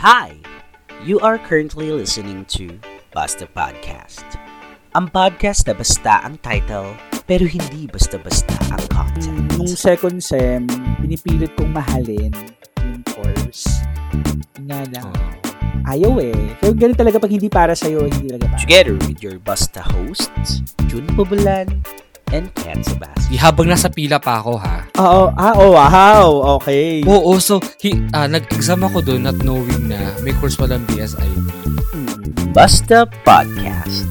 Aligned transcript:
Hi! 0.00 0.32
You 1.04 1.20
are 1.20 1.36
currently 1.36 1.92
listening 1.92 2.48
to 2.56 2.72
Basta 3.12 3.44
Podcast. 3.44 4.24
Ang 4.96 5.12
podcast 5.12 5.68
na 5.68 5.76
basta 5.76 6.24
ang 6.24 6.40
title, 6.40 6.96
pero 7.28 7.44
hindi 7.44 7.84
basta-basta 7.84 8.56
ang 8.72 8.80
content. 8.88 9.60
Nung 9.60 9.68
second 9.68 10.24
sem, 10.24 10.64
pinipilit 11.04 11.52
kong 11.52 11.76
mahalin 11.76 12.32
yung 12.80 13.04
course. 13.12 13.68
Yun 14.56 14.72
Nga 14.72 14.80
lang. 14.88 15.12
Ayaw 15.84 16.16
eh. 16.24 16.56
Pero 16.56 16.72
ganun 16.72 16.96
talaga 16.96 17.20
pag 17.20 17.36
hindi 17.36 17.52
para 17.52 17.76
sa'yo, 17.76 18.08
hindi 18.08 18.32
talaga 18.32 18.56
para. 18.56 18.60
Together 18.64 18.96
with 19.04 19.20
your 19.20 19.36
Basta 19.36 19.84
hosts, 19.84 20.64
June 20.88 21.04
Bubulan 21.12 21.84
and 22.32 22.48
Ken 22.56 22.80
Sebastian. 22.80 23.36
Habang 23.36 23.68
nasa 23.68 23.92
pila 23.92 24.16
pa 24.16 24.40
ako 24.40 24.64
ha. 24.64 24.79
Oo. 25.00 25.32
Ah, 25.32 25.56
oh, 25.56 25.72
wow. 25.72 26.60
Okay. 26.60 27.00
Oo, 27.08 27.40
so 27.40 27.56
hi, 27.80 27.96
ah, 28.12 28.28
nag-exam 28.28 28.84
ako 28.84 29.00
doon 29.00 29.24
not 29.24 29.40
knowing 29.40 29.88
na 29.88 30.12
may 30.20 30.36
course 30.36 30.60
palang 30.60 30.84
BSIP. 30.92 31.24
Basta 32.52 33.08
Podcast. 33.24 34.04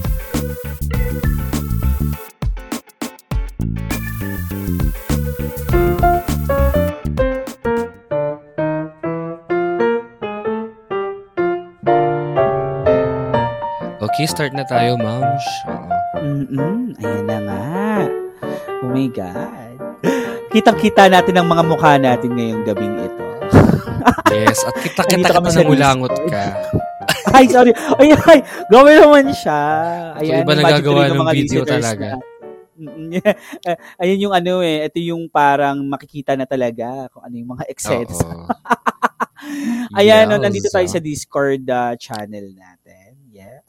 Okay, 14.02 14.26
start 14.26 14.58
na 14.58 14.66
tayo, 14.66 14.98
moms. 14.98 15.46
Oo. 15.70 15.94
Mm-mm. 16.18 16.98
Ayan 16.98 17.24
na 17.30 17.38
nga. 17.46 17.62
Oh 18.82 18.90
my 18.90 19.08
God. 19.14 19.69
Kitang-kita 20.50 21.06
natin 21.14 21.36
ang 21.38 21.48
mga 21.48 21.64
mukha 21.66 21.94
natin 22.02 22.34
ngayong 22.34 22.64
gabing 22.66 22.96
ito. 22.98 23.24
Yes, 24.30 24.62
at 24.62 24.78
kita-kita 24.80 25.36
ka 25.36 25.42
na 25.42 25.66
mulangot 25.66 26.14
ka. 26.30 26.44
ay, 27.36 27.46
sorry. 27.50 27.74
Ay, 27.98 28.14
ay. 28.14 28.40
Gawin 28.70 29.02
naman 29.02 29.26
siya. 29.34 29.62
So, 30.16 30.22
Ayan, 30.22 30.46
iba 30.46 30.54
imagine 30.54 30.66
nagagawa 30.70 31.02
ng 31.10 31.20
mga 31.20 31.34
video 31.34 31.62
talaga. 31.66 32.08
na- 32.16 32.38
Ayan 34.00 34.24
yung 34.24 34.34
ano 34.38 34.64
eh. 34.64 34.88
Ito 34.88 34.98
yung 35.04 35.28
parang 35.28 35.84
makikita 35.84 36.40
na 36.40 36.48
talaga 36.48 37.12
kung 37.12 37.26
ano 37.26 37.36
yung 37.36 37.52
mga 37.58 37.66
exceeds. 37.68 38.22
Oo. 38.24 38.48
Ayan, 40.00 40.30
no, 40.30 40.40
nandito 40.40 40.72
tayo 40.72 40.88
sa 40.88 41.02
Discord 41.02 41.64
uh, 41.68 41.98
channel 42.00 42.54
natin. 42.56 42.79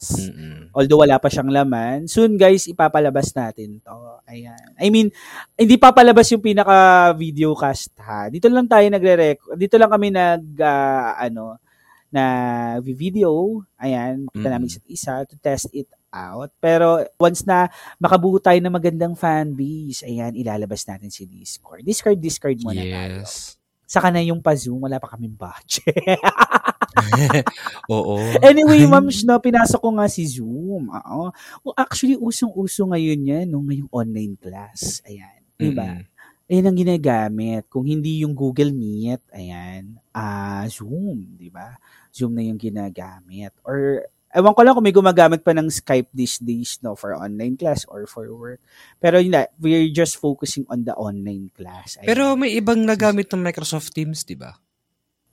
Yes. 0.01 0.33
Mm-mm. 0.33 0.73
Although 0.73 1.05
wala 1.05 1.21
pa 1.21 1.29
siyang 1.29 1.53
laman. 1.53 2.09
Soon 2.09 2.33
guys, 2.33 2.65
ipapalabas 2.65 3.29
natin 3.37 3.77
to. 3.85 3.93
Ayan. 4.25 4.73
I 4.81 4.89
mean, 4.89 5.13
hindi 5.53 5.77
papalabas 5.77 6.25
yung 6.33 6.41
pinaka 6.41 7.13
video 7.13 7.53
cast 7.53 7.93
ha. 8.01 8.25
Dito 8.25 8.49
lang 8.49 8.65
tayo 8.65 8.81
nagre-record. 8.89 9.61
Dito 9.61 9.77
lang 9.77 9.93
kami 9.93 10.09
nag 10.09 10.41
ah, 10.57 11.21
ano 11.21 11.61
na 12.09 12.23
video. 12.81 13.61
Ayan, 13.77 14.25
makita 14.25 14.49
Mm. 14.49 14.53
namin 14.57 14.67
isa't 14.67 14.87
isa 14.89 15.13
to 15.29 15.37
test 15.37 15.69
it 15.71 15.87
out. 16.09 16.49
Pero 16.57 17.05
once 17.15 17.45
na 17.45 17.69
makabuo 18.01 18.41
tayo 18.41 18.57
ng 18.57 18.73
magandang 18.73 19.13
fan 19.13 19.53
base, 19.53 20.01
ayan, 20.03 20.33
ilalabas 20.33 20.81
natin 20.83 21.13
si 21.13 21.29
Discord. 21.29 21.85
Discord, 21.85 22.17
Discord 22.17 22.57
muna 22.65 22.81
tayo. 22.81 23.21
Yes. 23.21 23.55
Saka 23.85 24.07
na 24.09 24.23
yung 24.23 24.41
pa-Zoom, 24.41 24.81
wala 24.81 24.97
pa 24.97 25.13
kaming 25.13 25.35
budget. 25.37 25.93
Oo. 27.95 28.19
Anyway, 28.43 28.85
ma'ams, 28.87 29.23
no, 29.23 29.39
pinasok 29.39 29.79
ko 29.81 29.89
nga 29.97 30.07
si 30.11 30.27
Zoom. 30.27 30.91
Oo. 30.91 31.31
Well, 31.63 31.75
actually, 31.77 32.17
usong-uso 32.19 32.87
ngayon 32.89 33.21
yan, 33.25 33.45
no, 33.49 33.63
ngayong 33.63 33.91
online 33.91 34.35
class. 34.37 34.99
Ayan. 35.07 35.41
Diba? 35.55 35.87
Mm-mm. 35.87 36.09
Ayan 36.51 36.67
ang 36.67 36.75
ginagamit. 36.75 37.63
Kung 37.71 37.87
hindi 37.87 38.27
yung 38.27 38.35
Google 38.35 38.75
Meet, 38.75 39.23
ayan, 39.31 39.95
ah 40.11 40.67
Zoom, 40.67 41.39
di 41.39 41.47
ba? 41.47 41.79
Zoom 42.11 42.35
na 42.35 42.43
yung 42.43 42.59
ginagamit. 42.59 43.55
Or, 43.63 44.03
ewan 44.35 44.51
ko 44.51 44.59
lang 44.59 44.75
kung 44.75 44.83
may 44.83 44.91
gumagamit 44.91 45.47
pa 45.47 45.55
ng 45.55 45.71
Skype 45.71 46.11
these 46.11 46.43
days, 46.43 46.75
no, 46.83 46.91
for 46.99 47.15
online 47.15 47.55
class 47.55 47.87
or 47.87 48.03
for 48.03 48.27
work. 48.35 48.59
Pero 48.99 49.23
yun 49.23 49.31
na, 49.31 49.47
we're 49.63 49.87
just 49.95 50.19
focusing 50.19 50.67
on 50.67 50.83
the 50.83 50.91
online 50.99 51.47
class. 51.55 51.95
Ayan. 52.03 52.11
Pero 52.11 52.35
may 52.35 52.51
ibang 52.51 52.83
nagamit 52.83 53.31
ng 53.31 53.39
Microsoft 53.39 53.95
Teams, 53.95 54.27
di 54.27 54.35
ba? 54.35 54.51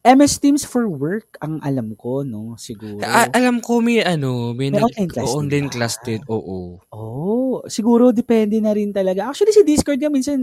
MS 0.08 0.40
Teams 0.40 0.62
for 0.64 0.88
work, 0.88 1.36
ang 1.44 1.60
alam 1.60 1.92
ko, 1.92 2.24
no, 2.24 2.56
siguro. 2.56 3.04
A- 3.04 3.28
alam 3.28 3.60
ko 3.60 3.84
may 3.84 4.00
ano, 4.00 4.56
may, 4.56 4.72
May 4.72 4.80
online 4.80 5.10
class 5.12 5.28
din 5.28 5.36
online 5.36 5.68
ba? 5.68 5.72
class 5.76 5.94
din. 6.00 6.20
Oo. 6.24 6.80
Oh, 6.88 7.60
siguro 7.68 8.08
depende 8.08 8.56
na 8.56 8.72
rin 8.72 8.88
talaga. 8.88 9.28
Actually, 9.28 9.52
si 9.52 9.60
Discord 9.68 10.00
nga 10.00 10.08
minsan 10.08 10.40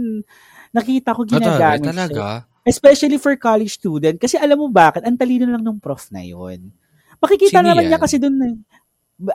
nakita 0.69 1.17
ko 1.17 1.25
Ah, 1.25 1.29
talaga, 1.33 1.81
ginagamit 1.81 1.87
talaga. 1.89 2.13
siya. 2.13 2.29
Especially 2.65 3.17
for 3.17 3.33
college 3.37 3.73
student. 3.73 4.17
Kasi 4.21 4.37
alam 4.37 4.57
mo 4.57 4.69
bakit? 4.69 5.01
Ang 5.05 5.17
talino 5.17 5.45
lang 5.49 5.61
ng 5.65 5.81
prof 5.81 6.09
na 6.13 6.21
yon. 6.21 6.69
Makikita 7.17 7.61
Sino 7.61 7.73
naman 7.73 7.85
yan? 7.85 7.89
niya 7.93 7.99
kasi 8.01 8.15
doon 8.21 8.37
eh. 8.41 8.55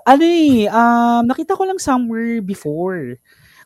Ano 0.05 0.25
eh, 0.27 0.69
um, 0.69 1.23
nakita 1.25 1.57
ko 1.57 1.65
lang 1.65 1.81
somewhere 1.81 2.39
before. 2.45 3.17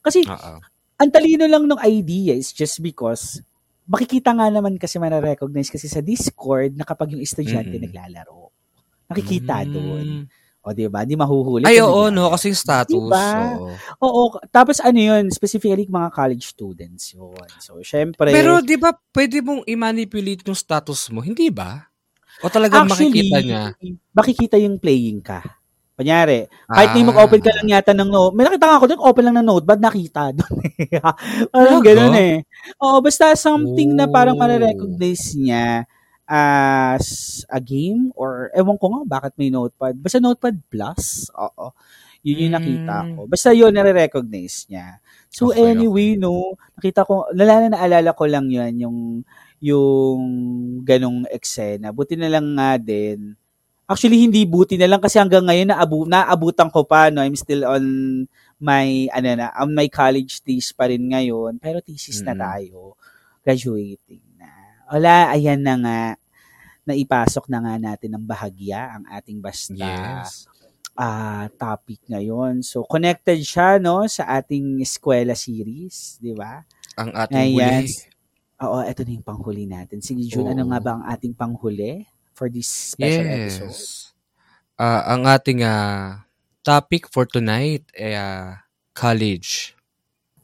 Kasi 0.01 0.23
Oo. 0.25 0.55
ang 0.95 1.11
talino 1.11 1.45
lang 1.45 1.65
ng 1.67 1.81
idea 1.83 2.33
is 2.37 2.55
just 2.55 2.79
because 2.81 3.43
makikita 3.84 4.33
nga 4.33 4.49
naman 4.49 4.77
kasi 4.77 4.97
manarecognize 4.97 5.69
kasi 5.69 5.87
sa 5.87 6.00
Discord 6.00 6.75
na 6.75 6.84
kapag 6.84 7.17
yung 7.17 7.22
estudyante 7.22 7.77
Mm-mm. 7.77 7.84
naglalaro. 7.89 8.49
Nakikita 9.09 9.65
Mm. 9.65 9.71
doon. 9.71 10.09
O, 10.65 10.72
di 10.72 10.89
ba? 10.89 11.05
Di 11.05 11.12
mahuhuli. 11.12 11.69
Ay, 11.69 11.77
oo, 11.84 12.09
no, 12.09 12.33
kasi 12.33 12.49
yung 12.49 12.56
status. 12.56 12.97
Diba? 12.97 13.28
oo. 13.53 13.77
Oo. 14.00 14.22
Tapos 14.49 14.81
ano 14.81 14.97
yun, 14.97 15.28
specifically 15.28 15.84
mga 15.84 16.09
college 16.09 16.49
students 16.49 17.12
yun. 17.12 17.37
So, 17.61 17.84
syempre. 17.84 18.33
Pero 18.33 18.65
di 18.65 18.81
ba 18.81 18.97
pwede 19.12 19.45
mong 19.45 19.69
i-manipulate 19.69 20.41
yung 20.49 20.56
status 20.56 21.12
mo? 21.12 21.21
Hindi 21.21 21.53
ba? 21.53 21.84
O 22.41 22.49
talagang 22.49 22.89
actually, 22.89 23.28
makikita 23.28 23.39
niya? 23.45 23.62
makikita 24.16 24.56
yung 24.56 24.81
playing 24.81 25.21
ka. 25.21 25.45
Kunyari, 25.99 26.50
kahit 26.75 26.91
Ah. 26.91 27.06
mag-open 27.06 27.38
ka 27.38 27.55
lang 27.55 27.71
yata 27.71 27.94
ng 27.94 28.10
note, 28.10 28.34
may 28.34 28.43
nakita 28.43 28.66
nga 28.66 28.77
ako 28.82 28.87
doon, 28.91 29.03
open 29.06 29.25
lang 29.31 29.37
ng 29.38 29.47
notepad, 29.47 29.78
nakita 29.78 30.34
doon. 30.34 30.59
parang 31.55 31.78
Talaga? 31.78 31.87
ganun 31.87 32.15
eh. 32.19 32.34
Oo, 32.82 32.99
basta 32.99 33.31
something 33.38 33.94
na 33.94 34.10
parang 34.10 34.34
mare-recognize 34.34 35.38
niya 35.38 35.87
as 36.27 37.06
a 37.47 37.62
game 37.62 38.10
or 38.19 38.50
ewan 38.59 38.75
ko 38.75 38.91
nga 38.91 39.03
bakit 39.06 39.33
may 39.38 39.54
notepad. 39.54 39.94
Basta 39.94 40.19
notepad 40.19 40.59
plus. 40.66 41.31
Oo. 41.38 41.71
Yun 42.27 42.50
yung 42.50 42.54
nakita 42.59 43.06
ko. 43.15 43.31
Basta 43.31 43.54
yun, 43.54 43.71
nare-recognize 43.71 44.66
niya. 44.66 44.99
So 45.31 45.54
Okay, 45.54 45.62
anyway, 45.78 46.19
no, 46.19 46.59
nakita 46.75 47.06
ko, 47.06 47.31
nalala 47.31 47.71
na 47.71 47.78
naalala 47.78 48.10
ko 48.19 48.25
lang 48.27 48.50
yun, 48.50 48.75
yung, 48.83 48.99
yung 49.62 50.22
ganong 50.83 51.22
eksena. 51.31 51.94
Buti 51.94 52.19
na 52.19 52.27
lang 52.34 52.59
nga 52.59 52.78
din. 52.83 53.38
Actually, 53.84 54.25
hindi 54.25 54.49
buti 54.49 54.81
na 54.81 54.89
lang 54.89 55.00
kasi 55.00 55.21
hanggang 55.21 55.45
ngayon 55.45 55.69
naabu, 55.69 56.09
naabutan 56.09 56.72
ko 56.72 56.89
pa, 56.89 57.12
no, 57.12 57.21
I'm 57.21 57.37
still 57.37 57.69
on 57.69 57.84
my, 58.56 59.12
ano 59.12 59.28
na, 59.37 59.53
on 59.61 59.77
my 59.77 59.93
college 59.93 60.41
days 60.41 60.72
pa 60.72 60.89
rin 60.89 61.05
ngayon. 61.12 61.61
Pero 61.61 61.84
thesis 61.84 62.25
na 62.25 62.33
Mm. 62.33 62.41
tayo. 62.41 62.97
Graduating 63.45 64.25
na. 64.41 64.49
Wala, 64.89 65.37
ayan 65.37 65.61
na 65.61 65.75
nga. 65.77 66.00
Naipasok 66.84 67.45
na 67.53 67.61
nga 67.61 67.75
natin 67.77 68.17
ng 68.17 68.25
bahagya 68.25 68.97
ang 68.97 69.05
ating 69.09 69.41
basta 69.41 69.77
Yes. 69.77 70.49
ah 70.97 71.49
topic 71.61 72.01
ngayon. 72.09 72.65
So, 72.65 72.89
connected 72.89 73.37
siya, 73.45 73.77
no, 73.77 74.05
sa 74.09 74.25
ating 74.41 74.81
eskwela 74.81 75.37
series, 75.37 76.16
di 76.25 76.33
ba? 76.33 76.65
Ang 76.97 77.12
ating 77.12 77.37
Ayan. 77.37 77.84
huli. 77.84 77.93
Oo, 78.65 78.81
ito 78.81 79.01
na 79.05 79.12
yung 79.12 79.27
panghuli 79.27 79.65
natin. 79.69 80.01
Sige, 80.01 80.25
June, 80.25 80.49
ano 80.49 80.65
Oo. 80.65 80.71
nga 80.72 80.81
ba 80.81 80.91
ang 80.97 81.05
ating 81.05 81.37
panghuli 81.37 82.06
for 82.34 82.50
this 82.50 82.69
special 82.69 83.27
episode? 83.31 83.72
Yes. 83.72 84.12
Ah, 84.75 85.06
ang 85.15 85.25
ating 85.25 85.62
ah, 85.62 86.27
topic 86.67 87.06
for 87.09 87.25
tonight 87.25 87.87
ay 87.95 88.19
ah, 88.19 88.67
college. 88.93 89.78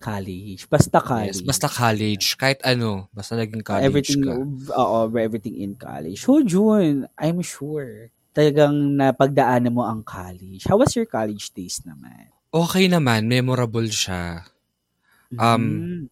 College. 0.01 0.65
Basta 0.71 0.97
college. 1.03 1.43
Yes, 1.43 1.45
basta 1.45 1.69
college. 1.69 2.39
Kahit 2.41 2.65
ano, 2.65 3.13
basta 3.13 3.37
naging 3.37 3.61
college 3.61 3.85
everything, 3.85 4.25
ka. 4.25 4.33
oo, 4.73 4.99
everything 5.19 5.61
in 5.61 5.77
college. 5.77 6.25
So, 6.25 6.41
June, 6.41 7.05
I'm 7.21 7.45
sure, 7.45 8.09
talagang 8.33 8.97
napagdaanan 8.97 9.75
mo 9.75 9.85
ang 9.85 10.01
college. 10.01 10.65
How 10.65 10.81
was 10.81 10.97
your 10.97 11.05
college 11.05 11.53
days 11.53 11.85
naman? 11.85 12.33
Okay 12.49 12.89
naman, 12.89 13.29
memorable 13.29 13.87
siya. 13.87 14.49
Um, 15.37 15.63
Mm. 15.63 16.11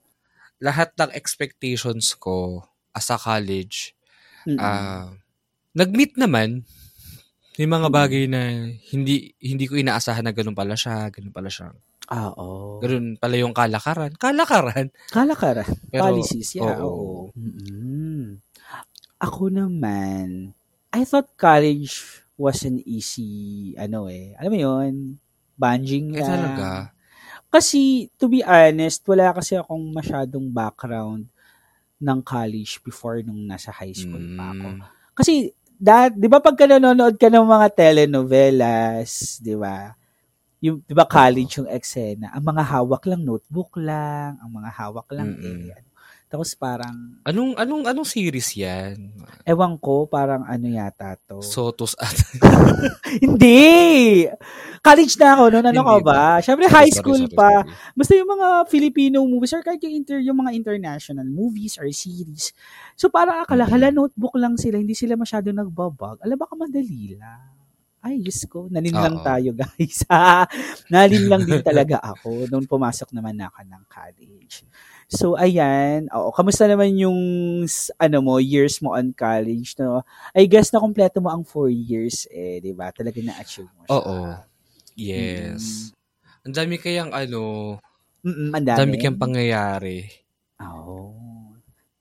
Lahat 0.58 0.90
ng 0.98 1.14
expectations 1.14 2.18
ko 2.18 2.66
as 2.90 3.14
a 3.14 3.18
college, 3.18 3.94
Mm-mm. 4.42 4.58
ah, 4.58 5.14
nag-meet 5.74 6.16
naman. 6.16 6.64
May 7.58 7.66
mga 7.66 7.88
Mm. 7.90 7.94
bagay 7.94 8.24
na 8.30 8.40
hindi 8.94 9.34
hindi 9.42 9.64
ko 9.66 9.74
inaasahan 9.74 10.22
na 10.22 10.30
ganun 10.30 10.54
pala 10.54 10.78
siya, 10.78 11.10
ganun 11.10 11.34
pala 11.34 11.50
siya. 11.50 11.74
Ah, 12.06 12.30
oo. 12.32 12.78
Ganun 12.80 13.18
pala 13.18 13.34
yung 13.36 13.52
kalakaran. 13.52 14.14
Kalakaran. 14.14 14.88
Kalakaran. 15.10 15.68
Pero, 15.90 16.08
Policies, 16.08 16.56
yeah. 16.56 16.78
oo. 16.78 16.86
Oo. 16.86 17.08
Mm-mm. 17.36 18.38
Ako 19.18 19.50
naman, 19.50 20.54
I 20.88 21.02
thought 21.02 21.34
college 21.34 22.00
was 22.38 22.62
an 22.62 22.78
easy, 22.86 23.74
ano 23.74 24.06
eh, 24.06 24.32
alam 24.38 24.54
mo 24.54 24.58
yun, 24.58 24.94
bunging 25.58 26.14
Eh, 26.14 26.22
lang. 26.22 26.30
talaga. 26.30 26.70
Kasi, 27.50 28.06
to 28.14 28.30
be 28.30 28.40
honest, 28.40 29.02
wala 29.04 29.34
kasi 29.34 29.58
akong 29.58 29.90
masyadong 29.90 30.46
background 30.48 31.26
ng 31.98 32.18
college 32.22 32.78
before 32.80 33.18
nung 33.20 33.42
nasa 33.42 33.74
high 33.74 33.92
school 33.92 34.22
pa 34.38 34.54
ako. 34.54 34.68
Kasi, 35.18 35.50
that, 35.82 36.14
di 36.14 36.30
ba 36.30 36.38
pagka 36.38 36.70
nanonood 36.70 37.18
ka 37.18 37.26
ng 37.26 37.42
mga 37.42 37.68
telenovelas, 37.74 39.42
di 39.42 39.58
ba? 39.58 39.90
Yung, 40.62 40.78
di 40.86 40.94
ba 40.94 41.06
college 41.06 41.58
yung 41.58 41.70
eksena, 41.70 42.30
ang 42.30 42.46
mga 42.46 42.62
hawak 42.62 43.02
lang 43.06 43.26
notebook 43.26 43.74
lang, 43.82 44.38
ang 44.38 44.50
mga 44.50 44.70
hawak 44.74 45.10
lang 45.10 45.34
Mm-mm. 45.34 45.74
eh. 45.74 45.82
Tapos 46.28 46.52
parang, 46.52 46.92
Anong, 47.24 47.56
anong, 47.56 47.82
anong 47.88 48.04
series 48.04 48.52
yan? 48.52 49.16
ewan 49.48 49.80
ko, 49.80 50.04
parang 50.04 50.44
ano 50.44 50.68
yata 50.68 51.16
to. 51.24 51.40
Sotos 51.40 51.96
at... 51.96 52.12
Hindi! 53.24 54.28
College 54.78 55.14
na 55.16 55.28
ako 55.34 55.42
noon, 55.50 55.66
ano 55.72 55.80
ka 55.80 55.92
Hindi 55.96 56.04
ba? 56.04 56.20
Siyempre 56.38 56.66
high 56.68 56.92
Sorry, 56.92 57.00
school 57.00 57.22
sorry, 57.24 57.36
pa. 57.36 57.50
sorry. 57.64 57.72
Basta 57.96 58.12
yung 58.14 58.30
mga 58.30 58.48
Filipino 58.68 59.16
movies 59.24 59.52
or 59.56 59.64
kahit 59.64 59.80
yung, 59.82 59.94
inter, 59.96 60.20
yung 60.20 60.38
mga 60.38 60.52
international 60.54 61.26
movies 61.26 61.80
or 61.80 61.88
series. 61.88 62.52
So 62.94 63.08
parang 63.08 63.40
akala, 63.40 63.64
Mhm. 63.64 63.72
hala 63.72 63.88
notebook 63.88 64.36
lang 64.36 64.54
sila, 64.54 64.76
hindi 64.76 64.92
sila 64.92 65.16
masyado 65.16 65.48
nagbabag. 65.50 66.20
Alam 66.20 66.36
baka 66.36 66.54
madali 66.54 67.16
lang. 67.16 67.56
Ay, 67.98 68.22
Diyos 68.22 68.46
ko, 68.46 68.70
nalin 68.70 68.94
lang 68.94 69.18
Oo. 69.18 69.26
tayo 69.26 69.50
guys. 69.50 70.06
nalin 70.94 71.26
lang 71.26 71.42
din 71.42 71.58
talaga 71.60 71.98
ako 71.98 72.46
nung 72.46 72.62
pumasok 72.62 73.10
naman 73.10 73.34
na 73.34 73.50
ako 73.50 73.66
ng 73.66 73.82
college. 73.90 74.62
So, 75.08 75.40
ayan. 75.40 76.12
Oo, 76.12 76.28
kamusta 76.36 76.68
naman 76.68 76.92
yung, 77.00 77.16
ano 77.96 78.16
mo, 78.20 78.36
years 78.36 78.84
mo 78.84 78.92
on 78.92 79.16
college, 79.16 79.72
no? 79.80 80.04
I 80.36 80.44
guess 80.44 80.68
na 80.68 80.84
kompleto 80.84 81.24
mo 81.24 81.32
ang 81.32 81.48
four 81.48 81.72
years, 81.72 82.28
eh, 82.28 82.60
di 82.60 82.76
ba? 82.76 82.92
Talaga 82.92 83.16
na-achieve 83.24 83.72
mo 83.72 83.88
siya. 83.88 83.92
Oo. 83.96 84.16
Yes. 84.92 85.96
Ang 86.44 86.52
dami 86.52 86.76
kayang 86.76 87.16
ano, 87.16 87.76
Mm-mm, 88.20 88.52
ang 88.52 88.64
dami. 88.68 88.78
dami 88.84 88.94
kayang 89.00 89.16
pangyayari. 89.16 90.04
Oo. 90.60 91.16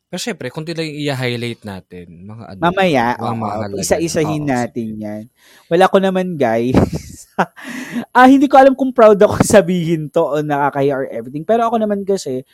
Pero 0.08 0.20
syempre, 0.24 0.48
kung 0.52 0.64
lang 0.64 0.88
i-highlight 0.88 1.68
natin, 1.68 2.28
mga 2.28 2.44
ano. 2.56 2.60
Mamaya, 2.64 3.06
mga 3.16 3.24
oo, 3.24 3.36
mahalaga. 3.40 3.80
isa-isahin 3.84 4.44
Oo, 4.44 4.52
natin 4.52 4.88
sige. 4.96 5.04
yan. 5.04 5.24
Wala 5.72 5.86
ko 5.92 5.98
naman, 6.00 6.36
guys. 6.40 6.76
ah, 8.16 8.28
hindi 8.28 8.48
ko 8.48 8.56
alam 8.56 8.74
kung 8.74 8.96
proud 8.96 9.20
ako 9.20 9.44
sabihin 9.60 10.08
to 10.08 10.24
o 10.24 10.40
nakakaya 10.40 10.96
or 10.96 11.08
everything. 11.12 11.44
Pero 11.44 11.68
ako 11.68 11.80
naman 11.84 12.08
kasi, 12.08 12.48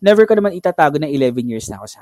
never 0.00 0.24
ko 0.28 0.36
naman 0.36 0.56
itatago 0.56 1.00
na 1.00 1.08
11 1.08 1.46
years 1.48 1.66
na 1.68 1.80
ako 1.80 1.86
sa 1.88 2.00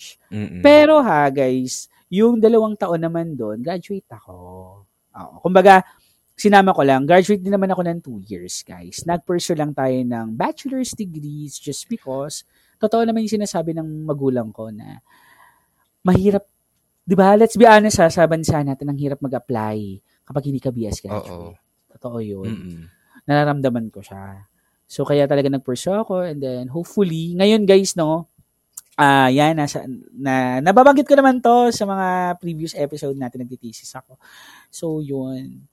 college. 0.00 0.16
Mm-mm. 0.32 0.62
Pero 0.64 1.02
ha, 1.04 1.28
guys, 1.28 1.90
yung 2.08 2.40
dalawang 2.40 2.74
taon 2.74 3.02
naman 3.02 3.36
doon, 3.36 3.60
graduate 3.60 4.08
ako. 4.08 4.36
Oo. 5.14 5.36
Kumbaga, 5.44 5.84
sinama 6.34 6.72
ko 6.72 6.82
lang, 6.82 7.04
graduate 7.04 7.44
din 7.44 7.52
naman 7.52 7.68
ako 7.68 7.82
ng 7.84 7.98
two 8.00 8.18
years, 8.24 8.64
guys. 8.64 9.04
Nag-pursue 9.04 9.58
lang 9.58 9.76
tayo 9.76 9.92
ng 9.92 10.32
bachelor's 10.32 10.96
degrees 10.96 11.60
just 11.60 11.84
because, 11.86 12.48
totoo 12.80 13.04
naman 13.04 13.28
yung 13.28 13.36
sinasabi 13.36 13.76
ng 13.76 14.08
magulang 14.08 14.48
ko 14.50 14.72
na 14.72 15.04
mahirap, 16.00 16.48
di 17.04 17.12
ba, 17.12 17.36
let's 17.36 17.60
be 17.60 17.68
honest 17.68 18.00
ha, 18.00 18.08
sa 18.08 18.24
bansa 18.24 18.64
natin, 18.64 18.88
ang 18.88 18.96
hirap 18.96 19.20
mag-apply 19.20 20.00
kapag 20.24 20.48
hindi 20.48 20.62
ka 20.62 20.72
BS 20.72 21.04
Oo. 21.04 21.04
graduate. 21.04 21.60
Totoo 21.90 22.18
yun 22.24 22.48
Mm-mm. 22.48 22.82
nararamdaman 23.28 23.92
ko 23.92 24.00
siya. 24.00 24.49
So, 24.90 25.06
kaya 25.06 25.30
talaga 25.30 25.46
nag-pursue 25.46 25.94
ako 25.94 26.26
and 26.26 26.42
then 26.42 26.66
hopefully, 26.66 27.38
ngayon 27.38 27.62
guys, 27.62 27.94
no, 27.94 28.26
ah 28.98 29.30
yan, 29.30 29.54
nasa, 29.54 29.86
na, 30.12 30.58
nababanggit 30.58 31.06
ko 31.06 31.14
naman 31.14 31.38
to 31.38 31.70
sa 31.70 31.86
mga 31.86 32.08
previous 32.36 32.74
episode 32.74 33.14
natin, 33.14 33.46
nagtitesis 33.46 33.94
ako. 33.94 34.18
So, 34.68 34.98
yun. 34.98 35.70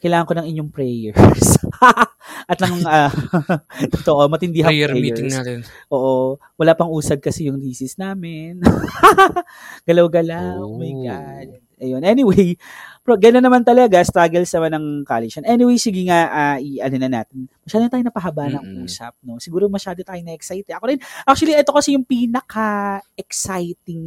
Kailangan 0.00 0.24
ko 0.24 0.32
ng 0.32 0.48
inyong 0.48 0.70
prayers. 0.72 1.60
At 2.50 2.56
lang, 2.62 2.80
ah, 2.86 3.12
totoo, 4.00 4.30
matindi 4.32 4.64
Prayer 4.64 4.88
prayers. 4.88 5.02
meeting 5.02 5.28
natin. 5.28 5.58
Oo. 5.92 6.40
Wala 6.56 6.72
pang 6.72 6.88
usad 6.88 7.20
kasi 7.20 7.50
yung 7.50 7.60
thesis 7.60 8.00
namin. 8.00 8.64
Galaw-galaw. 9.88 10.56
Oh. 10.56 10.78
my 10.78 10.92
Oh. 10.94 11.02
God. 11.04 11.48
Ayun. 11.80 12.04
Anyway, 12.04 12.60
pero 13.04 13.16
gano'n 13.16 13.40
naman 13.40 13.64
talaga, 13.64 14.04
struggles 14.04 14.52
naman 14.52 14.76
ng 14.76 15.08
college. 15.08 15.40
And 15.40 15.48
anyway, 15.48 15.80
sige 15.80 16.04
nga, 16.04 16.28
ah, 16.28 16.60
i-ano 16.60 17.00
na 17.00 17.08
natin. 17.08 17.48
Masyado 17.64 17.88
na 17.88 17.90
tayo 17.90 18.04
napahaba 18.04 18.52
ng 18.52 18.60
Mm-mm. 18.60 18.84
usap, 18.84 19.16
no? 19.24 19.40
Siguro 19.40 19.72
masyado 19.72 20.04
tayo 20.04 20.20
na-excite. 20.20 20.68
Ako 20.76 20.92
rin, 20.92 21.00
actually, 21.24 21.56
ito 21.56 21.72
kasi 21.72 21.96
yung 21.96 22.04
pinaka-exciting, 22.04 24.04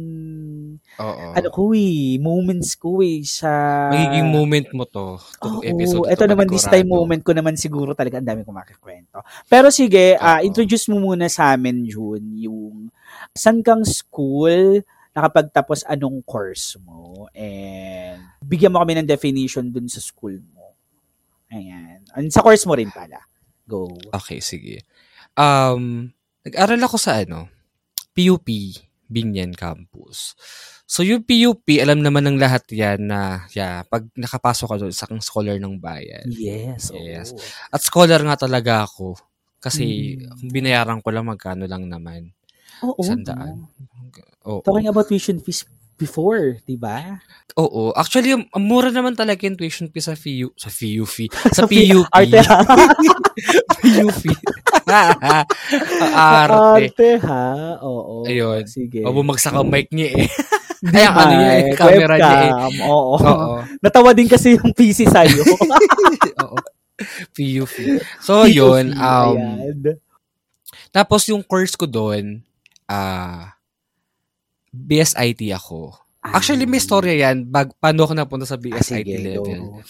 Oo. 1.02 1.34
ano 1.34 1.48
ko 1.50 1.74
eh, 1.74 2.22
moments 2.22 2.78
ko 2.78 3.02
eh, 3.02 3.26
sa... 3.26 3.50
Magiging 3.90 4.30
moment 4.30 4.70
mo 4.70 4.86
to. 4.86 5.18
Oo, 5.42 5.58
episode 5.66 6.06
ito 6.06 6.22
to, 6.22 6.30
naman 6.30 6.46
this 6.46 6.70
time 6.70 6.86
moment 6.86 7.26
ko 7.26 7.34
naman 7.34 7.58
siguro 7.58 7.98
talaga 7.98 8.22
ang 8.22 8.30
dami 8.30 8.46
kong 8.46 8.62
makikwento. 8.62 9.18
Pero 9.50 9.74
sige, 9.74 10.14
Oo. 10.14 10.46
introduce 10.46 10.86
mo 10.94 11.02
muna 11.02 11.26
sa 11.26 11.58
amin 11.58 11.82
June 11.82 12.38
yung 12.38 12.94
saan 13.34 13.66
kang 13.66 13.82
school, 13.82 14.86
nakapagtapos 15.14 15.86
anong 15.86 16.20
course 16.26 16.76
mo, 16.82 17.30
and 17.32 18.18
bigyan 18.42 18.74
mo 18.74 18.82
kami 18.82 18.98
ng 18.98 19.08
definition 19.08 19.70
dun 19.70 19.86
sa 19.86 20.02
school 20.02 20.34
mo. 20.52 20.74
Ayan. 21.54 22.02
And 22.18 22.28
sa 22.34 22.42
course 22.42 22.66
mo 22.66 22.74
rin 22.74 22.90
pala. 22.90 23.22
Go. 23.64 23.94
Okay, 24.10 24.42
sige. 24.42 24.82
Um, 25.38 26.10
nag-aral 26.42 26.82
ako 26.82 26.98
sa 26.98 27.22
ano, 27.22 27.46
PUP, 28.12 28.46
Binyan 29.06 29.54
Campus. 29.54 30.34
So 30.84 31.06
yung 31.06 31.22
PUP, 31.22 31.64
alam 31.78 32.02
naman 32.02 32.26
ng 32.26 32.36
lahat 32.36 32.66
yan 32.74 33.06
na, 33.08 33.46
yeah, 33.54 33.86
pag 33.86 34.04
nakapasok 34.18 34.66
ka 34.66 34.76
doon, 34.82 34.92
isa 34.92 35.06
kang 35.08 35.22
scholar 35.22 35.56
ng 35.56 35.78
bayan. 35.78 36.26
Yes. 36.28 36.90
Yes. 36.92 37.30
oo. 37.32 37.40
At 37.70 37.80
scholar 37.80 38.18
nga 38.20 38.36
talaga 38.36 38.84
ako. 38.84 39.14
Kasi 39.62 40.18
Mm. 40.20 40.50
binayaran 40.52 41.00
ko 41.00 41.08
lang 41.08 41.24
magkano 41.24 41.64
lang 41.64 41.88
naman. 41.88 42.34
Oo. 42.84 43.00
Sandaan. 43.00 43.64
Oo. 44.44 44.60
Talking 44.60 44.88
about 44.88 45.06
tuition 45.06 45.38
fees 45.38 45.64
before, 45.94 46.58
di 46.62 46.74
ba? 46.74 47.22
Oo. 47.54 47.94
Actually, 47.94 48.34
ang 48.34 48.44
mura 48.60 48.90
naman 48.90 49.14
talaga 49.14 49.46
yung 49.46 49.54
tuition 49.54 49.86
fee 49.86 50.02
sa 50.02 50.12
FIU. 50.12 50.50
Sa 50.54 50.68
FIU 50.68 51.06
fee. 51.06 51.30
Sa 51.50 51.64
PUP. 51.70 52.04
Arte 52.10 52.38
ha? 52.42 52.58
PUP. 53.82 54.22
Ang 54.84 56.14
arte. 56.42 56.90
Arte 56.90 57.08
ha? 57.22 57.78
Oo. 57.80 58.26
Ayun. 58.26 58.66
Sige. 58.66 59.06
O, 59.06 59.14
bumagsak 59.14 59.54
ang 59.54 59.70
mic 59.70 59.88
niya 59.90 60.18
eh. 60.18 60.28
Hindi 60.84 61.00
Ay, 61.00 61.08
ano 61.08 61.32
niya 61.32 61.52
eh, 61.54 61.64
camera 61.72 62.14
niya 62.18 62.38
eh. 62.42 62.52
Oo. 62.84 63.14
Oo. 63.16 63.56
Natawa 63.80 64.10
din 64.12 64.28
kasi 64.28 64.58
yung 64.58 64.74
PC 64.74 65.08
sa'yo. 65.08 65.40
Oo. 66.42 66.58
PUP. 67.32 67.74
So, 68.20 68.44
yun. 68.44 68.92
POV, 68.92 69.00
Um, 69.00 69.38
ayan. 69.38 69.96
tapos 70.90 71.26
yung 71.26 71.40
course 71.40 71.74
ko 71.74 71.86
doon, 71.86 72.42
ah, 72.84 73.53
BSIT 74.74 75.54
ako. 75.54 75.94
Actually, 76.24 76.64
may 76.64 76.80
story 76.80 77.20
yan. 77.20 77.46
Bag, 77.46 77.70
paano 77.78 78.04
ako 78.04 78.12
napunta 78.12 78.42
sa 78.44 78.56
Ah, 78.56 78.62
BSIT 78.64 79.06
sige, 79.06 79.14
level. 79.20 79.84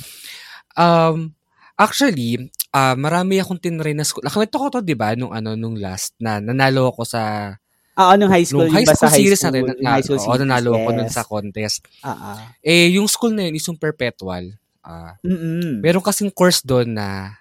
Um, 0.75 1.31
actually, 1.75 2.51
ah 2.69 2.93
marami 2.95 3.39
akong 3.39 3.63
tinry 3.63 3.95
na 3.95 4.03
school. 4.03 4.27
Nakwento 4.27 4.59
ko 4.59 4.67
to, 4.69 4.81
di 4.83 4.93
ba, 4.93 5.15
nung, 5.15 5.31
ano, 5.31 5.55
nung 5.55 5.79
last 5.79 6.19
na 6.19 6.43
nanalo 6.43 6.91
ako 6.91 7.07
sa 7.07 7.55
Ah, 7.95 8.19
anong 8.19 8.27
high 8.35 8.43
school? 8.43 8.67
nung 8.67 8.75
high 8.75 8.83
school 8.85 9.07
series 9.09 9.39
na 9.47 9.55
rin. 9.55 9.63
Yung 9.71 9.79
Na, 9.79 9.95
high 9.95 10.03
school 10.03 10.19
oo, 10.19 10.27
series, 10.27 10.43
nanalo 10.43 10.71
ako 10.75 10.89
nun 10.91 11.07
yes. 11.07 11.15
sa 11.15 11.23
contest. 11.23 11.79
Ah, 12.03 12.11
ah. 12.35 12.39
Eh, 12.59 12.91
yung 12.99 13.07
school 13.07 13.31
na 13.31 13.47
yun 13.47 13.55
is 13.55 13.63
yung 13.65 13.79
perpetual. 13.79 14.51
Ah, 14.83 15.15
Mm-mm. 15.23 15.79
meron 15.81 16.03
kasing 16.03 16.35
course 16.35 16.61
doon 16.61 16.91
na 16.93 17.39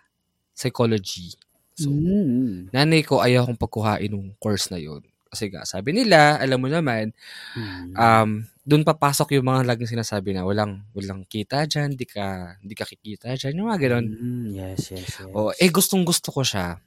psychology. 0.53 1.33
So, 1.73 1.89
Mm. 1.89 2.69
nanay 2.69 3.01
ko 3.01 3.17
ayaw 3.17 3.49
kong 3.49 3.57
pagkuhain 3.57 4.13
ng 4.13 4.37
course 4.37 4.69
na 4.69 4.77
yun. 4.77 5.01
Kasi 5.33 5.49
nga, 5.49 5.65
sabi 5.65 5.97
nila, 5.97 6.37
alam 6.37 6.61
mo 6.61 6.69
naman, 6.69 7.09
Mm. 7.57 7.97
um, 7.97 8.29
doon 8.61 8.85
papasok 8.85 9.33
yung 9.33 9.49
mga 9.49 9.65
laging 9.65 9.97
sinasabi 9.97 10.37
na 10.37 10.45
walang 10.45 10.85
walang 10.93 11.25
kita 11.25 11.65
dyan, 11.65 11.97
di 11.97 12.05
ka, 12.05 12.53
di 12.61 12.77
ka 12.77 12.85
kikita 12.85 13.33
dyan, 13.33 13.57
yung 13.57 13.67
mga 13.73 13.81
ganun. 13.89 14.05
Mm, 14.13 14.45
yes, 14.53 14.93
yes, 14.93 15.09
yes. 15.25 15.33
O, 15.33 15.49
eh, 15.49 15.69
gustong 15.73 16.05
gusto 16.05 16.29
ko 16.29 16.45
siya. 16.45 16.77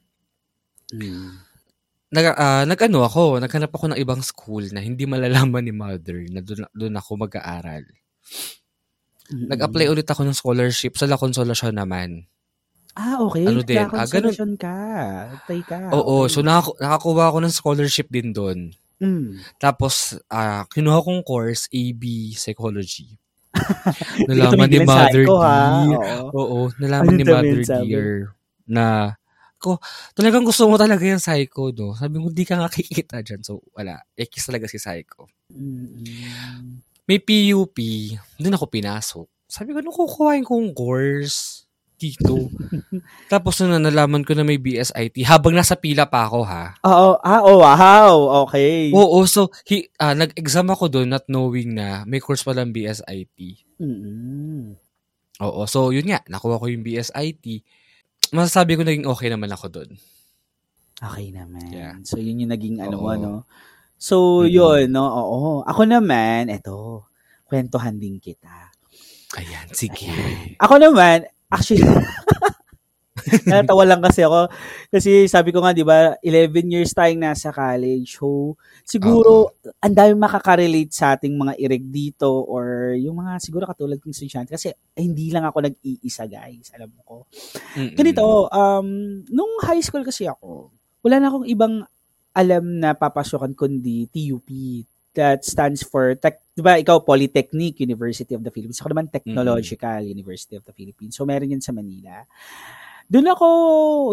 Mm. 0.95 1.43
Nag, 2.07 2.25
ah, 2.39 2.63
nag-ano 2.63 3.03
ako, 3.03 3.43
naghanap 3.43 3.67
ako 3.75 3.91
ng 3.91 3.99
ibang 3.99 4.23
school 4.23 4.63
na 4.71 4.79
hindi 4.79 5.03
malalaman 5.03 5.59
ni 5.67 5.75
mother 5.75 6.23
na 6.31 6.39
doon, 6.39 6.63
doon 6.71 6.95
ako 6.95 7.19
mag-aaral. 7.27 7.83
Mm-mm. 9.27 9.51
Nag-apply 9.51 9.91
ulit 9.91 10.07
ako 10.07 10.23
ng 10.23 10.31
scholarship 10.39 10.95
sa 10.95 11.03
La 11.03 11.19
Consolacion 11.19 11.75
naman. 11.75 12.23
Ah, 12.97 13.21
okay. 13.21 13.45
Ano 13.45 13.61
din, 13.61 13.77
ah, 13.77 14.09
ganun. 14.09 14.33
Ka. 14.57 14.77
Apply 15.37 15.59
ka. 15.61 15.77
Oo, 15.93 16.25
Okay. 16.25 16.33
so 16.33 16.41
nakaku- 16.41 16.77
nakakuha 16.81 17.23
ako 17.29 17.37
ng 17.45 17.53
scholarship 17.53 18.09
din 18.09 18.33
doon. 18.33 18.73
Mm. 18.97 19.37
Tapos, 19.61 20.17
ah 20.25 20.65
kinuha 20.65 21.05
kong 21.05 21.21
course, 21.21 21.69
AB 21.69 22.33
Psychology. 22.33 23.13
Nalaman 24.29 24.65
ni 24.65 24.81
Mother 24.81 25.23
ha? 25.37 25.85
Dear. 25.85 26.01
Oo. 26.33 26.33
Oo, 26.33 26.57
nalaman 26.81 27.13
Ano 27.13 27.17
ni 27.21 27.25
Mother 27.25 27.59
sabi? 27.61 27.85
Dear 27.93 28.33
na 28.67 29.13
ko, 29.57 29.77
talagang 30.13 30.45
gusto 30.45 30.69
mo 30.69 30.77
talaga 30.77 31.01
yung 31.01 31.21
psycho, 31.21 31.73
no? 31.73 31.93
Sabi 31.97 32.21
mo, 32.21 32.29
di 32.29 32.45
ka 32.45 32.57
nga 32.57 32.69
kikita 32.73 33.21
dyan. 33.21 33.41
So, 33.41 33.61
wala. 33.73 34.01
Ekis 34.13 34.45
talaga 34.49 34.65
si 34.69 34.77
psycho. 34.77 35.25
Mm-mm. 35.49 36.77
May 37.07 37.17
PUP, 37.17 37.77
doon 38.37 38.57
ako 38.57 38.65
pinasok. 38.69 39.25
Sabi 39.47 39.71
ko, 39.71 39.79
nung 39.79 39.95
kukuhain 39.95 40.43
kong 40.43 40.75
course, 40.75 41.65
dito. 41.97 42.53
Tapos 43.33 43.57
nung 43.59 43.81
nalaman 43.81 44.21
ko 44.21 44.37
na 44.37 44.45
may 44.45 44.61
BSIT, 44.61 45.25
habang 45.25 45.57
nasa 45.57 45.73
pila 45.73 46.05
pa 46.05 46.29
ako 46.29 46.45
ha. 46.45 46.77
Oo, 46.85 47.17
ah, 47.19 47.41
oh, 47.41 47.59
wow, 47.65 48.15
okay. 48.45 48.93
Oo, 48.93 49.25
so 49.25 49.49
he, 49.65 49.89
ah, 49.97 50.13
nag-exam 50.13 50.69
ako 50.69 50.87
doon 50.87 51.09
not 51.09 51.25
knowing 51.25 51.73
na 51.73 52.05
may 52.05 52.21
course 52.21 52.45
palang 52.45 52.69
BSIT. 52.69 53.65
Mm-mm. 53.81 54.77
Oo, 55.41 55.61
so 55.65 55.89
yun 55.89 56.09
nga, 56.09 56.21
nakuha 56.29 56.61
ko 56.61 56.65
yung 56.69 56.85
BSIT. 56.85 57.65
Masasabi 58.33 58.77
ko 58.77 58.81
naging 58.85 59.09
okay 59.09 59.29
naman 59.33 59.49
ako 59.53 59.69
doon. 59.69 59.91
Okay 60.97 61.29
naman. 61.29 61.69
Yeah. 61.69 61.93
So, 62.01 62.17
yun 62.17 62.41
yung 62.41 62.49
naging 62.49 62.81
ano 62.81 62.97
mo, 62.97 63.13
no? 63.13 63.45
So, 64.01 64.45
Mm-mm. 64.45 64.49
yun, 64.49 64.83
no? 64.97 65.05
Oo. 65.05 65.41
Ako 65.61 65.85
naman, 65.85 66.49
eto, 66.49 67.05
kwentuhan 67.45 68.01
din 68.01 68.17
kita. 68.17 68.73
Ayan, 69.37 69.69
sige. 69.77 70.09
Ako 70.57 70.81
naman, 70.81 71.29
actually, 71.51 71.83
natawa 73.49 73.83
lang 73.83 73.99
kasi 73.99 74.23
ako. 74.23 74.47
Kasi 74.91 75.27
sabi 75.27 75.51
ko 75.51 75.59
nga, 75.63 75.75
di 75.75 75.83
ba, 75.83 76.15
11 76.23 76.73
years 76.73 76.95
tayong 76.95 77.21
nasa 77.21 77.51
college. 77.51 78.19
So, 78.19 78.55
siguro, 78.87 79.57
ang 79.83 79.95
dami 79.95 80.13
makakarelate 80.15 80.93
sa 80.93 81.15
ating 81.17 81.35
mga 81.35 81.53
ireg 81.59 81.85
dito 81.91 82.29
or 82.29 82.95
yung 82.95 83.19
mga 83.19 83.41
siguro 83.43 83.67
katulad 83.67 83.99
kong 83.99 84.15
estudyante. 84.15 84.55
Kasi 84.55 84.71
eh, 84.71 85.03
hindi 85.03 85.31
lang 85.33 85.43
ako 85.43 85.67
nag-iisa, 85.67 86.25
guys. 86.29 86.71
Alam 86.75 86.89
mo 86.95 87.01
ko. 87.03 87.17
Mm-mm. 87.75 87.95
Ganito, 87.97 88.47
um, 88.47 88.87
nung 89.27 89.53
high 89.63 89.83
school 89.83 90.07
kasi 90.07 90.27
ako, 90.29 90.71
wala 91.03 91.19
na 91.19 91.27
akong 91.31 91.47
ibang 91.47 91.83
alam 92.37 92.65
na 92.79 92.93
papasokan 92.93 93.57
kundi 93.57 94.07
TUP. 94.13 94.47
That 95.17 95.41
stands 95.41 95.81
for, 95.81 96.13
tech, 96.13 96.46
di 96.57 96.65
ba, 96.65 96.81
ikaw, 96.81 97.05
Polytechnic 97.05 97.85
University 97.85 98.33
of 98.33 98.41
the 98.41 98.49
Philippines. 98.49 98.81
Ako 98.81 98.89
naman, 98.89 99.13
Technological 99.13 100.01
University 100.01 100.57
of 100.57 100.65
the 100.65 100.73
Philippines. 100.73 101.13
So, 101.13 101.21
meron 101.21 101.53
yun 101.53 101.61
sa 101.61 101.69
Manila. 101.69 102.25
Doon 103.05 103.29
ako, 103.29 103.47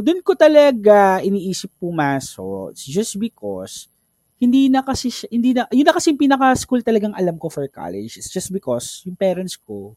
doon 0.04 0.20
ko 0.20 0.36
talaga 0.36 1.24
iniisip 1.24 1.72
pumasok 1.80 2.76
just 2.76 3.16
because 3.16 3.88
hindi 4.36 4.68
na 4.68 4.84
kasi, 4.84 5.08
hindi 5.32 5.56
na, 5.56 5.64
yun 5.72 5.88
na 5.88 5.96
kasi 5.96 6.12
yung 6.12 6.20
pinaka-school 6.20 6.84
talagang 6.84 7.16
alam 7.16 7.40
ko 7.40 7.48
for 7.48 7.64
college. 7.72 8.20
It's 8.20 8.28
just 8.28 8.52
because 8.52 9.00
yung 9.08 9.16
parents 9.16 9.56
ko, 9.56 9.96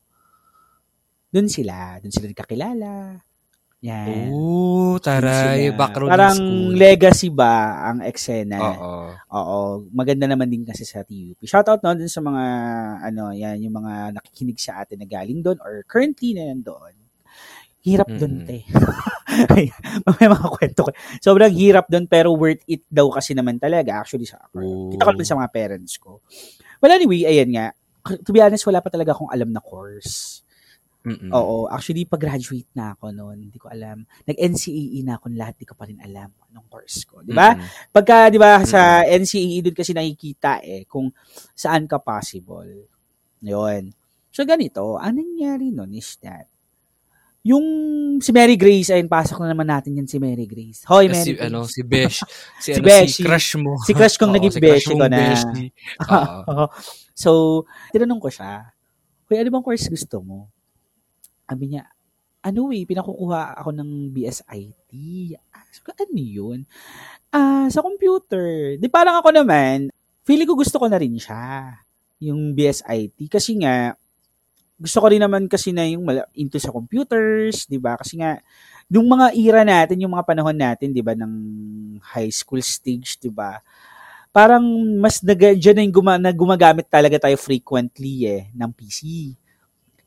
doon 1.28 1.52
sila, 1.52 2.00
doon 2.00 2.16
sila 2.16 2.32
nagkakilala. 2.32 3.20
Yan. 3.86 4.34
Oo, 4.34 4.98
taray. 4.98 5.70
Background 5.70 6.10
Parang 6.10 6.34
ng 6.34 6.42
school. 6.42 6.74
legacy 6.74 7.30
ba 7.30 7.86
ang 7.94 8.02
eksena? 8.02 8.58
Oo. 8.58 9.14
Oo. 9.14 9.60
Maganda 9.94 10.26
naman 10.26 10.50
din 10.50 10.66
kasi 10.66 10.82
sa 10.82 11.06
TUP. 11.06 11.38
Shoutout 11.46 11.86
no 11.86 11.94
dun 11.94 12.10
sa 12.10 12.18
mga, 12.26 12.44
ano, 13.06 13.30
yan, 13.38 13.62
yung 13.62 13.78
mga 13.78 14.18
nakikinig 14.18 14.58
sa 14.58 14.82
atin 14.82 14.98
na 14.98 15.06
galing 15.06 15.46
doon 15.46 15.62
or 15.62 15.86
currently 15.86 16.34
na 16.34 16.50
nandoon. 16.50 16.98
Hirap 17.86 18.10
doon, 18.10 18.44
Mm-mm. 18.44 18.48
te. 18.50 18.58
May 20.18 20.28
mga 20.28 20.48
kwento 20.50 20.90
ko. 20.90 20.92
Sobrang 21.22 21.54
hirap 21.54 21.86
doon 21.88 22.10
pero 22.10 22.34
worth 22.34 22.66
it 22.66 22.82
daw 22.90 23.08
kasi 23.14 23.38
naman 23.38 23.62
talaga. 23.62 24.02
Actually, 24.02 24.26
sa 24.26 24.42
Oo. 24.58 24.90
kita 24.90 25.06
ko 25.06 25.12
naman 25.14 25.30
sa 25.30 25.38
mga 25.38 25.52
parents 25.54 25.94
ko. 26.02 26.20
Well, 26.82 26.92
anyway, 26.92 27.30
ayan 27.30 27.54
nga. 27.54 27.78
To 28.26 28.34
be 28.34 28.42
honest, 28.42 28.66
wala 28.66 28.82
pa 28.82 28.90
talaga 28.90 29.14
akong 29.14 29.30
alam 29.30 29.54
na 29.54 29.62
course. 29.62 30.42
Mm-mm. 31.08 31.32
Oo, 31.32 31.72
actually 31.72 32.04
pag-graduate 32.04 32.68
na 32.76 32.92
ako 32.92 33.16
noon, 33.16 33.48
hindi 33.48 33.56
ko 33.56 33.72
alam. 33.72 34.04
Nag-NCAE 34.28 35.08
na 35.08 35.16
ako 35.16 35.32
lahat, 35.32 35.56
di 35.56 35.64
ko 35.64 35.72
pa 35.72 35.88
rin 35.88 36.04
alam 36.04 36.28
anong 36.52 36.68
course 36.68 37.08
ko, 37.08 37.24
'di 37.24 37.32
ba? 37.32 37.56
Mm-mm. 37.56 37.64
Pagka 37.96 38.28
'di 38.28 38.36
ba 38.36 38.60
sa 38.68 39.08
NCAE 39.08 39.64
doon 39.64 39.76
kasi 39.78 39.96
nakikita 39.96 40.60
eh 40.60 40.84
kung 40.84 41.08
saan 41.56 41.88
ka 41.88 41.96
possible. 42.04 42.92
'Yon. 43.40 43.96
So 44.36 44.44
ganito, 44.44 45.00
ang 45.00 45.16
nangyari 45.16 45.72
noon 45.72 45.96
is 45.96 46.20
that 46.20 46.52
yung 47.48 47.64
si 48.20 48.36
Mary 48.36 48.60
Grace, 48.60 48.92
ayun, 48.92 49.08
pasok 49.08 49.40
na 49.40 49.56
naman 49.56 49.72
natin 49.72 49.96
yan 49.96 50.04
si 50.04 50.20
Mary 50.20 50.44
Grace. 50.44 50.84
Hoy, 50.84 51.08
Eh, 51.08 51.16
Mary 51.16 51.24
si, 51.24 51.32
Grace. 51.32 51.48
ano, 51.48 51.60
si 51.64 51.82
Besh. 51.88 52.20
Si, 52.60 52.76
Si 52.76 52.80
ano, 52.84 52.84
Beshi. 52.84 53.14
si 53.16 53.22
crush 53.24 53.52
mo. 53.56 53.72
Si 53.88 53.92
crush 53.96 54.20
kong 54.20 54.34
naging 54.36 54.52
si 54.52 54.60
mong 54.60 54.84
ko 54.84 55.08
na. 55.08 55.16
Beshi. 55.16 55.64
Oo. 56.52 56.68
so, 57.16 57.30
tinanong 57.96 58.20
ko 58.20 58.28
siya, 58.28 58.68
Kuya, 59.28 59.44
ano 59.44 59.52
bang 59.52 59.64
course 59.64 59.88
gusto 59.88 60.20
mo? 60.20 60.52
Sabi 61.48 61.72
niya, 61.72 61.88
ano 62.44 62.72
eh, 62.76 62.84
pinakukuha 62.84 63.56
ako 63.64 63.72
ng 63.72 64.12
BSIT. 64.12 64.92
Ah, 65.56 65.64
so, 65.72 65.84
ano 65.88 66.20
yun? 66.20 66.60
Ah, 67.32 67.68
sa 67.72 67.80
computer. 67.84 68.76
Di 68.80 68.88
parang 68.92 69.20
ako 69.20 69.32
naman, 69.32 69.88
feeling 70.28 70.48
ko 70.48 70.60
gusto 70.60 70.76
ko 70.80 70.88
na 70.92 71.00
rin 71.00 71.16
siya. 71.16 71.76
Yung 72.20 72.52
BSIT. 72.52 73.32
Kasi 73.32 73.60
nga, 73.64 73.96
gusto 74.78 74.98
ko 75.02 75.08
rin 75.10 75.24
naman 75.24 75.50
kasi 75.50 75.74
na 75.74 75.88
yung 75.90 76.06
into 76.38 76.60
sa 76.62 76.70
computers, 76.70 77.66
di 77.66 77.82
ba? 77.82 77.98
Kasi 77.98 78.20
nga, 78.22 78.38
yung 78.88 79.08
mga 79.10 79.34
era 79.34 79.62
natin, 79.66 80.04
yung 80.04 80.14
mga 80.14 80.28
panahon 80.28 80.56
natin, 80.56 80.94
di 80.94 81.02
ba, 81.02 81.18
ng 81.18 81.34
high 82.14 82.30
school 82.32 82.62
stage, 82.62 83.18
di 83.18 83.32
ba? 83.34 83.60
Parang 84.30 84.62
mas 85.02 85.18
nag 85.26 85.58
dyan 85.58 85.76
na 85.80 85.84
yung 85.88 85.96
guma- 85.98 86.22
na 86.22 86.30
gumagamit 86.30 86.86
talaga 86.86 87.18
tayo 87.26 87.36
frequently 87.42 88.30
eh, 88.30 88.42
ng 88.54 88.70
PC. 88.70 89.34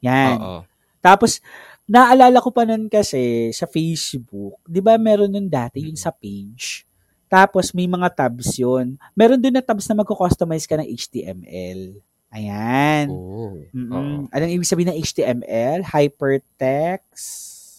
Yan. 0.06 0.38
Oo. 0.38 0.69
Tapos, 1.00 1.40
naalala 1.84 2.38
ko 2.38 2.52
pa 2.52 2.62
nun 2.62 2.86
kasi 2.86 3.50
sa 3.50 3.66
Facebook, 3.66 4.60
di 4.64 4.78
ba 4.78 4.94
meron 4.94 5.32
nun 5.32 5.48
dati 5.48 5.82
yung 5.82 5.98
sa 5.98 6.12
page. 6.12 6.84
Tapos, 7.26 7.70
may 7.72 7.86
mga 7.86 8.10
tabs 8.10 8.58
yun. 8.58 8.94
Meron 9.14 9.38
dun 9.38 9.54
na 9.54 9.62
tabs 9.62 9.86
na 9.86 9.96
magko-customize 9.96 10.66
ka 10.66 10.76
ng 10.76 10.86
HTML. 10.86 11.94
Ayan. 12.30 13.06
Mm-mm. 13.10 13.90
Oo. 13.90 14.30
Anong 14.30 14.52
ibig 14.54 14.66
sabihin 14.66 14.94
ng 14.94 14.98
HTML? 15.02 15.82
Hypertext? 15.82 17.26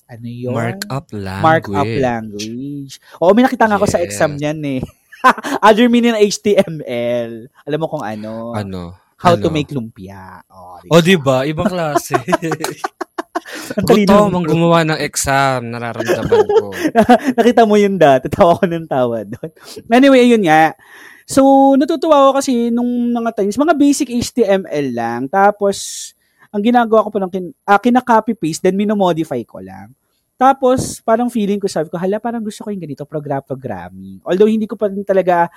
Ano 0.07 0.27
yun? 0.27 0.51
Markup 0.51 1.07
language. 1.11 1.43
Markup 1.43 1.87
language. 1.87 2.93
Oo, 3.19 3.31
may 3.31 3.43
nakita 3.43 3.63
nga 3.63 3.79
ako 3.79 3.87
sa 3.87 3.99
Yes. 3.99 4.11
exam 4.11 4.35
niyan 4.35 4.59
eh. 4.67 4.81
Other 5.63 5.87
meaning 5.87 6.11
ng 6.11 6.23
HTML. 6.27 7.31
Alam 7.63 7.79
mo 7.79 7.87
kung 7.87 8.03
ano? 8.03 8.51
Ano? 8.51 8.95
How 9.15 9.37
to 9.37 9.47
Ano? 9.47 9.55
make 9.55 9.71
lumpia. 9.71 10.41
Oh, 10.89 10.99
di 10.99 11.15
ba? 11.15 11.45
Ibang 11.45 11.69
klase. 11.69 12.17
Gutom 13.87 14.31
ang 14.35 14.45
gumawa 14.47 14.83
ng 14.87 14.99
exam. 15.01 15.71
Nararamdaman 15.71 16.45
ko. 16.47 16.67
Nakita 17.37 17.63
mo 17.67 17.75
yun 17.75 17.95
dati. 17.99 18.27
Tawa 18.27 18.57
ko 18.59 18.65
ng 18.67 18.87
tawa 18.87 19.23
doon. 19.23 19.51
Anyway, 19.91 20.27
yun 20.27 20.43
nga. 20.45 20.75
So, 21.27 21.73
natutuwa 21.79 22.27
ako 22.27 22.31
kasi 22.43 22.73
nung 22.73 23.13
mga 23.15 23.31
times, 23.37 23.55
mga 23.55 23.75
basic 23.77 24.09
HTML 24.11 24.87
lang. 24.91 25.21
Tapos, 25.31 26.11
ang 26.51 26.59
ginagawa 26.59 27.07
ko 27.07 27.09
pa 27.13 27.19
ng 27.23 27.31
kin, 27.31 27.45
ah, 27.63 27.79
kina-copy-paste, 27.79 28.67
then 28.67 28.75
minomodify 28.75 29.39
ko 29.47 29.63
lang. 29.63 29.95
Tapos, 30.35 30.99
parang 31.05 31.29
feeling 31.31 31.61
ko, 31.61 31.69
sabi 31.71 31.87
ko, 31.87 31.95
hala, 32.01 32.17
parang 32.19 32.43
gusto 32.43 32.65
ko 32.65 32.73
yung 32.73 32.81
ganito, 32.83 33.05
program-programming. 33.07 34.25
Although, 34.27 34.49
hindi 34.49 34.67
ko 34.67 34.75
pa 34.75 34.91
rin 34.91 35.05
talaga 35.05 35.47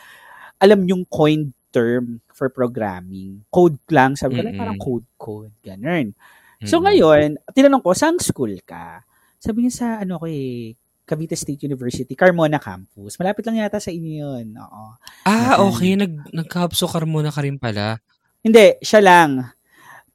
alam 0.60 0.86
yung 0.86 1.02
coined 1.10 1.50
term 1.74 2.22
for 2.30 2.46
programming. 2.54 3.42
Code 3.50 3.82
lang. 3.90 4.14
Sabi 4.14 4.38
ko, 4.38 4.46
"Ala, 4.46 4.54
Mm-mm. 4.54 4.60
parang 4.62 4.78
code-code. 4.78 5.54
Ganun. 5.58 6.14
So 6.62 6.78
ngayon, 6.78 7.42
tinanong 7.50 7.82
ko, 7.82 7.90
saan 7.92 8.16
school 8.18 8.54
ka? 8.62 9.02
Sabi 9.36 9.66
niya 9.66 9.72
sa, 9.74 9.86
ano 10.00 10.16
ko 10.16 10.30
eh, 10.30 10.72
Cavite 11.04 11.36
State 11.36 11.60
University, 11.62 12.14
Carmona 12.14 12.56
Campus. 12.56 13.18
Malapit 13.18 13.44
lang 13.44 13.60
yata 13.60 13.76
sa 13.76 13.90
inyo 13.90 14.12
yun. 14.24 14.46
Oo. 14.56 14.96
Ah, 15.24 15.60
Yan. 15.60 15.68
okay. 15.68 15.92
Nag, 15.94 16.12
nagkapsukar 16.32 17.04
muna 17.04 17.28
ka 17.28 17.44
rin 17.44 17.60
pala. 17.60 18.00
Hindi, 18.40 18.80
siya 18.80 19.04
lang. 19.04 19.52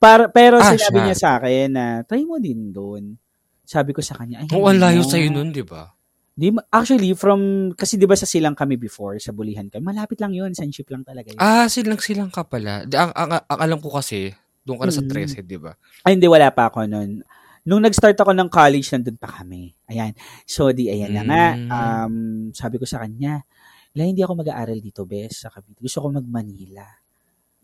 Par, 0.01 0.31
pero 0.31 0.57
Ah, 0.57 0.73
sinabi 0.73 0.97
siya. 0.97 1.05
niya 1.05 1.17
sa 1.17 1.29
akin 1.37 1.67
na, 1.69 1.85
try 2.01 2.23
mo 2.23 2.39
din 2.39 2.71
doon. 2.71 3.19
Sabi 3.61 3.93
ko 3.93 4.01
sa 4.01 4.17
kanya, 4.17 4.41
ay, 4.41 4.49
Oo, 4.49 4.65
ang 4.65 4.79
hindi 4.79 4.81
layo 4.81 5.01
mo. 5.05 5.09
sa'yo 5.11 5.27
nun, 5.29 5.53
di 5.53 5.61
ba? 5.61 5.93
Di, 6.33 6.49
actually, 6.71 7.13
from, 7.13 7.41
kasi 7.75 7.99
di 7.99 8.07
ba 8.07 8.15
sa 8.15 8.25
silang 8.25 8.55
kami 8.55 8.79
before, 8.79 9.19
sa 9.19 9.29
bulihan 9.29 9.67
kami, 9.67 9.83
malapit 9.85 10.17
lang 10.17 10.31
yun, 10.31 10.55
sunship 10.55 10.89
lang 10.89 11.03
talaga 11.05 11.29
yun. 11.29 11.37
Ah, 11.37 11.67
silang-silang 11.67 12.31
ka 12.31 12.41
pala. 12.41 12.87
Ang, 12.87 13.11
ang, 13.13 13.29
ang 13.43 13.59
alam 13.59 13.77
ko 13.77 13.91
kasi, 13.91 14.33
doon 14.69 14.77
ka 14.77 14.85
na 14.85 14.93
sa 14.93 15.01
Mm. 15.01 15.09
13, 15.09 15.41
di 15.41 15.57
ba? 15.57 15.73
Ay, 16.05 16.13
hindi, 16.13 16.29
wala 16.29 16.53
pa 16.53 16.69
ako 16.69 16.85
noon. 16.85 17.25
Nung 17.65 17.81
nag-start 17.81 18.15
ako 18.15 18.31
ng 18.31 18.49
college, 18.49 18.87
nandun 18.93 19.17
pa 19.17 19.27
kami. 19.27 19.73
Ayan. 19.85 20.13
So, 20.45 20.69
di, 20.69 20.87
ayan 20.87 21.11
na 21.11 21.23
nga. 21.25 21.45
Mm. 21.57 21.69
Um, 21.69 22.15
sabi 22.53 22.77
ko 22.77 22.85
sa 22.85 23.01
kanya, 23.01 23.41
la, 23.93 24.05
hindi 24.05 24.21
ako 24.21 24.45
mag-aaral 24.45 24.77
dito, 24.77 25.03
bes, 25.03 25.41
sa 25.41 25.49
Cavite. 25.49 25.81
Gusto 25.81 25.99
ko 25.99 26.13
mag-Manila. 26.13 26.85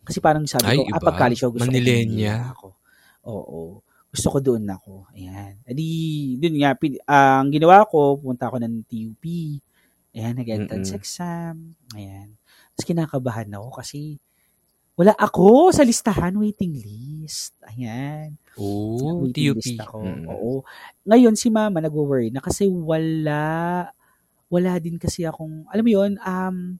Kasi 0.01 0.17
parang 0.19 0.45
sabi 0.45 0.65
Ay, 0.67 0.77
ko, 0.77 0.83
ah, 0.85 0.97
iba. 0.97 1.05
pag 1.05 1.17
college 1.17 1.41
ako, 1.41 1.51
gusto 1.55 1.69
Manilenya. 1.69 2.35
ko 2.35 2.49
ako. 2.51 2.67
Oo. 3.25 3.61
Gusto 4.09 4.27
ko 4.29 4.37
doon 4.39 4.65
ako. 4.69 4.93
Ayan. 5.11 5.59
Adi, 5.65 5.89
doon 6.37 6.55
nga, 6.61 6.71
pin, 6.73 6.97
ah, 7.05 7.41
ang 7.41 7.49
ginawa 7.49 7.85
ko, 7.85 8.17
pumunta 8.17 8.49
ako 8.49 8.57
ng 8.61 8.85
TUP. 8.85 9.23
Ayan, 10.13 10.33
nag-entrance 10.37 10.91
exam. 10.93 11.73
Ayan. 11.91 12.37
Tapos 12.71 12.85
kinakabahan 12.85 13.49
ako 13.51 13.79
kasi 13.79 14.19
wala 14.95 15.11
ako 15.11 15.75
sa 15.75 15.83
listahan, 15.83 16.31
waiting 16.39 16.79
list. 16.79 17.59
Ayan. 17.67 18.39
Oo, 18.55 19.27
waiting 19.27 19.51
TUP. 19.51 19.59
list 19.59 19.79
ako. 19.83 19.99
Mm. 20.07 20.25
Oo. 20.31 20.51
Ngayon, 21.03 21.35
si 21.35 21.51
mama 21.51 21.83
nag-worry 21.83 22.31
na 22.31 22.39
kasi 22.39 22.71
wala, 22.71 23.43
wala 24.47 24.71
din 24.79 24.95
kasi 24.95 25.27
akong, 25.27 25.67
alam 25.67 25.83
mo 25.83 25.91
yun, 25.91 26.15
um, 26.23 26.79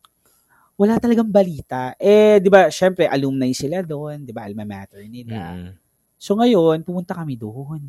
wala 0.80 0.96
talagang 0.96 1.28
balita. 1.28 1.92
Eh, 2.00 2.40
di 2.40 2.48
ba, 2.48 2.72
syempre, 2.72 3.04
alumni 3.08 3.52
sila 3.52 3.84
doon, 3.84 4.24
di 4.24 4.32
ba, 4.32 4.48
alma 4.48 4.64
mater 4.64 5.04
nila. 5.12 5.56
Mm. 5.56 5.72
So 6.16 6.40
ngayon, 6.40 6.88
pumunta 6.88 7.12
kami 7.12 7.36
doon. 7.36 7.84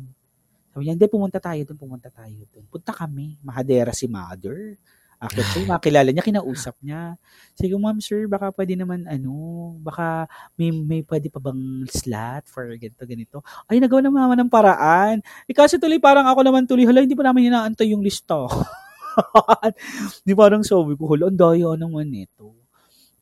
Sabi 0.75 0.85
niya, 0.85 0.93
hindi, 0.93 1.07
pumunta 1.07 1.39
tayo 1.39 1.63
doon, 1.63 1.79
pumunta 1.79 2.11
tayo 2.11 2.43
doon. 2.51 2.67
Punta 2.67 2.91
kami. 2.91 3.39
Mahadera 3.41 3.95
si 3.95 4.05
mother. 4.11 4.75
Akit 5.17 5.41
siya, 5.49 5.65
makilala 5.65 6.13
niya, 6.13 6.21
kinausap 6.21 6.77
niya. 6.85 7.17
Sige, 7.57 7.73
ma'am, 7.73 7.97
sir, 7.97 8.29
baka 8.29 8.53
pwede 8.53 8.77
naman, 8.77 9.01
ano, 9.09 9.33
baka 9.81 10.29
may, 10.53 10.69
may 10.69 11.01
pwede 11.01 11.33
pa 11.33 11.41
bang 11.41 11.89
slot 11.89 12.45
for 12.45 12.69
ganito, 12.77 13.01
ganito. 13.01 13.37
Ay, 13.65 13.81
nagawa 13.81 14.05
na 14.05 14.13
mama 14.13 14.37
ng 14.37 14.45
paraan. 14.53 15.25
Eh, 15.49 15.57
kasi 15.57 15.81
tuloy, 15.81 15.97
parang 15.97 16.29
ako 16.29 16.45
naman 16.45 16.69
tuloy, 16.69 16.85
hala, 16.85 17.01
hindi 17.01 17.17
pa 17.17 17.25
namin 17.25 17.49
hinaantay 17.49 17.97
yung 17.97 18.05
lista. 18.05 18.45
Di 20.27 20.37
parang 20.37 20.61
sabi 20.61 20.93
ko, 20.93 21.09
hala, 21.09 21.33
ang 21.33 21.39
daya 21.39 21.73
naman 21.73 22.13
ito. 22.13 22.53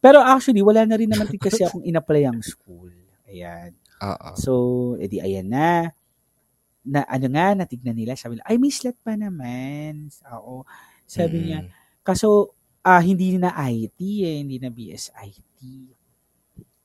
Pero 0.04 0.20
actually, 0.20 0.60
wala 0.62 0.84
na 0.84 1.00
rin 1.00 1.08
naman 1.08 1.32
kasi 1.40 1.64
akong 1.64 1.88
in-apply 1.88 2.28
ang 2.28 2.44
school. 2.44 2.92
Ayan. 3.26 3.72
Oo. 4.04 4.30
So, 4.36 4.52
edi 5.00 5.24
ayan 5.24 5.48
na. 5.48 5.96
Na 6.86 7.08
ano 7.08 7.26
nga, 7.32 7.56
natignan 7.56 7.96
nila. 7.98 8.20
Sabi 8.20 8.38
nila, 8.38 8.46
ay, 8.52 8.60
may 8.60 8.70
slot 8.70 9.00
pa 9.02 9.16
naman. 9.16 10.12
Oo. 10.36 10.68
Sabi 11.08 11.40
niya, 11.40 11.64
Mm. 11.64 11.72
Kaso, 12.06 12.54
ah, 12.86 13.02
hindi 13.02 13.34
na 13.36 13.52
IT 13.58 13.98
eh, 14.00 14.38
hindi 14.46 14.62
na 14.62 14.70
BSIT. 14.70 15.58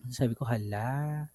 Sabi 0.08 0.32
ko, 0.32 0.48
hala. 0.48 1.28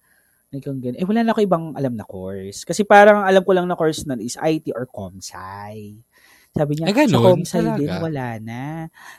Like, 0.50 0.66
ang 0.66 0.82
ganun. 0.82 0.98
Eh, 0.98 1.06
wala 1.06 1.22
na 1.22 1.30
ako 1.30 1.40
ibang 1.42 1.64
alam 1.78 1.94
na 1.94 2.06
course. 2.06 2.66
Kasi 2.66 2.82
parang 2.82 3.22
alam 3.22 3.42
ko 3.46 3.50
lang 3.54 3.66
na 3.66 3.78
course 3.78 4.02
nun 4.06 4.18
is 4.18 4.34
IT 4.38 4.74
or 4.74 4.86
ComSci. 4.90 6.02
Sabi 6.56 6.72
niya, 6.74 6.86
Ay, 6.90 6.94
ganun? 7.06 7.14
sa 7.14 7.22
ComSci 7.22 7.58
din, 7.78 7.92
wala 8.02 8.26
na. 8.42 8.62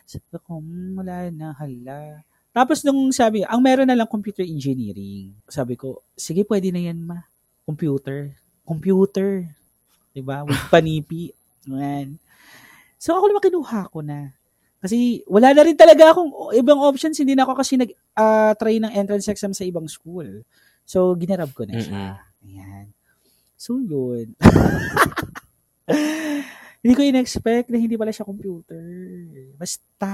Sabi 0.03 0.35
ko, 0.41 0.59
"Hmm, 0.59 0.97
wala 0.99 1.29
na, 1.31 1.53
hala. 1.55 2.25
Tapos 2.49 2.81
nung 2.81 3.13
sabi, 3.13 3.45
ang 3.45 3.61
meron 3.61 3.85
na 3.85 3.93
lang 3.93 4.09
computer 4.09 4.41
engineering. 4.41 5.29
Sabi 5.45 5.77
ko, 5.77 6.01
sige, 6.17 6.41
pwede 6.49 6.73
na 6.73 6.81
yan, 6.81 6.97
ma. 7.05 7.21
Computer. 7.69 8.33
Computer. 8.65 9.45
Diba? 10.11 10.41
With 10.41 10.57
panipi. 10.73 11.29
Yan. 11.69 12.17
So, 12.97 13.13
ako 13.13 13.29
naman 13.29 13.43
kinuha 13.45 13.81
ko 13.93 14.01
na. 14.01 14.33
Kasi 14.77 15.25
wala 15.25 15.57
na 15.57 15.65
rin 15.65 15.73
talaga 15.73 16.13
akong 16.13 16.53
ibang 16.53 16.77
options. 16.77 17.17
Hindi 17.17 17.33
na 17.33 17.49
ako 17.49 17.57
kasi 17.57 17.81
nag-try 17.81 18.77
ng 18.77 18.93
entrance 18.93 19.27
exam 19.27 19.51
sa 19.51 19.65
ibang 19.65 19.89
school. 19.89 20.45
So, 20.85 21.17
ginarab 21.17 21.49
ko 21.51 21.65
na 21.65 21.81
siya. 21.81 22.21
Ayan. 22.45 22.93
So, 23.57 23.81
yun. 23.81 24.37
hindi 26.85 26.93
ko 26.93 27.01
in-expect 27.01 27.73
na 27.73 27.81
hindi 27.81 27.97
pala 27.97 28.13
siya 28.13 28.23
computer. 28.23 28.85
Basta. 29.57 30.13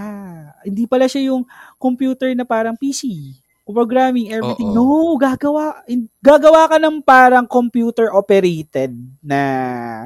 Hindi 0.64 0.88
pala 0.88 1.12
siya 1.12 1.36
yung 1.36 1.44
computer 1.76 2.32
na 2.32 2.48
parang 2.48 2.80
PC. 2.80 3.36
Programming, 3.64 4.28
everything. 4.28 4.68
Oo. 4.70 4.76
No, 4.76 4.88
gagawa. 5.16 5.88
in- 5.88 6.12
Gagawa 6.20 6.68
ka 6.68 6.76
ng 6.78 7.00
parang 7.00 7.48
computer 7.48 8.12
operated 8.12 8.92
na 9.24 9.42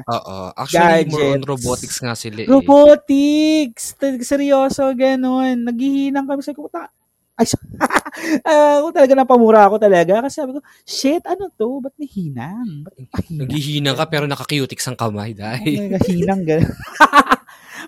Oo. 0.06 0.54
Actually, 0.54 1.10
more 1.10 1.34
on 1.34 1.42
Gadgets. 1.42 1.50
robotics 1.50 1.98
nga 1.98 2.14
sila 2.14 2.38
eh. 2.42 2.46
Robotics! 2.46 3.98
Seryoso, 4.22 4.86
ganun. 4.94 5.66
Naghihinang 5.66 6.24
kami 6.24 6.38
sa 6.38 6.54
kuta. 6.54 6.86
Ay, 7.34 7.46
so- 7.46 7.58
Ah, 8.42 8.82
ako 8.82 8.90
talaga 8.90 9.14
napamura 9.14 9.66
ako 9.66 9.78
talaga. 9.78 10.22
Kasi 10.22 10.38
sabi 10.38 10.54
ko, 10.54 10.60
shit, 10.82 11.22
ano 11.22 11.50
to? 11.50 11.78
Ba't 11.78 11.94
may 11.94 12.06
hinang? 12.06 12.82
Ba't 12.82 12.94
may 12.94 13.06
pahinang? 13.06 13.42
Naghihinang 13.42 13.94
ka 13.94 14.06
pero 14.06 14.24
nakakutics 14.26 14.86
ang 14.86 14.98
kamay 14.98 15.34
dahil. 15.34 15.86
May 15.86 16.02
hinang 16.02 16.42
ganun. 16.42 16.74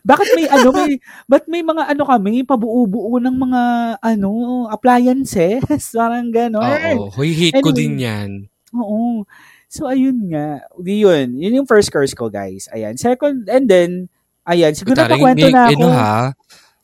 Bakit 0.01 0.29
may 0.33 0.47
ano 0.47 0.69
may 0.71 0.93
ba't 1.27 1.45
may 1.47 1.63
mga 1.63 1.83
ano 1.89 2.03
kami 2.05 2.43
pabuo-buo 2.43 3.19
ng 3.19 3.37
mga 3.37 3.63
ano 3.99 4.31
appliances 4.69 5.63
parang 5.99 6.29
gano'n. 6.29 6.99
Oo. 7.01 7.15
Hoy, 7.15 7.31
hate 7.31 7.59
ko 7.59 7.71
Anyway. 7.71 7.79
din 7.79 7.95
yan. 7.99 8.31
Oo. 8.73 9.25
So, 9.71 9.87
ayun 9.87 10.27
nga. 10.29 10.67
Di 10.77 11.03
yun. 11.03 11.39
Yun 11.39 11.63
yung 11.63 11.69
first 11.71 11.91
course 11.91 12.11
ko, 12.11 12.27
guys. 12.27 12.67
Ayan. 12.71 12.99
Second, 12.99 13.47
and 13.47 13.71
then, 13.71 13.91
ayan. 14.43 14.75
Siguro 14.75 14.99
Taring, 14.99 15.15
napakwento 15.15 15.47
may- 15.47 15.55
na 15.55 15.63
ako. 15.67 15.79
Ano 15.79 15.89
ha? 15.91 16.17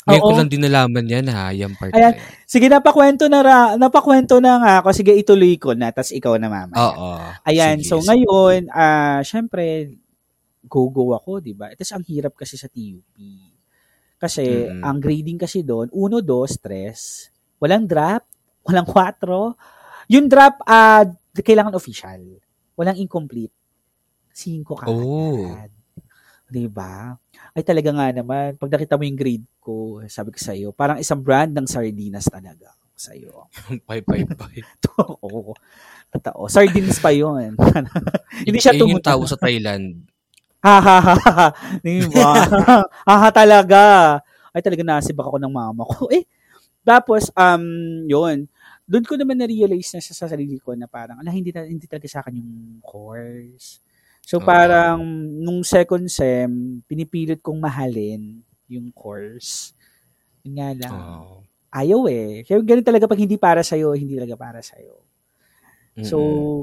Ngayon 0.07 0.23
ko 0.23 0.31
lang 0.39 0.47
din 0.47 0.63
nalaman 0.63 1.03
yan 1.11 1.27
ha, 1.27 1.51
yung 1.51 1.75
part 1.75 1.91
Ayan. 1.91 2.15
na 2.15 2.15
yan. 2.15 2.47
Sige, 2.47 2.71
napakwento 2.71 3.27
na, 3.27 3.43
ra, 3.43 3.59
napakwento 3.75 4.39
na 4.39 4.63
nga 4.63 4.73
ako. 4.79 4.95
Sige, 4.95 5.11
ituloy 5.11 5.59
ko 5.59 5.75
na. 5.75 5.91
Tapos 5.91 6.15
ikaw 6.15 6.39
na, 6.39 6.47
mama. 6.47 6.71
Oo. 6.79 7.19
Ayan. 7.43 7.83
Sige, 7.83 7.91
so, 7.91 7.99
sige. 7.99 8.15
ngayon, 8.15 8.71
ah 8.71 9.19
syempre, 9.27 9.91
go-go 10.67 11.15
ako, 11.15 11.41
di 11.41 11.55
ba? 11.55 11.71
Tapos, 11.73 11.95
ang 11.95 12.05
hirap 12.07 12.35
kasi 12.37 12.59
sa 12.59 12.69
TUP. 12.69 13.17
Kasi, 14.17 14.45
Mm-mm. 14.45 14.83
ang 14.83 14.99
grading 14.99 15.39
kasi 15.39 15.63
doon, 15.63 15.89
1, 15.93 16.23
2, 16.25 16.61
3, 16.61 17.63
walang 17.63 17.85
drop, 17.89 18.25
walang 18.67 18.89
4. 18.89 20.13
Yung 20.13 20.27
drop, 20.31 20.63
ah 20.67 21.05
kailangan 21.37 21.77
official. 21.77 22.41
Walang 22.79 22.97
incomplete. 22.97 23.53
5 24.33 24.65
ka 24.77 24.89
Oh. 24.89 25.53
Di 26.47 26.71
ba? 26.71 27.17
Ay 27.53 27.67
talaga 27.67 27.91
nga 27.91 28.09
naman, 28.15 28.55
pag 28.57 28.71
nakita 28.71 28.95
mo 28.95 29.03
yung 29.05 29.19
grade 29.19 29.47
ko, 29.59 30.01
sabi 30.07 30.31
ko 30.31 30.39
sa'yo, 30.39 30.69
parang 30.71 31.01
isang 31.03 31.19
brand 31.21 31.51
ng 31.51 31.67
sardinas 31.67 32.31
talaga 32.31 32.71
sa'yo. 32.97 33.51
Bye, 33.89 34.01
bye, 34.01 34.25
bye. 34.25 34.63
Oo. 34.97 35.53
Totoo. 36.17 36.49
Sardines 36.49 36.97
pa 36.97 37.13
yun. 37.13 37.53
Hindi 38.47 38.59
siya 38.63 38.73
Yun 38.73 38.97
yung 38.97 39.05
tao 39.05 39.21
sa 39.29 39.37
Thailand. 39.37 40.07
Ha 40.67 40.77
ha 40.83 40.97
ha 40.99 41.15
ha. 41.15 41.47
Ha 43.07 43.15
ha 43.23 43.29
talaga. 43.31 43.83
Ay 44.51 44.59
talaga 44.67 44.83
nasib 44.83 45.15
ako 45.23 45.39
ng 45.39 45.53
mama 45.55 45.87
ko. 45.87 46.11
Eh, 46.17 46.27
tapos, 46.83 47.31
um, 47.39 47.63
yun. 48.07 48.51
Doon 48.87 49.05
ko 49.07 49.15
naman 49.19 49.39
na-realize 49.39 49.95
na 49.95 50.03
sa, 50.03 50.11
sa 50.15 50.27
sarili 50.31 50.59
ko 50.63 50.75
na 50.75 50.87
parang, 50.91 51.19
ala, 51.23 51.31
hindi, 51.31 51.51
hindi 51.55 51.87
talaga 51.87 52.07
sa 52.11 52.23
akin 52.23 52.35
yung 52.39 52.79
course. 52.83 53.79
So, 54.27 54.39
Oo. 54.43 54.47
parang, 54.47 55.03
nung 55.43 55.63
second 55.67 56.07
sem, 56.11 56.83
pinipilit 56.87 57.39
kong 57.43 57.59
mahalin 57.63 58.43
yung 58.71 58.91
course. 58.95 59.75
Yun 60.47 60.55
nga 60.63 60.71
lang. 60.75 60.95
Oo. 60.95 61.43
Ayaw 61.75 62.01
eh. 62.11 62.43
Kaya 62.47 62.59
ganun 62.63 62.87
talaga 62.87 63.11
pag 63.11 63.19
hindi 63.23 63.39
para 63.39 63.63
sa'yo, 63.67 63.95
hindi 63.99 64.15
talaga 64.19 64.35
para 64.39 64.61
sa'yo. 64.63 65.03
So, 66.07 66.19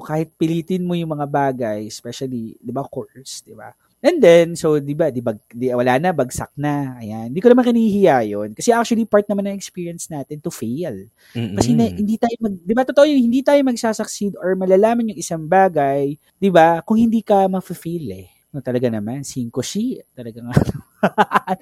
kahit 0.07 0.31
pilitin 0.39 0.85
mo 0.87 0.95
yung 0.95 1.11
mga 1.11 1.27
bagay, 1.27 1.87
especially, 1.89 2.55
di 2.63 2.71
ba, 2.71 2.85
course, 2.87 3.43
di 3.43 3.51
ba? 3.57 3.73
And 4.03 4.19
then, 4.19 4.59
so, 4.59 4.83
di 4.83 4.91
ba, 4.91 5.07
di, 5.15 5.23
bag, 5.23 5.39
di, 5.47 5.71
wala 5.71 5.95
na, 5.95 6.11
bagsak 6.11 6.51
na. 6.59 6.99
Ayan. 6.99 7.31
Hindi 7.31 7.39
ko 7.39 7.47
naman 7.47 7.63
kinihiya 7.63 8.27
yun. 8.27 8.51
Kasi 8.51 8.75
actually, 8.75 9.07
part 9.07 9.23
naman 9.31 9.47
ng 9.47 9.55
experience 9.55 10.11
natin 10.11 10.43
to 10.43 10.51
fail. 10.51 11.07
Kasi 11.31 11.71
na, 11.71 11.87
hindi 11.87 12.19
tayo 12.19 12.35
mag, 12.43 12.51
di 12.59 12.73
ba, 12.75 12.83
totoo 12.83 13.07
yung 13.07 13.31
hindi 13.31 13.39
tayo 13.39 13.63
magsasucceed 13.63 14.35
or 14.35 14.59
malalaman 14.59 15.15
yung 15.15 15.19
isang 15.23 15.47
bagay, 15.47 16.19
di 16.35 16.49
ba, 16.51 16.83
kung 16.83 16.99
hindi 16.99 17.23
ka 17.23 17.47
ma-feel 17.47 18.11
eh. 18.11 18.27
No, 18.51 18.59
talaga 18.59 18.91
naman, 18.91 19.23
5 19.23 19.63
shi. 19.63 20.03
Talaga 20.11 20.51
nga. 20.51 20.55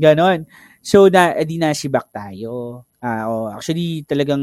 Ganon. 0.00 0.46
So, 0.78 1.10
na, 1.10 1.34
edi 1.34 1.58
nasibak 1.58 2.14
tayo. 2.14 2.86
Ah, 3.02 3.26
oh, 3.26 3.50
actually, 3.50 4.06
talagang, 4.06 4.38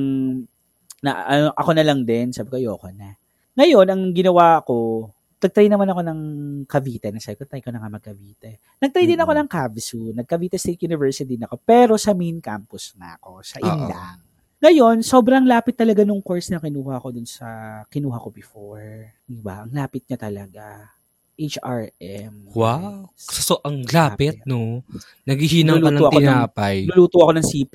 na, 1.00 1.12
ano, 1.24 1.48
ako 1.56 1.72
na 1.72 1.88
lang 1.88 2.04
din, 2.04 2.36
sabi 2.36 2.52
ko, 2.52 2.56
ayoko 2.60 2.92
na. 2.92 3.16
Ngayon, 3.56 3.88
ang 3.88 4.04
ginawa 4.12 4.60
ko, 4.68 5.08
nag-try 5.40 5.68
naman 5.68 5.88
ako 5.92 6.02
ng 6.02 6.20
Cavite. 6.66 7.12
Nasabi 7.12 7.36
ko, 7.38 7.44
try 7.46 7.62
ko 7.62 7.70
na 7.70 7.84
nga 7.84 7.92
mag-Cavite. 7.92 8.64
Nag-try 8.80 9.06
din 9.06 9.20
ako 9.22 9.32
ng 9.36 9.48
Cavsu. 9.52 10.02
Nag-Cavite 10.16 10.58
State 10.58 10.82
University 10.88 11.36
din 11.36 11.46
ako. 11.46 11.60
Pero 11.62 11.94
sa 12.00 12.16
main 12.16 12.40
campus 12.40 12.96
na 12.96 13.20
ako, 13.20 13.44
sa. 13.44 13.60
Indang. 13.62 14.20
Ngayon, 14.64 15.04
sobrang 15.04 15.46
lapit 15.46 15.76
talaga 15.76 16.08
nung 16.08 16.24
course 16.24 16.50
na 16.50 16.58
kinuha 16.58 16.98
ko 16.98 17.12
dun 17.12 17.28
sa 17.28 17.46
kinuha 17.92 18.18
ko 18.18 18.30
before. 18.32 19.14
Diba? 19.28 19.68
Ang 19.68 19.76
lapit 19.76 20.08
niya 20.08 20.18
talaga. 20.18 20.96
HRM. 21.36 22.56
Wow. 22.56 23.12
So, 23.20 23.60
ang 23.68 23.84
lapit, 23.92 24.40
no? 24.48 24.88
Naghihinang 25.28 25.84
ka 25.84 25.92
ng 25.92 26.00
ako 26.00 26.08
ng- 26.08 26.20
tinapay. 26.24 26.76
Luluto 26.88 27.28
ako 27.28 27.32
ng 27.36 27.46
C++. 27.46 27.68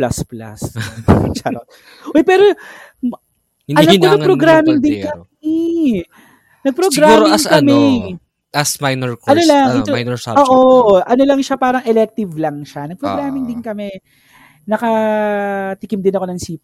Charot. 1.39 1.69
Uy, 2.17 2.25
pero 2.25 2.57
alam 3.77 3.95
ko 4.01 4.07
na 4.09 4.19
programming 4.25 4.81
ng 4.81 4.83
din 4.83 4.99
kami. 5.05 5.61
Nag-programming 6.63 6.95
Siguro 6.95 7.25
as 7.31 7.45
kami. 7.45 7.57
ano, 7.57 7.77
As 8.51 8.71
minor 8.79 9.15
course. 9.15 9.31
Ano 9.31 9.43
lang, 9.47 9.67
ah, 9.69 9.79
ito- 9.79 9.95
minor 9.95 10.19
subject. 10.19 10.43
Oo, 10.45 10.99
ano 10.99 11.23
lang 11.23 11.39
siya, 11.39 11.55
parang 11.55 11.87
elective 11.87 12.35
lang 12.35 12.67
siya. 12.67 12.91
Nag-programming 12.91 13.47
Ah. 13.47 13.49
din 13.49 13.61
kami. 13.63 13.89
Nakatikim 14.67 16.01
din 16.01 16.15
ako 16.15 16.27
ng 16.27 16.39
C++. 16.39 16.59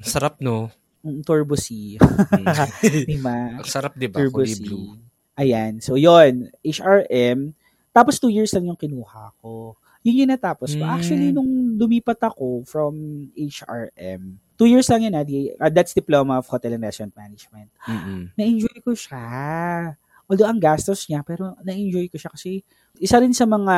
Sarap, 0.00 0.40
no? 0.40 0.72
Mm, 1.00 1.22
Turbo 1.22 1.54
C. 1.54 1.96
Diba? 3.08 3.62
Sarap, 3.62 3.94
di 3.94 4.08
ba? 4.08 4.18
Turbo 4.18 4.42
Kulay 4.42 4.54
C. 4.54 4.64
blue. 4.64 4.96
Ayan. 5.36 5.78
So, 5.78 5.94
yon 5.94 6.50
HRM. 6.60 7.54
Tapos, 7.92 8.18
two 8.18 8.28
years 8.28 8.50
lang 8.50 8.66
yung 8.66 8.80
kinuha 8.80 9.30
ko. 9.38 9.78
Yun 10.08 10.24
yung 10.24 10.32
natapos 10.32 10.72
ko. 10.72 10.80
Mm. 10.80 10.90
Actually, 10.90 11.28
nung 11.30 11.46
lumipat 11.76 12.16
ako 12.24 12.64
from 12.64 12.96
HRM, 13.36 14.40
two 14.56 14.64
years 14.64 14.88
lang 14.88 15.04
yun. 15.04 15.12
ah, 15.12 15.22
di- 15.22 15.52
ah, 15.54 15.68
that's 15.68 15.92
Diploma 15.92 16.40
of 16.40 16.48
Hotel 16.48 16.72
and 16.72 16.82
Restaurant 16.82 17.12
Management. 17.12 17.68
Mm-mm. 17.84 18.32
na-enjoy 18.32 18.80
ko 18.80 18.96
siya. 18.96 19.92
Although 20.24 20.44
ang 20.46 20.56
gastos 20.58 21.04
niya, 21.04 21.20
pero 21.22 21.52
na-enjoy 21.60 22.08
ko 22.08 22.16
siya 22.16 22.28
kasi 22.28 22.60
isa 22.96 23.16
rin 23.16 23.32
sa 23.32 23.44
mga 23.44 23.76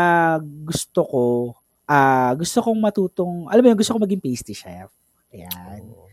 gusto 0.64 1.00
ko, 1.02 1.24
ah 1.84 2.30
gusto 2.32 2.58
kong 2.60 2.78
matutong, 2.78 3.46
alam 3.46 3.60
mo 3.60 3.68
yun, 3.68 3.78
gusto 3.78 3.90
kong 3.90 4.02
maging 4.02 4.22
pastry 4.22 4.54
chef. 4.54 4.90
Ayan. 5.30 5.82
Oo. 5.84 6.06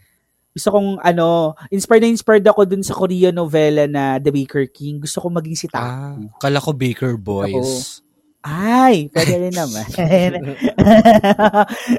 Gusto 0.53 0.73
kong, 0.73 0.97
ano, 0.99 1.53
inspired 1.69 2.01
na 2.01 2.10
inspired 2.10 2.41
ako 2.41 2.65
dun 2.65 2.82
sa 2.82 2.97
Korean 2.97 3.30
novela 3.30 3.86
na 3.86 4.17
The 4.17 4.34
Baker 4.34 4.65
King. 4.65 4.97
Gusto 4.97 5.21
kong 5.21 5.38
maging 5.38 5.53
si 5.53 5.65
Ah, 5.69 6.17
Taku. 6.17 6.34
kala 6.41 6.58
ko 6.58 6.73
Baker 6.73 7.13
Boys. 7.13 8.01
Ay, 8.48 9.12
pwede 9.12 9.34
rin 9.44 9.56
naman. 9.56 9.84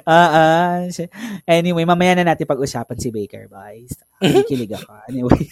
Ah, 0.09 0.31
ah. 0.33 0.77
anyway, 1.45 1.85
mamaya 1.85 2.17
na 2.17 2.33
natin 2.33 2.49
pag-usapan 2.49 2.97
si 2.97 3.13
Baker, 3.13 3.53
boys. 3.53 3.93
Kikilig 4.17 4.73
ako. 4.73 4.93
Anyway. 5.13 5.45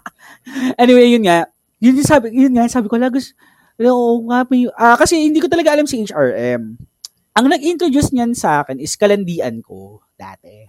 anyway, 0.82 1.08
yun 1.08 1.24
nga. 1.24 1.48
Yun 1.80 2.04
yung 2.04 2.08
sabi, 2.08 2.26
yun 2.36 2.52
nga, 2.52 2.68
sabi 2.68 2.92
ko, 2.92 3.00
lagos, 3.00 3.32
oo 3.80 4.28
nga, 4.28 4.44
may, 4.52 4.68
ah, 4.76 5.00
kasi 5.00 5.16
hindi 5.16 5.40
ko 5.40 5.48
talaga 5.48 5.72
alam 5.72 5.88
si 5.88 6.04
HRM. 6.04 6.76
Ang 7.38 7.46
nag-introduce 7.48 8.12
niyan 8.12 8.36
sa 8.36 8.60
akin 8.60 8.76
is 8.82 8.98
kalandian 9.00 9.64
ko 9.64 10.04
dati. 10.18 10.66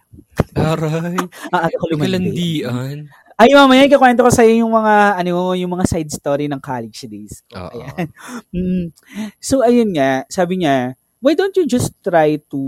Aray. 0.55 1.17
Ah, 1.53 1.67
ako. 1.67 1.97
Kalandian. 1.97 3.09
Ay, 3.39 3.55
mamaya 3.55 3.87
ikakwento 3.87 4.19
ko 4.19 4.31
sa 4.35 4.43
iyo 4.43 4.67
yung 4.67 4.73
mga 4.75 5.15
ano, 5.15 5.55
yung 5.55 5.71
mga 5.71 5.87
side 5.87 6.11
story 6.11 6.51
ng 6.51 6.59
college 6.59 7.07
days 7.07 7.39
ko. 7.47 7.71
Oo. 7.71 7.71
Ayan. 7.71 8.11
Mm. 8.51 8.91
So 9.39 9.63
ayun 9.63 9.95
nga, 9.95 10.27
sabi 10.27 10.59
niya, 10.59 10.99
why 11.23 11.39
don't 11.39 11.55
you 11.55 11.63
just 11.63 11.95
try 12.03 12.35
to 12.51 12.59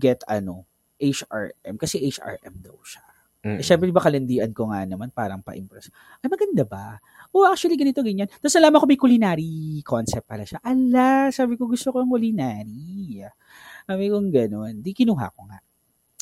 get 0.00 0.24
ano, 0.24 0.64
HRM 0.96 1.76
kasi 1.76 2.00
HRM 2.08 2.64
daw 2.64 2.72
siya. 2.80 3.04
Mm. 3.44 3.58
Eh, 3.60 3.64
syempre, 3.66 3.84
di 3.90 3.92
ba 3.92 4.00
kalandian 4.00 4.54
ko 4.56 4.70
nga 4.72 4.86
naman, 4.88 5.12
parang 5.12 5.42
pa-impress. 5.44 5.90
Ay, 6.24 6.30
maganda 6.30 6.62
ba? 6.64 6.96
Oh, 7.34 7.44
actually, 7.44 7.74
ganito, 7.76 8.00
ganyan. 8.00 8.30
Tapos 8.30 8.54
alam 8.54 8.72
ko 8.78 8.86
may 8.86 8.96
culinary 8.96 9.82
concept 9.82 10.24
pala 10.30 10.46
siya. 10.46 10.62
Ala, 10.62 11.28
sabi 11.34 11.58
ko, 11.58 11.66
gusto 11.66 11.90
ko 11.90 12.00
ang 12.00 12.08
culinary. 12.08 13.18
Sabi 13.84 14.04
ko, 14.08 14.22
gano'n. 14.22 14.78
Di 14.80 14.94
kinuha 14.94 15.26
ko 15.34 15.50
nga. 15.50 15.58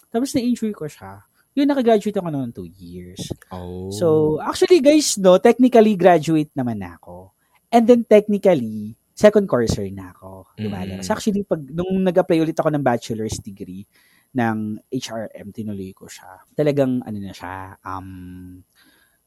Tapos 0.09 0.33
na-enjoy 0.35 0.73
ko 0.73 0.89
siya. 0.89 1.30
Yun, 1.59 1.67
nakagraduate 1.67 2.15
ako 2.15 2.29
noon 2.31 2.51
two 2.55 2.71
years. 2.79 3.31
Oh. 3.51 3.91
So, 3.91 4.39
actually 4.39 4.79
guys, 4.79 5.19
no, 5.19 5.39
technically 5.43 5.99
graduate 5.99 6.55
naman 6.55 6.79
na 6.79 6.95
ako. 6.97 7.35
And 7.71 7.87
then 7.87 8.07
technically, 8.07 8.99
second 9.21 9.47
courser 9.47 9.85
na 9.93 10.17
ako. 10.17 10.49
Mm. 10.57 11.05
So 11.05 11.13
actually, 11.13 11.45
pag, 11.45 11.61
nung 11.71 12.03
nag-apply 12.03 12.41
ulit 12.41 12.57
ako 12.57 12.73
ng 12.73 12.81
bachelor's 12.81 13.37
degree 13.45 13.85
ng 14.33 14.81
HRM, 14.89 15.53
tinuloy 15.53 15.93
ko 15.93 16.09
siya. 16.09 16.41
Talagang, 16.57 17.05
ano 17.05 17.19
na 17.21 17.35
siya, 17.37 17.77
um, 17.85 18.63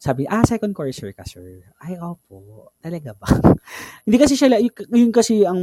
sabi, 0.02 0.28
ah, 0.28 0.44
second 0.44 0.76
courser 0.76 1.16
ka, 1.16 1.24
sir. 1.24 1.64
Ay, 1.80 1.96
opo. 1.96 2.76
Talaga 2.84 3.16
ba? 3.16 3.24
hindi 4.04 4.20
kasi 4.20 4.36
siya, 4.36 4.60
yun 4.92 5.16
kasi 5.16 5.48
ang 5.48 5.62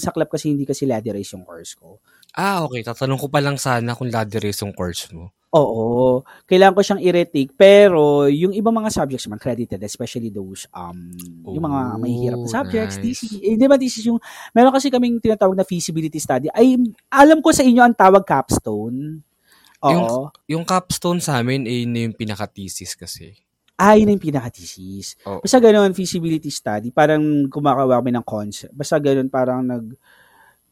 saklap 0.00 0.32
kasi 0.32 0.56
hindi 0.56 0.64
kasi 0.64 0.88
ladder 0.88 1.12
race 1.12 1.36
yung 1.36 1.44
course 1.44 1.76
ko. 1.76 2.00
Ah, 2.32 2.64
okay. 2.64 2.80
Tatanong 2.80 3.20
ko 3.20 3.28
pa 3.28 3.44
lang 3.44 3.60
sana 3.60 3.92
kung 3.92 4.08
ladder 4.08 4.40
race 4.40 4.64
yung 4.64 4.72
course 4.72 5.12
mo. 5.12 5.36
Oo. 5.48 6.20
Kailangan 6.44 6.76
ko 6.76 6.82
siyang 6.84 7.00
i-retake. 7.00 7.56
Pero, 7.56 8.28
yung 8.28 8.52
ibang 8.52 8.74
mga 8.74 8.92
subjects 8.92 9.24
naman 9.24 9.40
credited, 9.40 9.80
especially 9.80 10.28
those, 10.28 10.68
um, 10.70 11.08
yung 11.48 11.64
mga 11.64 11.80
Oh, 11.88 11.98
mahihirap 11.98 12.38
na 12.38 12.50
subjects. 12.52 12.96
nice. 12.96 13.24
This, 13.24 13.40
eh, 13.40 13.56
di 13.56 13.64
ba, 13.64 13.80
this 13.80 13.96
is 13.96 14.04
yung, 14.04 14.20
meron 14.52 14.76
kasi 14.76 14.92
kaming 14.92 15.16
tinatawag 15.16 15.56
na 15.56 15.64
feasibility 15.64 16.20
study. 16.20 16.52
Ay, 16.52 16.76
alam 17.08 17.40
ko 17.40 17.48
sa 17.48 17.64
inyo 17.64 17.80
ang 17.80 17.96
tawag 17.96 18.22
capstone. 18.22 19.24
Oo. 19.80 19.88
Yung- 19.88 20.28
Yung 20.52 20.64
capstone 20.64 21.18
sa 21.18 21.40
amin, 21.40 21.64
eh, 21.64 21.86
yun 21.86 21.92
na 21.92 22.00
yung 22.04 22.16
pinaka-thesis 22.16 22.92
kasi. 22.92 23.32
ah, 23.78 23.94
yun 23.94 24.10
yung 24.10 24.18
pinaka-thesis. 24.20 25.14
Oo. 25.24 25.38
Basta 25.38 25.56
ganun, 25.56 25.94
feasibility 25.94 26.50
study, 26.50 26.90
parang 26.90 27.22
kumakawa 27.46 28.02
kami 28.02 28.10
ng 28.10 28.26
concept. 28.26 28.74
Basta 28.74 28.98
ganun, 28.98 29.30
parang 29.30 29.62
nag, 29.62 29.94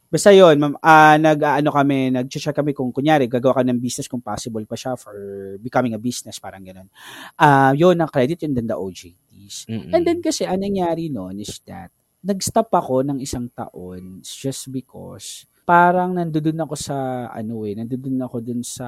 basta 0.06 0.30
yun, 0.30 0.56
ma'am, 0.56 0.74
ah, 0.80 1.18
nag, 1.18 1.38
ano 1.42 1.70
kami, 1.74 2.14
nag-check 2.14 2.54
kami 2.54 2.72
kung, 2.72 2.94
kunyari, 2.94 3.26
gagawa 3.26 3.60
ka 3.60 3.62
ng 3.66 3.82
business 3.82 4.06
kung 4.06 4.22
possible 4.22 4.64
pa 4.64 4.78
siya 4.78 4.94
for 4.94 5.14
becoming 5.58 5.94
a 5.94 6.00
business, 6.00 6.38
parang 6.38 6.62
ganun. 6.62 6.88
Ah, 7.36 7.74
yun, 7.74 7.98
ang 7.98 8.10
credit 8.10 8.42
yun 8.42 8.54
din 8.54 8.66
the 8.66 8.76
OJTs. 8.76 9.70
Mm-mm. 9.70 9.92
And 9.92 10.02
then 10.06 10.18
kasi, 10.22 10.46
anong 10.46 10.72
nangyari 10.72 11.10
noon 11.10 11.42
is 11.42 11.58
that, 11.66 11.90
nag-stop 12.26 12.74
ako 12.74 13.06
ng 13.06 13.18
isang 13.22 13.46
taon 13.54 14.18
just 14.26 14.74
because 14.74 15.46
parang 15.62 16.14
nandoon 16.14 16.62
ako 16.62 16.74
sa, 16.74 17.28
ano 17.30 17.66
eh, 17.66 17.74
nandoon 17.74 18.18
ako 18.22 18.36
dun 18.42 18.62
sa 18.62 18.86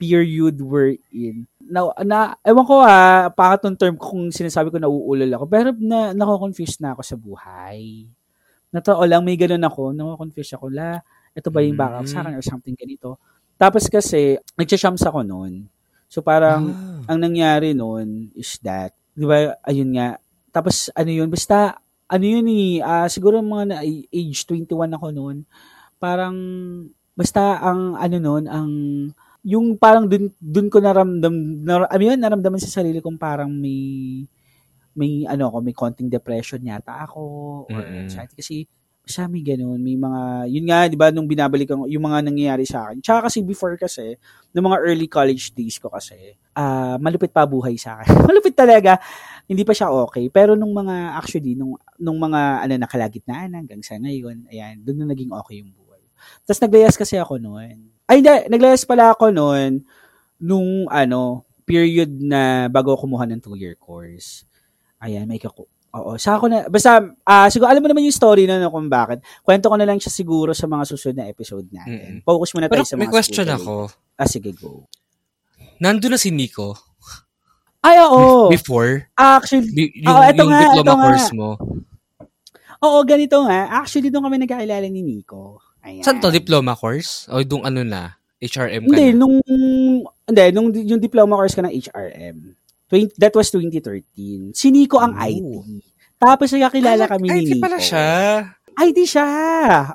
period 0.00 0.56
we're 0.64 0.96
in. 1.12 1.44
Na, 1.60 1.92
na, 2.02 2.34
ewan 2.42 2.64
ko 2.66 2.82
ah, 2.82 3.28
pangatong 3.30 3.76
term 3.76 3.94
ko 4.00 4.16
kung 4.16 4.32
sinasabi 4.32 4.72
ko 4.72 4.78
na 4.80 4.88
uulol 4.88 5.30
ako, 5.30 5.44
pero 5.46 5.68
na, 5.76 6.16
nako-confuse 6.16 6.80
na 6.80 6.96
ako 6.96 7.02
sa 7.04 7.16
buhay. 7.20 8.08
Natao 8.70 9.02
lang, 9.02 9.26
may 9.26 9.34
ganun 9.34 9.66
ako, 9.66 9.90
nako-confuse 9.90 10.54
ako, 10.54 10.70
la, 10.70 11.02
ito 11.34 11.50
ba 11.50 11.58
yung 11.58 11.74
backup 11.74 12.06
sa 12.06 12.22
akin 12.22 12.38
or 12.38 12.44
something 12.46 12.78
ganito. 12.78 13.18
Tapos 13.58 13.90
kasi, 13.90 14.38
nagsashams 14.54 15.02
ako 15.02 15.26
noon. 15.26 15.66
So 16.06 16.22
parang, 16.22 16.70
Ah. 16.70 17.10
ang 17.10 17.18
nangyari 17.18 17.74
noon 17.74 18.30
is 18.38 18.62
that, 18.62 18.94
di 19.10 19.26
ba, 19.26 19.58
ayun 19.66 19.90
nga, 19.98 20.22
tapos 20.54 20.86
ano 20.94 21.10
yun, 21.10 21.26
basta, 21.26 21.82
ano 22.06 22.24
yun 22.26 22.46
eh, 22.46 22.78
ah, 22.82 23.10
siguro 23.10 23.42
mga 23.42 23.64
na, 23.66 23.76
age 23.82 24.46
21 24.46 24.94
ako 24.94 25.06
noon, 25.10 25.36
parang, 25.98 26.36
basta 27.18 27.58
ang 27.62 27.98
ano 27.98 28.16
noon, 28.22 28.44
ang, 28.46 28.70
yung 29.42 29.74
parang 29.78 30.06
dun, 30.06 30.30
dun 30.38 30.70
ko 30.70 30.78
naramdam, 30.78 31.34
nar, 31.66 31.90
ano 31.90 32.02
yun, 32.06 32.18
naramdaman 32.22 32.62
sa 32.62 32.70
sarili 32.82 33.02
kong 33.02 33.18
parang 33.18 33.50
may, 33.50 34.24
may 34.96 35.24
ano 35.28 35.48
ako, 35.50 35.58
may 35.62 35.74
konting 35.76 36.10
depression 36.10 36.60
yata 36.62 37.06
ako, 37.06 37.20
or 37.70 37.82
Mm-mm. 37.84 38.04
anxiety, 38.06 38.34
kasi, 38.36 38.56
basta 39.00 39.26
may 39.26 39.42
ganun, 39.42 39.80
may 39.82 39.96
mga, 39.98 40.20
yun 40.52 40.64
nga, 40.70 40.78
di 40.86 40.94
ba, 40.98 41.10
nung 41.10 41.26
binabalikan 41.26 41.82
ko, 41.82 41.86
yung 41.90 42.04
mga 42.06 42.20
nangyayari 42.30 42.62
sa 42.68 42.86
akin. 42.90 43.02
Tsaka 43.02 43.26
kasi 43.30 43.42
before 43.42 43.74
kasi, 43.80 44.14
ng 44.54 44.64
mga 44.66 44.78
early 44.86 45.08
college 45.10 45.50
days 45.56 45.78
ko 45.82 45.90
kasi, 45.90 46.36
ah 46.54 46.94
malupit 47.00 47.32
pa 47.34 47.42
buhay 47.48 47.74
sa 47.80 47.98
akin. 48.02 48.12
malupit 48.30 48.54
talaga. 48.54 48.98
Hindi 49.50 49.66
pa 49.66 49.74
siya 49.74 49.90
okay. 49.90 50.30
Pero 50.30 50.54
nung 50.54 50.70
mga, 50.70 51.18
actually, 51.18 51.58
nung, 51.58 51.74
nung 51.98 52.18
mga, 52.22 52.66
ano, 52.66 52.72
nakalagitnaan 52.86 53.50
hanggang 53.56 53.82
sa 53.82 53.98
ngayon, 53.98 54.46
ayan, 54.52 54.78
doon 54.84 55.02
na 55.02 55.06
naging 55.10 55.32
okay 55.34 55.58
yung 55.64 55.72
buhay. 55.74 56.02
Tapos 56.46 56.60
naglayas 56.62 56.94
kasi 56.94 57.18
ako 57.18 57.40
noon. 57.42 57.90
Ay, 58.06 58.22
hindi, 58.22 58.34
naglayas 58.52 58.84
pala 58.86 59.10
ako 59.14 59.30
noon 59.34 59.82
nung, 60.38 60.86
ano, 60.90 61.42
period 61.66 62.10
na 62.20 62.66
bago 62.70 62.94
kumuha 62.98 63.26
ng 63.30 63.42
two-year 63.42 63.74
course. 63.78 64.42
Ayan, 65.00 65.24
may 65.24 65.38
kako. 65.38 65.64
Oo, 65.90 66.14
sa 66.14 66.38
ako 66.38 66.46
na, 66.46 66.70
basta, 66.70 67.02
ah 67.24 67.50
siguro, 67.50 67.66
alam 67.66 67.82
mo 67.82 67.90
naman 67.90 68.06
yung 68.06 68.14
story 68.14 68.46
na 68.46 68.56
no, 68.56 68.70
kung 68.70 68.86
bakit. 68.86 69.18
Kwento 69.42 69.66
ko 69.66 69.74
na 69.74 69.82
lang 69.82 69.98
siya 69.98 70.08
siguro 70.08 70.54
sa 70.54 70.64
mga 70.64 70.84
susunod 70.86 71.16
na 71.18 71.26
episode 71.26 71.66
natin. 71.68 72.22
Mm-mm. 72.22 72.22
Focus 72.22 72.54
muna 72.54 72.68
Pero 72.68 72.80
tayo 72.80 72.86
sa 72.86 72.94
mga 72.94 73.00
may 73.00 73.10
question 73.10 73.42
school 73.44 73.58
ako. 73.58 73.74
Ah, 74.14 74.28
sige, 74.28 74.50
go. 74.54 74.86
Nandun 75.78 76.14
na 76.14 76.20
si 76.20 76.30
Nico 76.30 76.76
Ay, 77.80 77.96
oo. 77.98 78.46
before. 78.46 79.08
Actually, 79.16 79.72
Bi- 79.72 79.94
Yung, 79.98 80.12
Oo, 80.12 80.22
eto 80.22 80.36
yung 80.38 80.52
nga, 80.52 80.60
diploma 80.62 80.78
eto 80.78 80.92
nga. 80.92 81.04
course 81.08 81.30
mo. 81.32 81.48
oo, 82.78 82.98
ganito 83.02 83.36
nga. 83.42 83.60
Actually, 83.74 84.08
doon 84.08 84.24
kami 84.24 84.36
nagkakilala 84.38 84.86
ni 84.86 85.00
Nico. 85.00 85.58
Ayan. 85.80 86.04
Saan 86.04 86.20
to? 86.20 86.28
Diploma 86.30 86.76
course? 86.76 87.24
O 87.26 87.40
yung 87.40 87.64
ano 87.64 87.80
na? 87.80 88.14
HRM 88.38 88.84
ka 88.84 88.88
Hindi, 88.88 89.06
na? 89.10 89.16
nung, 89.16 89.34
hindi, 90.28 90.44
nung 90.52 90.68
yung 90.70 91.00
diploma 91.00 91.34
course 91.34 91.56
ka 91.56 91.64
ng 91.64 91.72
HRM. 91.72 92.36
20, 92.90 93.14
that 93.16 93.32
was 93.32 93.48
2013. 93.48 94.50
Si 94.52 94.68
Nico 94.68 94.98
ang 94.98 95.14
Oh. 95.14 95.22
IT. 95.24 95.54
Tapos 96.18 96.50
nagkakilala 96.50 97.06
Ah, 97.06 97.10
kami 97.16 97.26
ni 97.26 97.38
IT 97.40 97.48
Nico. 97.56 97.62
pala 97.62 97.78
siya. 97.78 98.08
IT 98.76 98.98
siya. 99.06 99.28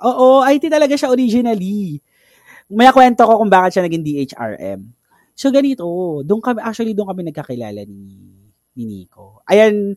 Oo, 0.02 0.42
IT 0.42 0.66
talaga 0.66 0.96
siya 0.96 1.12
originally. 1.12 2.00
May 2.66 2.90
kwento 2.90 3.28
ko 3.28 3.38
kung 3.38 3.52
bakit 3.52 3.78
siya 3.78 3.84
naging 3.86 4.02
DHRM. 4.02 4.80
So 5.36 5.52
ganito, 5.52 5.86
doon 6.24 6.40
kami 6.40 6.64
actually 6.64 6.96
doon 6.96 7.12
kami 7.12 7.22
nagkakilala 7.28 7.84
ni 7.86 8.32
ni 8.74 8.84
Nico. 8.84 9.44
Ayan, 9.46 9.94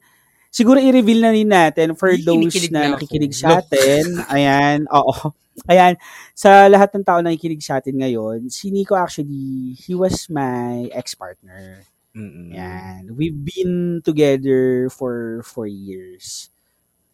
siguro 0.50 0.76
i-reveal 0.78 1.22
na 1.22 1.30
rin 1.32 1.48
natin 1.48 1.94
for 1.94 2.10
Ih, 2.10 2.20
those 2.20 2.68
na 2.68 2.74
na 2.74 2.80
ako. 2.92 2.92
nakikinig 2.98 3.32
sa 3.32 3.62
atin. 3.62 4.04
Ayan, 4.34 4.84
oo. 4.90 5.32
Ayan, 5.66 5.98
sa 6.34 6.66
lahat 6.66 6.94
ng 6.94 7.02
tao 7.02 7.18
na 7.18 7.30
nakikinig 7.30 7.62
sa 7.62 7.78
atin 7.82 7.98
ngayon, 7.98 8.46
si 8.46 8.70
Nico 8.70 8.94
actually, 8.94 9.74
he 9.74 9.94
was 9.94 10.26
my 10.30 10.86
ex-partner. 10.94 11.82
Mm-mm. 12.18 12.50
Yan. 12.50 13.14
We've 13.14 13.38
been 13.38 14.02
together 14.02 14.90
for 14.90 15.46
four 15.46 15.70
years. 15.70 16.50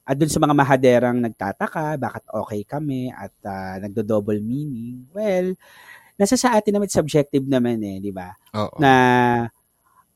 At 0.04 0.16
dun 0.16 0.32
sa 0.32 0.40
mga 0.40 0.56
mahaderang 0.56 1.20
nagtataka, 1.20 2.00
bakit 2.00 2.24
okay 2.28 2.60
kami 2.64 3.12
at 3.12 3.32
ah, 3.44 3.76
nagdo-double 3.80 4.40
meaning. 4.40 5.04
Well, 5.12 5.56
nasa 6.16 6.40
sa 6.40 6.56
atin 6.56 6.76
naman 6.76 6.88
subjective 6.88 7.44
naman 7.44 7.80
eh, 7.84 8.00
di 8.00 8.12
ba? 8.12 8.32
Oo. 8.56 8.80
Na 8.80 8.92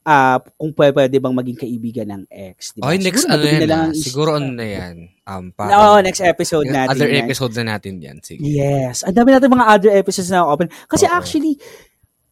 ah, 0.08 0.40
kung 0.56 0.72
pwede, 0.72 0.92
pwede 0.96 1.16
bang 1.20 1.36
maging 1.36 1.58
kaibigan 1.60 2.08
ng 2.08 2.24
ex, 2.32 2.76
di 2.76 2.80
ba? 2.80 2.92
Okay, 2.92 3.00
next 3.00 3.24
Siguro 3.24 3.36
ano 3.36 3.44
yan 3.44 3.60
na 3.60 3.68
lang 3.68 3.88
Siguro 3.92 4.30
ano 4.36 4.48
na 4.56 4.66
yan. 4.68 4.96
Um, 5.28 5.46
Oo, 5.48 5.56
parang- 5.56 6.04
next 6.04 6.20
episode 6.24 6.68
natin. 6.68 6.96
Other 6.96 7.08
yan. 7.12 7.24
episode 7.28 7.52
na 7.60 7.64
natin 7.76 7.92
yan. 8.00 8.16
Sige. 8.24 8.40
Yes. 8.40 9.04
Ang 9.04 9.16
dami 9.16 9.36
natin 9.36 9.52
mga 9.52 9.68
other 9.68 9.92
episodes 9.92 10.32
na 10.32 10.44
open. 10.44 10.68
Kasi 10.88 11.04
Oo. 11.08 11.12
actually, 11.12 11.56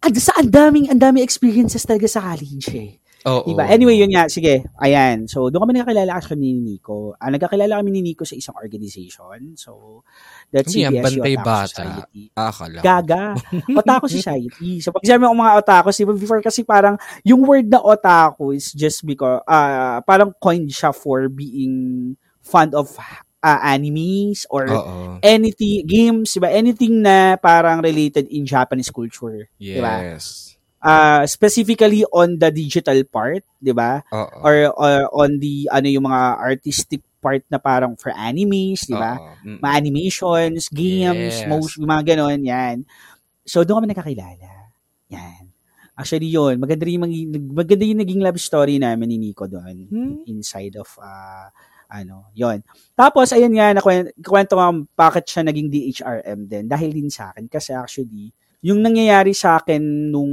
ang, 0.06 0.14
sa 0.14 0.32
ang 0.38 0.50
daming, 0.50 0.86
ang 0.86 1.00
daming 1.02 1.26
experiences 1.26 1.82
talaga 1.82 2.06
sa 2.06 2.22
college 2.22 2.70
eh. 2.78 2.90
Oo. 3.26 3.42
Diba? 3.42 3.66
Anyway, 3.66 3.98
yun 3.98 4.14
nga, 4.14 4.30
sige. 4.30 4.62
Ayan. 4.78 5.26
So, 5.26 5.50
doon 5.50 5.66
kami 5.66 5.74
nakakilala 5.74 6.14
actually 6.14 6.46
ni 6.46 6.62
Nico. 6.62 7.18
Ah, 7.18 7.26
nagkakilala 7.26 7.82
kami 7.82 7.90
ni 7.90 8.00
Nico 8.06 8.22
sa 8.22 8.38
isang 8.38 8.54
organization. 8.54 9.58
So, 9.58 10.06
that's 10.46 10.70
yan, 10.70 10.94
CBSU 10.94 11.02
Bantay 11.02 11.34
Otaku 11.34 11.42
Bata? 11.42 11.66
Society. 11.66 12.22
Akala. 12.38 12.80
Gaga. 12.86 13.24
Otaku 13.82 14.06
Society. 14.06 14.78
So, 14.78 14.94
pag 14.94 15.02
sabi 15.02 15.26
ko 15.26 15.34
mga 15.34 15.58
otaku, 15.58 15.90
si 15.90 16.06
before 16.06 16.38
kasi 16.38 16.62
parang, 16.62 16.94
yung 17.26 17.42
word 17.42 17.66
na 17.66 17.82
otaku 17.82 18.54
is 18.54 18.70
just 18.70 19.02
because, 19.02 19.42
ah 19.50 19.98
parang 20.06 20.30
coined 20.38 20.70
siya 20.70 20.94
for 20.94 21.26
being 21.26 22.14
fond 22.46 22.78
of 22.78 22.94
ah, 23.44 23.60
animes 23.72 24.44
or 24.48 24.68
Oo. 24.68 24.96
anything, 25.20 25.84
games, 25.86 26.34
diba? 26.34 26.50
Anything 26.50 27.02
na 27.04 27.36
parang 27.36 27.82
related 27.84 28.26
in 28.28 28.46
Japanese 28.48 28.90
culture. 28.90 29.48
Yes. 29.60 30.56
Ah, 30.80 31.26
specifically 31.26 32.06
on 32.14 32.38
the 32.38 32.52
digital 32.54 32.96
part, 33.08 33.42
di 33.58 33.74
ba? 33.74 34.06
Or, 34.40 34.70
or 34.76 34.94
on 35.10 35.42
the, 35.42 35.66
ano 35.72 35.88
yung 35.90 36.06
mga 36.06 36.22
artistic 36.38 37.02
part 37.18 37.42
na 37.50 37.58
parang 37.58 37.98
for 37.98 38.14
animes, 38.14 38.86
di 38.86 38.94
ba? 38.94 39.18
Mga 39.42 39.72
animations, 39.74 40.70
games, 40.70 41.42
Yes. 41.42 41.48
motion, 41.50 41.82
mga 41.82 42.14
ganon, 42.14 42.40
yan. 42.44 42.76
So, 43.42 43.66
doon 43.66 43.82
kami 43.82 43.90
nakakilala. 43.90 44.50
Yan. 45.10 45.50
Actually, 45.96 46.28
yun. 46.28 46.60
Maganda 46.60 46.84
rin 46.84 47.00
yung, 47.00 47.08
maganda 47.50 47.82
yung 47.82 48.02
naging 48.04 48.20
love 48.20 48.38
story 48.38 48.76
namin 48.76 49.10
ni 49.10 49.16
Nico 49.18 49.48
doon. 49.48 49.88
Hmm? 49.90 50.14
Inside 50.28 50.76
of, 50.78 50.86
ah, 51.02 51.50
ano, 51.86 52.30
yon 52.34 52.62
Tapos, 52.94 53.30
ayun 53.30 53.54
nga, 53.54 53.74
nakwento 53.74 54.12
kwento 54.22 54.54
nga 54.58 54.68
bakit 54.94 55.24
siya 55.26 55.42
naging 55.46 55.68
DHRM 55.70 56.40
din. 56.46 56.64
Dahil 56.66 56.90
din 56.94 57.10
sa 57.10 57.30
akin. 57.30 57.46
Kasi 57.46 57.74
actually, 57.74 58.34
yung 58.62 58.82
nangyayari 58.82 59.30
sa 59.30 59.62
akin 59.62 60.10
nung 60.10 60.30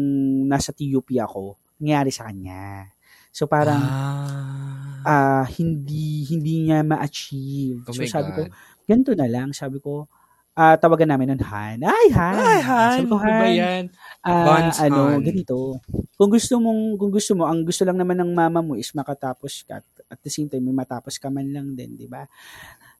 nasa 0.49 0.73
TUP 0.73 1.09
ako, 1.17 1.57
nangyayari 1.77 2.09
sa 2.09 2.29
kanya. 2.29 2.89
So, 3.33 3.49
parang, 3.49 3.81
ah. 3.81 5.41
ah 5.41 5.45
hindi 5.57 6.25
hindi 6.29 6.69
niya 6.69 6.85
ma-achieve. 6.85 7.81
oh 7.85 7.93
so 7.93 8.05
sabi 8.05 8.29
ko, 8.33 8.45
God. 8.45 8.53
ganito 8.85 9.11
na 9.17 9.25
lang. 9.25 9.49
Sabi 9.51 9.81
ko, 9.81 10.05
ah 10.53 10.77
tawagan 10.77 11.09
namin 11.09 11.33
nun 11.33 11.41
Han. 11.41 11.81
Ay, 11.81 12.07
Han! 12.13 12.37
Ay, 12.37 12.61
Han! 12.61 12.97
Sabi 13.01 13.09
ko, 13.09 13.17
Ano 13.17 13.25
ba 13.25 13.45
Han, 13.49 13.53
yan? 13.57 13.83
ah, 14.21 14.45
Bonds, 14.45 14.77
ano, 14.77 15.01
Han. 15.17 15.25
ganito. 15.25 15.81
Kung 16.13 16.29
gusto 16.29 16.53
mong, 16.61 16.81
kung 17.01 17.11
gusto 17.11 17.31
mo, 17.33 17.49
ang 17.49 17.65
gusto 17.65 17.81
lang 17.83 17.97
naman 17.97 18.21
ng 18.21 18.31
mama 18.37 18.61
mo 18.61 18.77
is 18.77 18.93
makatapos 18.93 19.65
ka. 19.65 19.81
At 19.81 19.85
the 20.21 20.29
same 20.29 20.51
time, 20.51 20.67
may 20.67 20.75
matapos 20.75 21.17
ka 21.17 21.31
man 21.31 21.49
lang 21.49 21.73
din, 21.73 21.97
di 21.97 22.05
ba? 22.05 22.27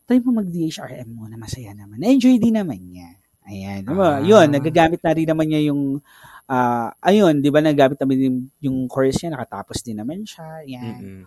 Try 0.07 0.19
mo 0.23 0.39
mag-DHRM 0.39 1.09
mo 1.11 1.29
na 1.29 1.37
masaya 1.37 1.75
naman. 1.75 2.01
Na-enjoy 2.01 2.39
din 2.39 2.57
naman 2.57 2.79
niya. 2.79 3.19
Ayan. 3.43 3.83
Ah. 3.91 4.23
Yun, 4.23 4.47
nagagamit 4.51 5.03
na 5.03 5.11
rin 5.11 5.27
naman 5.27 5.47
niya 5.51 5.71
yung, 5.71 5.99
ah 6.47 6.95
ayun, 7.03 7.43
di 7.43 7.51
ba, 7.51 7.59
nagagamit 7.59 7.99
naman 7.99 8.17
yung, 8.19 8.37
yung 8.63 8.77
course 8.87 9.19
niya, 9.19 9.35
nakatapos 9.35 9.83
din 9.83 9.99
naman 9.99 10.23
siya. 10.23 10.63
Yan 10.67 10.99
Mm-mm. 11.03 11.21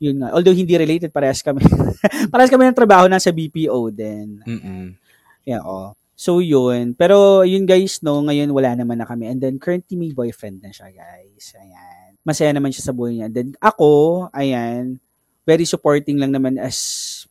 yun 0.00 0.16
nga. 0.24 0.32
Although 0.32 0.56
hindi 0.56 0.72
related, 0.80 1.12
parehas 1.12 1.44
kami. 1.44 1.60
parehas 2.32 2.48
kami 2.48 2.64
ng 2.64 2.76
trabaho 2.76 3.04
nasa 3.08 3.28
BPO 3.28 3.92
din. 3.92 4.40
Mm-mm. 4.48 4.96
Yeah, 5.44 5.60
oh. 5.64 5.92
So, 6.20 6.44
yun. 6.44 6.92
Pero, 6.92 7.48
yun 7.48 7.64
guys, 7.64 8.04
no, 8.04 8.20
ngayon 8.20 8.52
wala 8.52 8.76
naman 8.76 9.00
na 9.00 9.08
kami. 9.08 9.28
And 9.28 9.40
then, 9.40 9.56
currently 9.56 9.96
may 9.96 10.12
boyfriend 10.12 10.60
na 10.60 10.68
siya, 10.68 10.92
guys. 10.92 11.56
Ayan. 11.56 12.20
Masaya 12.20 12.52
naman 12.52 12.76
siya 12.76 12.92
sa 12.92 12.96
buhay 12.96 13.16
niya. 13.16 13.32
And 13.32 13.36
then, 13.36 13.48
ako, 13.56 14.28
ayan, 14.36 15.00
very 15.42 15.64
supporting 15.64 16.20
lang 16.20 16.30
naman 16.30 16.56
as 16.56 16.76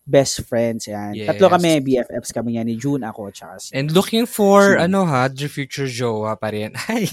best 0.03 0.41
friends. 0.43 0.85
Ayan. 0.85 1.13
Yes. 1.13 1.27
Tatlo 1.29 1.49
kami, 1.49 1.79
BFFs 1.79 2.31
kami 2.31 2.57
yan, 2.57 2.65
ni 2.65 2.75
June, 2.75 3.01
ako, 3.01 3.29
tsaka 3.29 3.61
si... 3.61 3.71
And 3.71 3.89
looking 3.89 4.25
for, 4.25 4.75
Si- 4.75 4.81
ano 4.81 5.05
ha, 5.05 5.27
the 5.27 5.47
future 5.47 5.85
jowa 5.85 6.33
pa 6.35 6.49
rin. 6.49 6.73
Ay, 6.89 7.05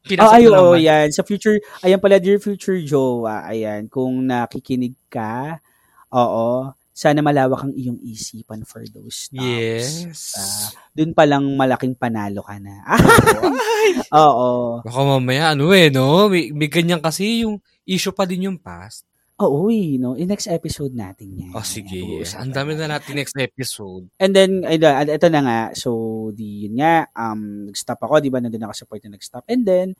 Oh, 0.00 0.16
pinasok 0.16 0.32
ay, 0.32 0.44
naman. 0.48 0.80
yan. 0.80 1.06
Sa 1.12 1.22
future, 1.22 1.60
ayan 1.84 2.00
pala, 2.00 2.16
dear 2.16 2.40
future 2.40 2.80
Jowa, 2.80 3.44
ayan, 3.44 3.84
kung 3.86 4.24
nakikinig 4.24 4.96
ka, 5.12 5.60
oo, 6.08 6.72
sana 6.90 7.20
malawak 7.20 7.68
ang 7.68 7.76
iyong 7.76 8.00
isipan 8.02 8.64
for 8.64 8.80
those 8.88 9.28
times. 9.28 10.08
Yes. 10.08 10.34
Ah, 10.40 10.66
dun 10.96 11.12
pa 11.12 11.28
lang 11.28 11.44
malaking 11.52 11.94
panalo 11.94 12.40
ka 12.40 12.56
na. 12.56 12.80
Oo. 14.24 14.80
Baka 14.84 15.00
mamaya, 15.04 15.52
ano 15.54 15.70
eh, 15.72 15.88
no? 15.90 16.28
May, 16.28 16.50
may 16.52 16.72
ganyan 16.72 17.00
kasi 17.00 17.44
yung 17.44 17.60
issue 17.84 18.12
pa 18.12 18.24
din 18.24 18.48
yung 18.50 18.58
past. 18.58 19.04
Oo, 19.40 19.72
eh, 19.72 19.96
no? 19.96 20.20
In 20.20 20.28
next 20.28 20.52
episode 20.52 20.92
natin 20.92 21.32
yan. 21.32 21.52
Oh, 21.56 21.64
sige. 21.64 22.20
Ang 22.36 22.52
dami 22.52 22.76
natin. 22.76 22.84
na 22.84 23.00
natin 23.00 23.16
next 23.16 23.36
episode. 23.40 24.04
And 24.20 24.36
then, 24.36 24.68
ito 24.68 25.26
na 25.32 25.40
nga. 25.40 25.60
So, 25.72 26.28
di, 26.36 26.68
yun 26.68 26.76
nga, 26.76 27.08
um, 27.16 27.72
nag-stop 27.72 28.04
ako, 28.04 28.20
di 28.20 28.28
ba? 28.28 28.44
Nandun 28.44 28.68
ako 28.68 28.74
sa 28.76 28.84
point 28.84 29.00
na 29.08 29.16
nag-stop. 29.16 29.48
And 29.48 29.64
then, 29.64 29.96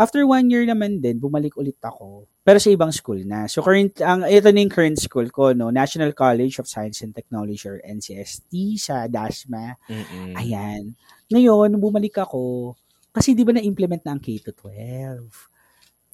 after 0.00 0.24
one 0.24 0.48
year 0.48 0.64
naman 0.64 1.04
din, 1.04 1.20
bumalik 1.20 1.60
ulit 1.60 1.76
ako. 1.84 2.24
Pero 2.40 2.56
sa 2.56 2.72
ibang 2.72 2.88
school 2.88 3.20
na. 3.28 3.44
So, 3.52 3.60
current, 3.60 4.00
ang, 4.00 4.24
ito 4.24 4.48
na 4.48 4.60
yung 4.64 4.72
current 4.72 4.96
school 4.96 5.28
ko, 5.28 5.52
no? 5.52 5.68
National 5.68 6.16
College 6.16 6.56
of 6.56 6.64
Science 6.64 7.04
and 7.04 7.12
Technology 7.12 7.68
or 7.68 7.84
NCST 7.84 8.80
sa 8.80 9.04
DASMA. 9.12 9.76
Mm-mm. 9.92 10.40
Ayan. 10.40 10.96
Ngayon, 11.28 11.76
bumalik 11.76 12.16
ako, 12.16 12.72
kasi 13.12 13.36
di 13.36 13.44
ba 13.44 13.52
na-implement 13.52 14.00
na 14.08 14.16
ang 14.16 14.22
K-12? 14.24 14.72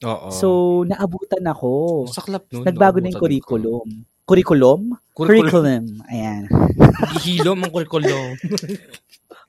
Oo. 0.04 0.28
So, 0.28 0.48
naabutan 0.84 1.40
ako. 1.48 2.04
saklap 2.12 2.44
nun. 2.52 2.68
Nagbago 2.68 3.00
na 3.00 3.08
yung 3.08 3.20
curriculum. 3.22 3.86
Curriculum? 4.28 4.92
Curriculum. 5.16 6.02
Ayan. 6.12 6.50
Gihilom 7.22 7.64
ang 7.64 7.72
curriculum. 7.72 8.36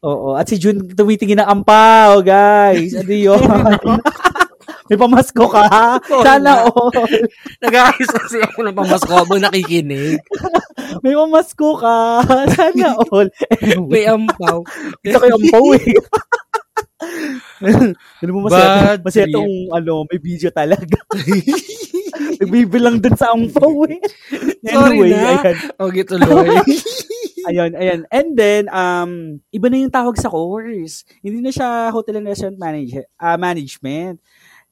Oo. 0.05 0.37
At 0.37 0.47
si 0.47 0.55
June 0.55 0.87
tumitingin 0.87 1.43
ng 1.43 1.49
ampaw, 1.51 2.23
guys. 2.23 2.95
Ano 2.95 3.11
yun? 3.11 3.41
May 4.87 4.95
pamasko 4.95 5.45
ka? 5.51 5.67
Sana 6.23 6.63
all. 6.63 6.95
Nag-aayos 7.63 8.07
kasi 8.07 8.39
ako 8.39 8.63
ng 8.63 8.77
pamasko 8.77 9.11
habang 9.11 9.43
nakikinig. 9.43 10.15
May 11.03 11.11
pamasko 11.11 11.75
ka. 11.75 12.23
Sana 12.55 12.95
all. 12.95 13.27
May 13.91 14.07
ampaw. 14.07 14.63
Ito 15.03 15.17
kayo 15.19 15.35
ampaw 15.35 15.65
eh. 15.75 15.91
Ano 18.21 18.31
mo 18.33 18.39
masaya? 18.49 18.97
Bad 18.97 19.01
Masaya 19.05 19.25
trip. 19.29 19.35
tong, 19.37 19.53
ano, 19.69 19.93
may 20.09 20.19
video 20.19 20.49
talaga. 20.49 20.97
Nagbibilang 22.41 22.97
dun 22.97 23.15
sa 23.17 23.33
ampaw 23.33 23.85
eh. 23.89 24.01
Sorry 24.65 24.97
Anyway, 24.97 25.11
na. 25.13 25.41
ayan. 25.41 25.57
Tuloy. 26.05 26.49
Ayun, 27.47 27.71
ayan. 27.79 27.99
And 28.11 28.29
then, 28.35 28.63
um, 28.73 29.39
iba 29.53 29.71
na 29.71 29.77
yung 29.79 29.93
tawag 29.93 30.17
sa 30.19 30.27
course. 30.27 31.05
Hindi 31.23 31.39
na 31.39 31.53
siya 31.53 31.93
hotel 31.93 32.19
and 32.19 32.27
restaurant 32.27 32.59
manage, 32.59 32.97
ah, 33.15 33.37
management. 33.39 34.19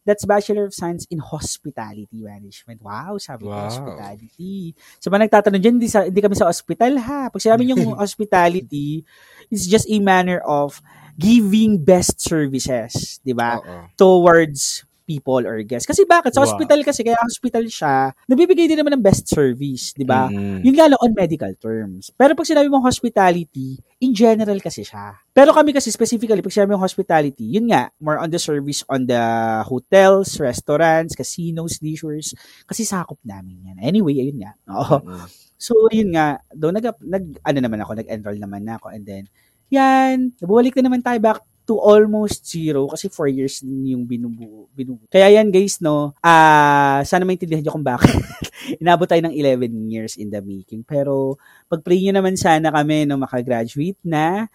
That's 0.05 0.21
Bachelor 0.21 0.69
of 0.69 0.77
Science 0.77 1.09
in 1.09 1.17
Hospitality 1.17 2.21
Management. 2.21 2.77
Wow, 2.85 3.17
sabi 3.17 3.49
ko, 3.49 3.57
Wow. 3.57 3.65
hospitality. 3.65 4.77
So, 5.01 5.09
ba 5.09 5.17
nagtatanong 5.17 5.57
dyan, 5.57 5.75
hindi, 5.81 5.89
sa, 5.89 6.05
hindi 6.05 6.21
kami 6.21 6.37
sa 6.37 6.45
hospital 6.45 6.93
ha. 7.01 7.33
Pag 7.33 7.41
sinabi 7.41 7.73
yung 7.73 7.97
hospitality, 7.97 9.01
it's 9.49 9.65
just 9.65 9.89
a 9.89 9.97
manner 9.97 10.45
of 10.45 10.77
giving 11.15 11.79
best 11.79 12.19
services, 12.19 13.23
di 13.23 13.31
ba? 13.31 13.59
Towards 13.95 14.83
people 15.05 15.45
or 15.45 15.61
guests. 15.61 15.85
Kasi 15.85 16.01
bakit? 16.09 16.33
Sa 16.33 16.41
Wow. 16.41 16.49
hospital 16.49 16.81
kasi, 16.81 17.05
kaya 17.05 17.13
hospital 17.21 17.61
siya, 17.69 18.09
nabibigay 18.25 18.65
din 18.65 18.81
naman 18.81 18.97
ng 18.97 19.05
best 19.05 19.29
service, 19.29 19.93
di 19.93 20.01
ba? 20.01 20.25
Mm. 20.27 20.65
Yun 20.65 20.75
nga 20.75 20.89
lang 20.89 20.97
on 20.97 21.13
medical 21.13 21.53
terms. 21.61 22.09
Pero 22.17 22.33
pag 22.33 22.49
sinabi 22.49 22.65
mong 22.73 22.89
hospitality, 22.89 23.77
in 24.01 24.17
general 24.17 24.57
kasi 24.57 24.81
siya. 24.81 25.13
Pero 25.29 25.53
kami 25.53 25.77
kasi 25.77 25.93
specifically, 25.93 26.41
pag 26.41 26.49
sinabi 26.57 26.73
mong 26.73 26.89
hospitality, 26.89 27.53
yun 27.53 27.69
nga, 27.69 27.93
more 28.01 28.17
on 28.17 28.33
the 28.33 28.41
service 28.41 28.81
on 28.89 29.05
the 29.05 29.21
hotels, 29.69 30.41
restaurants, 30.41 31.13
casinos, 31.13 31.77
leisures, 31.85 32.33
kasi 32.65 32.81
sakop 32.81 33.21
namin 33.21 33.61
yan. 33.61 33.77
Anyway, 33.85 34.17
ayun 34.17 34.41
nga. 34.41 34.57
Oo. 34.73 35.05
Mm. 35.05 35.29
So, 35.55 35.71
yun 35.93 36.17
nga, 36.17 36.41
doon 36.51 36.81
nag, 36.81 36.97
nag, 36.99 37.25
ano 37.45 37.59
naman 37.61 37.79
ako, 37.79 37.91
nag-enroll 38.01 38.41
naman 38.41 38.65
na 38.65 38.75
ako. 38.81 38.89
And 38.91 39.05
then, 39.05 39.29
yan, 39.69 40.31
nabalik 40.39 40.75
na 40.77 40.85
naman 40.87 41.01
tayo 41.01 41.19
back 41.21 41.39
to 41.65 41.81
almost 41.81 42.45
zero 42.45 42.85
kasi 42.85 43.09
four 43.09 43.25
years 43.25 43.65
din 43.65 43.97
yung 43.97 44.05
binubuo. 44.05 44.69
binubuo. 44.71 45.09
Kaya 45.09 45.33
yan 45.33 45.49
guys, 45.49 45.81
no, 45.81 46.13
ah 46.21 47.01
sana 47.01 47.25
maintindihan 47.25 47.65
nyo 47.65 47.73
kung 47.73 47.85
bakit. 47.85 48.13
Inabot 48.81 49.09
tayo 49.09 49.25
ng 49.25 49.33
11 49.33 49.73
years 49.89 50.13
in 50.21 50.29
the 50.29 50.41
making. 50.45 50.85
Pero, 50.85 51.41
pag-pray 51.65 52.01
nyo 52.05 52.21
naman 52.21 52.37
sana 52.37 52.69
kami 52.69 53.09
no, 53.09 53.17
makagraduate 53.17 53.97
na. 54.05 54.45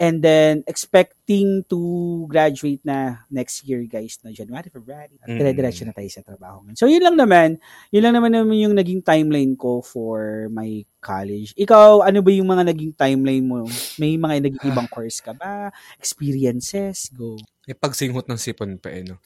And 0.00 0.24
then, 0.24 0.64
expecting 0.64 1.60
to 1.68 1.76
graduate 2.24 2.80
na 2.82 3.28
next 3.28 3.68
year, 3.68 3.84
guys, 3.84 4.16
no, 4.24 4.32
January, 4.32 4.72
February. 4.72 5.20
At 5.20 5.28
Mm. 5.28 5.36
dire-diretso 5.36 5.84
na 5.84 5.92
tayo 5.92 6.08
sa 6.08 6.24
trabaho. 6.24 6.64
So, 6.72 6.88
yun 6.88 7.04
lang 7.04 7.20
naman. 7.20 7.60
Yun 7.92 8.08
lang 8.08 8.16
naman 8.16 8.32
naman 8.32 8.56
yung 8.56 8.72
naging 8.72 9.04
timeline 9.04 9.52
ko 9.54 9.84
for 9.84 10.48
my 10.48 10.88
college. 10.98 11.52
Ikaw, 11.52 12.00
ano 12.00 12.24
ba 12.24 12.30
yung 12.32 12.48
mga 12.48 12.72
naging 12.72 12.96
timeline 12.96 13.44
mo? 13.44 13.68
May 14.00 14.16
mga 14.16 14.40
naging 14.40 14.64
ibang 14.64 14.88
course 14.96 15.20
ka 15.20 15.36
ba? 15.36 15.68
Experiences? 16.00 17.12
Go. 17.12 17.36
May 17.68 17.76
pagsinghot 17.76 18.24
ng 18.24 18.40
sipon 18.40 18.80
pa 18.80 18.88
eh, 18.88 19.04
no? 19.04 19.20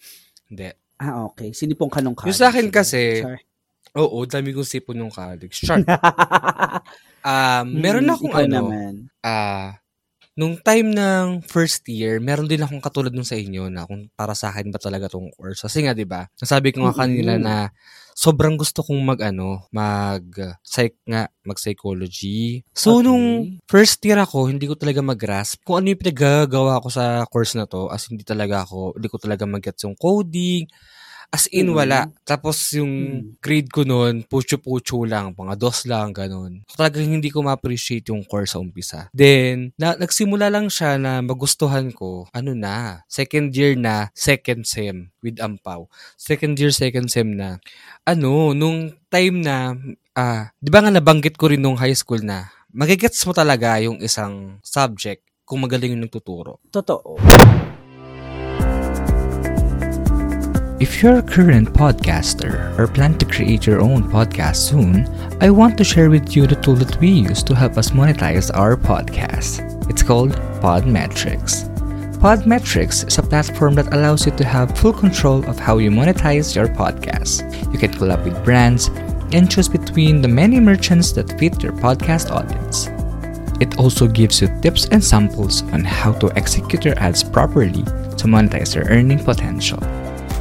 Hindi. 0.51 0.75
Ah, 0.99 1.23
okay. 1.25 1.55
Sinipong 1.55 1.87
ka 1.89 2.03
nung 2.03 2.19
college. 2.19 2.35
Yung 2.35 2.43
sa 2.43 2.51
akin 2.51 2.67
kasi, 2.69 3.23
Sorry. 3.23 3.47
Oo, 3.95 4.27
dami 4.27 4.51
kong 4.51 4.67
sipon 4.67 4.99
nung 4.99 5.15
college. 5.15 5.63
Char. 5.63 5.79
Um, 7.25 7.81
meron 7.81 8.05
Mm, 8.05 8.13
akong 8.13 8.37
ano, 8.37 8.61
naman. 8.69 8.93
ah, 9.25 9.81
nung 10.35 10.59
time 10.59 10.91
ng 10.91 11.47
first 11.47 11.87
year, 11.87 12.19
meron 12.19 12.51
din 12.51 12.59
akong 12.59 12.83
katulad 12.83 13.15
nung 13.15 13.27
sa 13.27 13.39
inyo 13.39 13.71
na 13.71 13.87
kung 13.87 14.11
para 14.19 14.35
sa 14.35 14.51
akin 14.51 14.75
ba 14.75 14.83
talaga 14.83 15.07
tong 15.07 15.31
course. 15.31 15.63
Kasi 15.63 15.87
nga, 15.87 15.95
di 15.95 16.03
ba, 16.03 16.27
nasabi 16.43 16.75
ko 16.75 16.83
nga 16.83 16.95
kanila 17.07 17.39
na 17.39 17.71
sobrang 18.19 18.59
gusto 18.59 18.83
kong 18.83 18.99
mag, 19.03 19.21
ano, 19.23 19.67
mag, 19.71 20.27
psych 20.63 20.99
nga, 21.07 21.31
mag 21.47 21.59
psychology. 21.59 22.67
So, 22.75 22.99
Okay. 22.99 23.07
nung 23.07 23.27
first 23.71 24.03
year 24.03 24.19
ako, 24.19 24.51
hindi 24.51 24.67
ko 24.67 24.75
talaga 24.75 25.03
mag-grasp 25.07 25.63
kung 25.63 25.83
ano 25.83 25.95
yung 25.95 26.03
pinagagawa 26.03 26.83
ko 26.83 26.89
sa 26.91 27.23
course 27.31 27.55
na 27.55 27.67
to. 27.71 27.87
As 27.91 28.07
hindi 28.11 28.27
talaga 28.27 28.67
ako, 28.67 28.99
hindi 28.99 29.09
ko 29.11 29.19
talaga 29.23 29.47
mag-gets 29.47 29.87
yung 29.87 29.95
coding. 29.99 30.67
As 31.35 31.51
in, 31.51 31.75
Mm. 31.75 31.75
wala. 31.75 32.01
Tapos 32.23 32.71
yung 32.79 32.95
Mm. 32.95 33.43
grade 33.43 33.67
ko 33.75 33.83
noon, 33.83 34.23
pucho-pucho 34.23 35.03
lang, 35.03 35.35
mga 35.35 35.59
dos 35.59 35.83
lang, 35.91 36.15
ganun. 36.15 36.63
So, 36.71 36.79
talagang 36.79 37.11
hindi 37.11 37.27
ko 37.27 37.43
ma-appreciate 37.43 38.07
yung 38.15 38.23
course 38.23 38.55
sa 38.55 38.63
umpisa. 38.63 39.11
Then, 39.11 39.75
na, 39.75 39.99
nagsimula 39.99 40.47
lang 40.47 40.71
siya 40.71 40.95
na 40.95 41.19
magustuhan 41.27 41.91
ko, 41.91 42.31
ano 42.31 42.55
na, 42.55 43.03
second 43.11 43.51
year 43.51 43.75
na, 43.75 44.15
second 44.15 44.63
sem 44.63 45.11
with 45.27 45.43
Ampaw. 45.43 45.91
Second 46.15 46.55
year, 46.55 46.71
second 46.71 47.11
sem 47.11 47.35
na. 47.35 47.59
Ano, 48.07 48.55
nung 48.55 48.95
time 49.11 49.43
na, 49.43 49.75
ah, 50.15 50.55
di 50.63 50.71
ba 50.71 50.87
nga 50.87 50.95
nabanggit 50.95 51.35
ko 51.35 51.51
rin 51.51 51.59
nung 51.59 51.75
high 51.75 51.99
school 51.99 52.23
na, 52.23 52.47
magigets 52.71 53.27
mo 53.27 53.35
talaga 53.35 53.83
yung 53.83 53.99
isang 53.99 54.63
subject 54.63 55.27
kung 55.43 55.67
magaling 55.67 55.99
yung 55.99 56.07
nagtuturo. 56.07 56.63
Totoo. 56.71 57.19
If 60.81 61.01
you're 61.01 61.19
a 61.19 61.23
current 61.23 61.73
podcaster 61.73 62.77
or 62.77 62.89
plan 62.89 63.17
to 63.19 63.25
create 63.25 63.65
your 63.65 63.81
own 63.81 64.11
podcast 64.11 64.57
soon, 64.57 65.07
I 65.41 65.49
want 65.49 65.79
to 65.79 65.85
share 65.85 66.11
with 66.11 66.35
you 66.35 66.49
the 66.49 66.57
tool 66.57 66.75
that 66.75 66.99
we 66.99 67.11
use 67.11 67.45
to 67.45 67.55
help 67.55 67.79
us 67.79 67.91
monetize 67.91 68.51
our 68.53 68.77
podcast. 68.77 69.63
It's 69.89 70.03
called 70.03 70.33
Podmetrics. 70.61 71.71
Podmetrics 72.19 73.07
is 73.07 73.19
a 73.19 73.23
platform 73.23 73.77
that 73.77 73.95
allows 73.95 74.27
you 74.27 74.33
to 74.33 74.45
have 74.45 74.77
full 74.77 74.93
control 74.93 75.49
of 75.49 75.61
how 75.61 75.79
you 75.79 75.93
monetize 75.93 76.57
your 76.57 76.67
podcast. 76.67 77.47
You 77.73 77.79
can 77.79 77.93
collab 77.93 78.25
with 78.25 78.45
brands 78.45 78.89
and 79.33 79.49
choose 79.49 79.69
between 79.69 80.23
the 80.23 80.29
many 80.29 80.59
merchants 80.59 81.13
that 81.13 81.39
fit 81.39 81.63
your 81.63 81.73
podcast 81.73 82.33
audience. 82.33 82.89
It 83.61 83.79
also 83.79 84.09
gives 84.09 84.41
you 84.41 84.49
tips 84.61 84.87
and 84.87 85.03
samples 85.03 85.63
on 85.73 85.85
how 85.85 86.15
to 86.15 86.37
execute 86.37 86.85
your 86.85 86.99
ads 86.99 87.23
properly 87.23 87.85
to 87.85 88.27
monetize 88.27 88.75
your 88.75 88.87
earning 88.87 89.23
potential. 89.23 89.79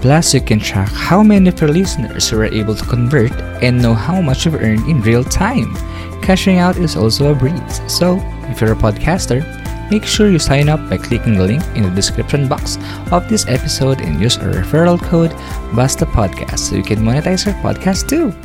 Plus, 0.04 0.36
you 0.36 0.44
can 0.44 0.60
track 0.60 0.92
how 0.92 1.24
many 1.24 1.48
of 1.48 1.56
your 1.64 1.72
listeners 1.72 2.28
were 2.36 2.44
able 2.52 2.76
to 2.76 2.84
convert 2.84 3.32
and 3.64 3.80
know 3.80 3.96
how 3.96 4.20
much 4.20 4.44
you've 4.44 4.60
earned 4.60 4.84
in 4.92 5.00
real 5.00 5.24
time. 5.24 5.72
Cashing 6.20 6.60
out 6.60 6.76
is 6.76 7.00
also 7.00 7.32
a 7.32 7.36
breeze. 7.40 7.80
So, 7.88 8.20
if 8.52 8.60
you're 8.60 8.76
a 8.76 8.84
podcaster, 8.84 9.48
make 9.88 10.04
sure 10.04 10.28
you 10.28 10.44
sign 10.44 10.68
up 10.68 10.84
by 10.92 11.00
clicking 11.00 11.40
the 11.40 11.48
link 11.48 11.64
in 11.80 11.88
the 11.88 11.94
description 11.96 12.52
box 12.52 12.76
of 13.16 13.32
this 13.32 13.48
episode 13.48 14.04
and 14.04 14.20
use 14.20 14.36
our 14.44 14.52
referral 14.52 15.00
code 15.00 15.32
BASTAPODCAST 15.72 16.60
so 16.60 16.76
you 16.76 16.84
can 16.84 17.00
monetize 17.00 17.48
your 17.48 17.56
podcast 17.64 18.12
too. 18.12 18.36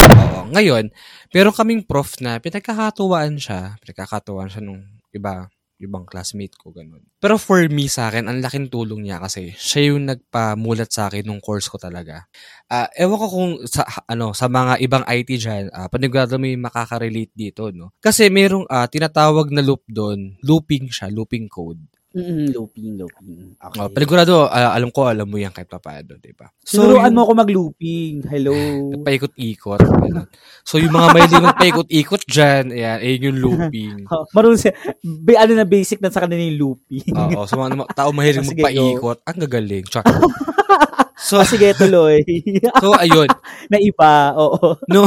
Oo. 0.00 0.48
Ngayon, 0.48 0.88
meron 1.36 1.52
kaming 1.52 1.84
prof 1.84 2.16
na 2.24 2.40
pinagkakatuwaan 2.40 3.36
siya. 3.36 3.76
Pinagkakatuwaan 3.84 4.48
siya 4.48 4.64
nung 4.64 4.80
iba, 5.12 5.52
ibang 5.80 6.04
classmate 6.04 6.54
ko, 6.54 6.70
ganun. 6.70 7.00
Pero 7.18 7.40
for 7.40 7.64
me, 7.72 7.88
sa 7.88 8.12
akin, 8.12 8.28
ang 8.28 8.38
laking 8.44 8.68
tulong 8.68 9.08
niya 9.08 9.18
kasi 9.18 9.56
siya 9.56 9.90
yung 9.90 10.06
nagpamulat 10.06 10.92
sa 10.92 11.08
akin 11.08 11.24
nung 11.24 11.40
course 11.40 11.66
ko 11.72 11.80
talaga. 11.80 12.28
Ah, 12.68 12.86
ewan 12.94 13.18
ko 13.18 13.26
kung 13.26 13.50
sa, 13.66 13.82
ano, 14.06 14.36
sa 14.36 14.46
mga 14.46 14.78
ibang 14.84 15.04
IT 15.08 15.30
dyan, 15.40 15.72
uh, 15.72 15.88
panigurado 15.88 16.36
may 16.36 16.54
makaka-relate 16.54 17.32
dito, 17.34 17.72
no? 17.72 17.96
Kasi 17.98 18.28
merong 18.28 18.68
ah, 18.68 18.86
tinatawag 18.86 19.50
na 19.50 19.64
loop 19.64 19.82
doon, 19.88 20.38
looping 20.44 20.92
siya, 20.92 21.08
looping 21.08 21.48
code. 21.50 21.80
Mm, 22.10 22.50
looping, 22.50 22.98
looping. 22.98 23.54
Okay. 23.54 23.78
Oh, 23.78 23.86
panigurado, 23.86 24.50
ah, 24.50 24.74
alam 24.74 24.90
ko, 24.90 25.06
alam 25.06 25.30
mo 25.30 25.38
yan 25.38 25.54
kahit 25.54 25.70
papaano, 25.70 26.18
di 26.18 26.34
ba? 26.34 26.50
Tinuruan 26.58 27.06
yung- 27.06 27.14
mo 27.14 27.20
ako 27.22 27.32
mag-looping. 27.38 28.26
Hello. 28.26 28.50
paikot-ikot. 29.06 29.78
So, 30.66 30.82
yung 30.82 30.90
mga 30.90 31.06
mahilig 31.14 31.46
magpaikot-ikot 31.46 32.22
dyan, 32.26 32.74
ayan, 32.74 32.98
ayun 32.98 33.26
yung 33.30 33.38
looping. 33.38 33.96
Ha, 34.10 34.26
Marunong 34.34 34.58
siya. 34.58 34.74
Ba, 35.22 35.32
ano 35.38 35.52
na 35.54 35.62
basic 35.62 36.02
na 36.02 36.10
sa 36.10 36.26
kanila 36.26 36.42
yung 36.42 36.58
looping. 36.58 37.14
Oo, 37.14 37.46
so 37.46 37.54
mga 37.54 37.78
tao 37.94 38.10
mahilig 38.10 38.42
Sige, 38.44 38.58
magpaikot, 38.58 39.18
ang 39.22 39.38
gagaling. 39.46 39.86
Char. 39.86 40.02
So, 41.14 41.38
Ah, 41.38 41.46
sige, 41.46 41.70
tuloy. 41.78 42.26
so 42.80 42.90
ayun, 42.96 43.30
na 43.70 43.78
iba, 43.78 44.34
oo. 44.34 44.74
no, 44.88 45.06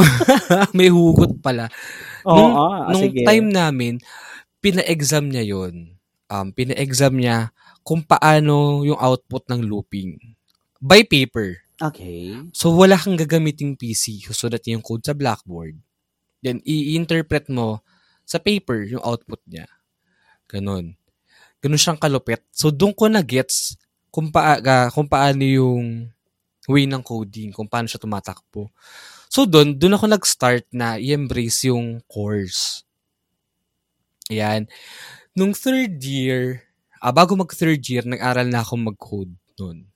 may 0.72 0.88
hugot 0.88 1.36
pala. 1.38 1.68
Oo, 2.24 2.32
Nung, 2.32 2.52
ah, 2.54 2.88
nung 2.88 3.02
sige. 3.02 3.28
time 3.28 3.52
namin, 3.52 4.00
pina-exam 4.58 5.28
niya 5.28 5.44
yon 5.44 5.93
Um, 6.34 6.50
pina-exam 6.50 7.14
niya 7.14 7.54
kung 7.86 8.02
paano 8.02 8.82
yung 8.82 8.98
output 8.98 9.46
ng 9.46 9.62
looping. 9.70 10.18
By 10.82 11.06
paper. 11.06 11.62
Okay. 11.78 12.34
So, 12.50 12.74
wala 12.74 12.98
kang 12.98 13.14
gagamiting 13.14 13.78
PC. 13.78 14.18
Susulat 14.26 14.66
niya 14.66 14.78
yung 14.78 14.86
code 14.86 15.06
sa 15.06 15.14
blackboard. 15.14 15.78
Then, 16.42 16.58
i-interpret 16.66 17.46
mo 17.46 17.86
sa 18.26 18.42
paper 18.42 18.82
yung 18.90 19.04
output 19.04 19.38
niya. 19.46 19.70
Ganon. 20.50 20.98
Ganon 21.62 21.80
siyang 21.80 22.00
kalupit. 22.00 22.42
So, 22.50 22.74
doon 22.74 22.92
ko 22.96 23.06
na-gets 23.06 23.78
kung, 24.10 24.34
paa, 24.34 24.58
ah, 24.58 24.88
kung 24.90 25.06
paano 25.06 25.42
yung 25.46 26.10
way 26.66 26.88
ng 26.88 27.04
coding, 27.04 27.52
kung 27.52 27.68
paano 27.68 27.86
siya 27.86 28.00
tumatakbo. 28.00 28.72
So, 29.28 29.44
doon, 29.44 29.76
doon 29.76 29.96
ako 29.98 30.06
nag-start 30.08 30.66
na 30.72 30.96
i-embrace 30.96 31.68
yung 31.68 32.00
course. 32.08 32.86
Ayan. 34.32 34.70
Nung 35.34 35.52
third 35.52 35.98
year, 36.02 36.62
ah, 37.02 37.10
bago 37.10 37.34
mag-third 37.34 37.82
year, 37.82 38.06
nag-aral 38.06 38.46
na 38.46 38.62
ako 38.62 38.74
mag-code 38.78 39.34
noon 39.58 39.90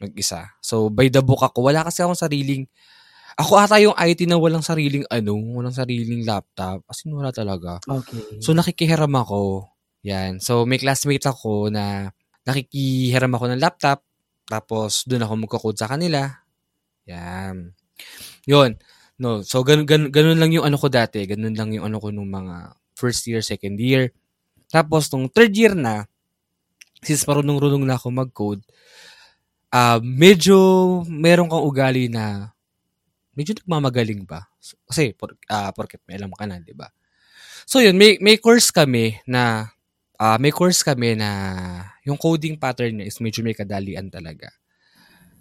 mag-isa. 0.00 0.52
So, 0.60 0.92
by 0.92 1.08
the 1.08 1.24
book 1.24 1.40
ako. 1.40 1.72
Wala 1.72 1.84
kasi 1.84 2.04
akong 2.04 2.18
sariling... 2.18 2.68
Ako 3.36 3.52
ata 3.60 3.76
yung 3.76 3.92
IT 3.92 4.24
na 4.24 4.40
walang 4.40 4.64
sariling 4.64 5.04
ano, 5.12 5.36
walang 5.36 5.72
sariling 5.72 6.24
laptop. 6.24 6.80
As 6.88 7.04
in, 7.04 7.12
wala 7.12 7.28
talaga. 7.28 7.84
Okay. 7.84 8.40
So, 8.40 8.56
nakikihiram 8.56 9.12
ako. 9.12 9.68
Yan. 10.08 10.40
So, 10.40 10.64
may 10.64 10.80
classmate 10.80 11.28
ako 11.28 11.68
na 11.68 12.16
nakikihiram 12.48 13.28
ako 13.36 13.44
ng 13.52 13.60
laptop. 13.60 14.00
Tapos, 14.48 15.04
doon 15.04 15.28
ako 15.28 15.32
magkakode 15.36 15.76
sa 15.76 15.88
kanila. 15.92 16.32
Yan. 17.04 17.76
Yun. 18.48 18.80
No, 19.20 19.44
so, 19.44 19.60
ganun, 19.60 19.84
ganun, 19.84 20.08
ganun 20.08 20.40
lang 20.40 20.56
yung 20.56 20.64
ano 20.64 20.80
ko 20.80 20.88
dati. 20.88 21.28
Ganun 21.28 21.52
lang 21.52 21.76
yung 21.76 21.92
ano 21.92 22.00
ko 22.00 22.08
nung 22.08 22.32
mga 22.32 22.72
first 22.96 23.28
year, 23.28 23.44
second 23.44 23.76
year. 23.76 24.16
Tapos, 24.76 25.08
nung 25.08 25.24
third 25.32 25.56
year 25.56 25.72
na, 25.72 26.04
since 27.00 27.24
marunong-runong 27.24 27.88
na 27.88 27.96
ako 27.96 28.12
mag-code, 28.12 28.60
ah 29.72 29.96
medyo 30.04 30.56
meron 31.08 31.48
kang 31.48 31.64
ugali 31.64 32.12
na 32.12 32.52
medyo 33.32 33.56
nagmamagaling 33.56 34.28
ba? 34.28 34.44
Kasi, 34.84 35.16
por, 35.16 35.32
ah 35.48 35.72
porket 35.72 36.04
may 36.04 36.20
alam 36.20 36.28
ka 36.36 36.44
na, 36.44 36.60
di 36.60 36.76
ba? 36.76 36.92
So, 37.64 37.80
yun, 37.80 37.96
may, 37.96 38.20
may 38.20 38.36
course 38.36 38.68
kami 38.68 39.16
na, 39.24 39.72
ah 40.20 40.36
may 40.36 40.52
course 40.52 40.84
kami 40.84 41.16
na 41.16 41.30
yung 42.04 42.20
coding 42.20 42.60
pattern 42.60 43.00
niya 43.00 43.08
is 43.08 43.16
medyo 43.24 43.40
may 43.40 43.56
kadalian 43.56 44.12
talaga. 44.12 44.52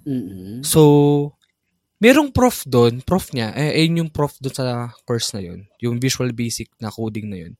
mm 0.07 0.63
So, 0.63 1.35
merong 1.99 2.31
prof 2.31 2.63
doon, 2.63 3.03
prof 3.03 3.35
niya, 3.35 3.51
eh, 3.51 3.83
ayun 3.83 4.07
yung 4.07 4.11
prof 4.11 4.35
doon 4.39 4.55
sa 4.55 4.95
course 5.03 5.35
na 5.35 5.43
yun, 5.43 5.67
yung 5.83 5.99
Visual 5.99 6.31
Basic 6.31 6.71
na 6.79 6.87
coding 6.87 7.27
na 7.27 7.43
yun. 7.43 7.53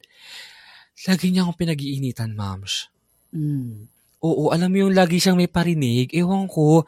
Lagi 1.04 1.28
niya 1.30 1.44
akong 1.44 1.60
pinag-iinitan, 1.60 2.32
mams. 2.32 2.88
Mm. 3.36 3.92
Oo, 4.24 4.50
alam 4.50 4.72
mo 4.72 4.78
yung 4.80 4.96
lagi 4.96 5.20
siyang 5.20 5.36
may 5.36 5.52
parinig. 5.52 6.10
Ewan 6.16 6.48
ko. 6.48 6.88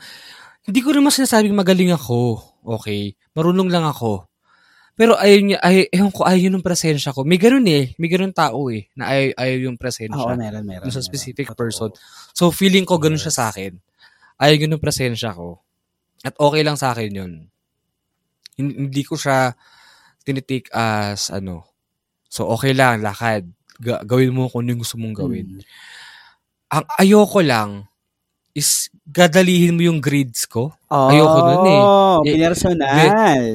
Hindi 0.64 0.80
ko 0.80 0.96
naman 0.96 1.12
sinasabing 1.12 1.54
magaling 1.54 1.92
ako. 1.92 2.40
Okay. 2.64 3.14
Marunong 3.36 3.68
lang 3.68 3.84
ako. 3.84 4.26
Pero 4.98 5.14
ayaw 5.14 5.40
niya, 5.46 5.60
ay, 5.62 5.86
ewan 5.94 6.10
ko, 6.10 6.26
ayaw 6.26 6.50
yung 6.50 6.66
presensya 6.66 7.14
ko. 7.14 7.22
May 7.22 7.38
ganun 7.38 7.68
eh. 7.70 7.94
May 8.02 8.10
ganun 8.10 8.34
tao 8.34 8.74
eh, 8.74 8.90
na 8.98 9.14
ayaw, 9.14 9.38
ayaw 9.38 9.58
yung 9.70 9.78
presensya. 9.78 10.18
Oo, 10.18 10.34
meron, 10.34 10.66
meron. 10.66 10.90
Sa 10.90 10.98
meron. 10.98 11.06
specific 11.06 11.54
Totoo. 11.54 11.60
person. 11.62 11.90
So, 12.34 12.50
feeling 12.50 12.82
ko 12.82 12.98
ganun 12.98 13.22
siya 13.22 13.30
Yes. 13.30 13.38
sa 13.38 13.46
akin. 13.54 13.78
Ayaw 14.42 14.56
yun 14.58 14.74
yung 14.74 14.82
presensya 14.82 15.38
ko. 15.38 15.62
At 16.26 16.34
okay 16.42 16.66
lang 16.66 16.82
sa 16.82 16.98
akin 16.98 17.14
yun. 17.14 17.32
Hin- 18.58 18.90
Hindi 18.90 19.02
ko 19.06 19.14
siya 19.14 19.54
tinitake 20.26 20.74
as 20.74 21.30
ano. 21.30 21.70
So, 22.26 22.50
okay 22.58 22.74
lang, 22.74 23.06
lakad. 23.06 23.46
Ga- 23.78 24.04
gawin 24.04 24.34
mo 24.34 24.50
kung 24.50 24.66
ano 24.66 24.74
yung 24.74 24.82
gusto 24.82 24.98
mong 24.98 25.16
gawin. 25.16 25.48
Mm. 25.58 25.62
Ang 26.68 26.86
ayoko 27.00 27.40
lang 27.40 27.72
is 28.52 28.90
gadalihin 29.06 29.78
mo 29.78 29.86
yung 29.86 30.02
grades 30.02 30.44
ko. 30.44 30.74
Oh, 30.90 31.10
Ayoko 31.14 31.38
nun 31.40 31.64
eh. 31.64 31.84
Eh, 32.26 32.34
Pinersonal. 32.36 33.08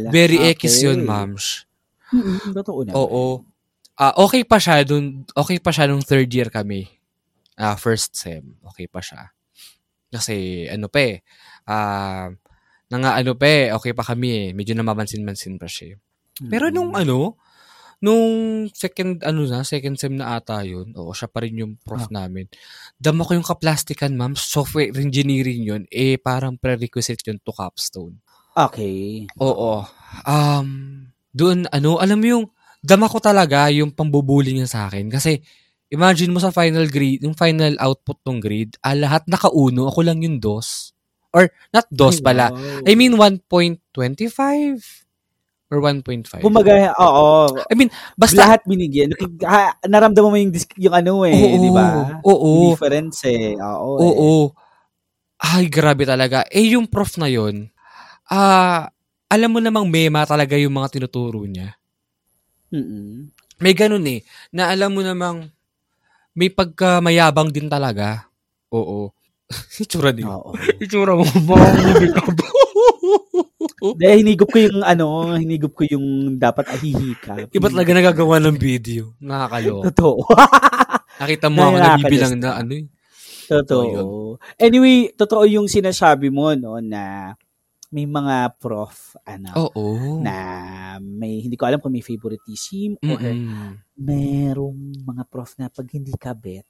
Very 0.09 0.39
Okay. 0.39 0.55
X 0.63 0.81
yun, 0.81 1.03
mams. 1.03 1.67
Mm-mm, 2.15 2.55
Totoo 2.55 2.87
naman. 2.87 2.97
Oo. 2.97 3.43
Ah, 3.99 4.15
okay 4.17 4.47
pa 4.47 4.57
siya 4.57 4.87
dun, 4.87 5.27
okay 5.35 5.59
pa 5.61 5.69
siya 5.75 5.91
nung 5.91 6.01
third 6.01 6.31
year 6.31 6.49
kami. 6.49 6.89
Ah, 7.59 7.77
first 7.77 8.17
sem, 8.17 8.57
okay 8.65 8.89
pa 8.89 9.03
siya. 9.05 9.29
Kasi 10.09 10.65
ano 10.69 10.89
pa 10.89 11.01
eh, 11.03 11.17
ah, 11.67 12.33
nanga 12.89 13.17
ano 13.17 13.33
pa 13.37 13.47
eh, 13.49 13.65
okay 13.75 13.93
pa 13.93 14.05
kami 14.05 14.29
eh. 14.31 14.47
Medyo 14.55 14.73
namamansin-mansin 14.77 15.61
pa 15.61 15.69
siya. 15.69 15.97
eh. 15.97 15.99
Pero 16.49 16.73
nung 16.73 16.97
Mm-mm. 16.97 17.03
ano, 17.05 17.19
nung 18.03 18.67
second, 18.75 19.23
ano 19.23 19.47
na, 19.47 19.63
second 19.63 19.95
sem 19.95 20.19
na 20.19 20.37
ata 20.37 20.67
yun, 20.67 20.91
oo, 20.99 21.15
siya 21.15 21.31
pa 21.31 21.47
rin 21.47 21.63
yung 21.63 21.79
prof 21.87 22.11
namin. 22.11 22.51
Dama 22.99 23.23
ko 23.23 23.39
yung 23.39 23.47
kaplastikan, 23.47 24.13
ma'am, 24.19 24.35
software 24.35 24.91
engineering 24.99 25.63
yun, 25.63 25.83
eh, 25.89 26.19
parang 26.19 26.59
prerequisite 26.59 27.23
yun 27.23 27.39
to 27.39 27.55
capstone. 27.55 28.19
Okay. 28.59 29.31
Oo. 29.39 29.87
Um, 30.27 30.69
doon, 31.31 31.71
ano, 31.71 32.03
alam 32.03 32.19
mo 32.19 32.27
yung, 32.27 32.45
dama 32.83 33.07
ko 33.07 33.23
talaga 33.23 33.71
yung 33.71 33.95
pambubuli 33.95 34.51
niya 34.53 34.67
sa 34.67 34.81
akin. 34.91 35.07
Kasi, 35.07 35.39
imagine 35.89 36.35
mo 36.35 36.43
sa 36.43 36.51
final 36.51 36.91
grade, 36.91 37.23
yung 37.23 37.39
final 37.39 37.79
output 37.79 38.19
ng 38.27 38.43
grade, 38.43 38.75
ah, 38.83 38.99
lahat 38.99 39.25
nakauno, 39.31 39.87
ako 39.89 40.03
lang 40.03 40.21
yung 40.27 40.43
dos. 40.43 40.91
Or, 41.33 41.49
not 41.73 41.89
dos 41.89 42.21
pala. 42.21 42.53
I 42.85 42.93
mean, 42.93 43.17
1.25 43.17 45.02
or 45.73 45.81
1.5. 45.81 46.45
Kumbaga, 46.45 46.93
oo. 47.01 47.49
I 47.65 47.75
mean, 47.75 47.89
basta, 48.13 48.45
lahat 48.45 48.61
binigyan. 48.69 49.17
Ha, 49.41 49.81
naramdaman 49.89 50.29
mo 50.29 50.37
yung, 50.37 50.53
yung 50.77 50.93
ano 50.95 51.25
eh, 51.25 51.33
Oo, 51.33 51.57
di 51.57 51.71
ba? 51.73 52.21
oo. 52.21 52.49
Yung 52.53 52.77
difference 52.77 53.25
eh. 53.25 53.57
Oo. 53.57 53.97
eh. 53.97 54.05
oo. 54.05 54.33
Ay, 55.41 55.73
grabe 55.73 56.05
talaga. 56.05 56.45
Eh, 56.53 56.77
yung 56.77 56.85
prof 56.85 57.17
na 57.17 57.33
yun, 57.33 57.73
ah, 58.29 58.93
alam 59.33 59.49
mo 59.49 59.65
namang 59.65 59.89
mema 59.89 60.29
talaga 60.29 60.61
yung 60.61 60.77
mga 60.77 61.01
tinuturo 61.01 61.41
niya. 61.49 61.73
Mm-mm. 62.69 63.33
May 63.65 63.73
ganun 63.73 64.05
eh, 64.05 64.21
na 64.53 64.69
alam 64.69 64.93
mo 64.93 65.01
namang 65.01 65.49
may 66.37 66.53
pagkamayabang 66.53 67.49
din 67.49 67.73
talaga. 67.73 68.29
Oo. 68.77 69.09
Itsura 69.83 70.13
din. 70.13 70.29
Oo. 70.29 70.53
Itsura 70.81 71.17
mo, 71.17 71.25
mga 71.25 72.13
ka 72.13 72.29
ba? 72.29 72.47
Dahil 73.99 74.23
hinigop 74.23 74.55
ko 74.55 74.59
yung 74.63 74.87
ano, 74.87 75.35
hinigop 75.35 75.75
ko 75.75 75.83
yung 75.91 76.39
dapat 76.39 76.71
ahihika. 76.71 77.51
Iba 77.51 77.67
talaga 77.67 77.91
nagagawa 77.91 78.39
ng 78.39 78.55
video. 78.55 79.19
Nakakaloka. 79.19 79.91
Totoo. 79.91 80.23
Nakita 81.21 81.47
mo 81.51 81.59
ako 81.67 81.77
nabibilang 81.83 82.35
na 82.39 82.63
ano 82.63 82.73
eh. 82.79 82.87
Totoo. 83.51 84.39
Anyway, 84.55 85.11
totoo 85.19 85.45
yung 85.51 85.67
sinasabi 85.67 86.31
mo, 86.31 86.55
no, 86.55 86.79
na 86.79 87.35
may 87.93 88.09
mga 88.09 88.57
prof, 88.57 89.19
ano, 89.27 89.53
Oo. 89.69 90.17
na 90.25 90.37
may, 91.03 91.45
hindi 91.45 91.61
ko 91.61 91.69
alam 91.69 91.77
kung 91.77 91.93
may 91.93 92.01
favoritism 92.01 92.97
or 93.05 93.21
Mm-mm. 93.21 93.77
merong 94.01 95.05
mga 95.05 95.23
prof 95.29 95.53
na 95.61 95.69
pag 95.69 95.85
hindi 95.93 96.17
ka 96.17 96.33
bet, 96.33 96.65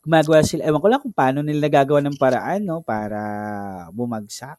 gumagawa 0.00 0.40
sila, 0.40 0.64
ewan 0.64 0.80
ko 0.80 0.88
lang 0.88 1.02
kung 1.04 1.12
paano 1.12 1.44
nila 1.44 1.68
nagagawa 1.68 2.00
ng 2.00 2.16
paraan, 2.16 2.64
no, 2.64 2.80
para 2.80 3.20
bumagsak 3.92 4.56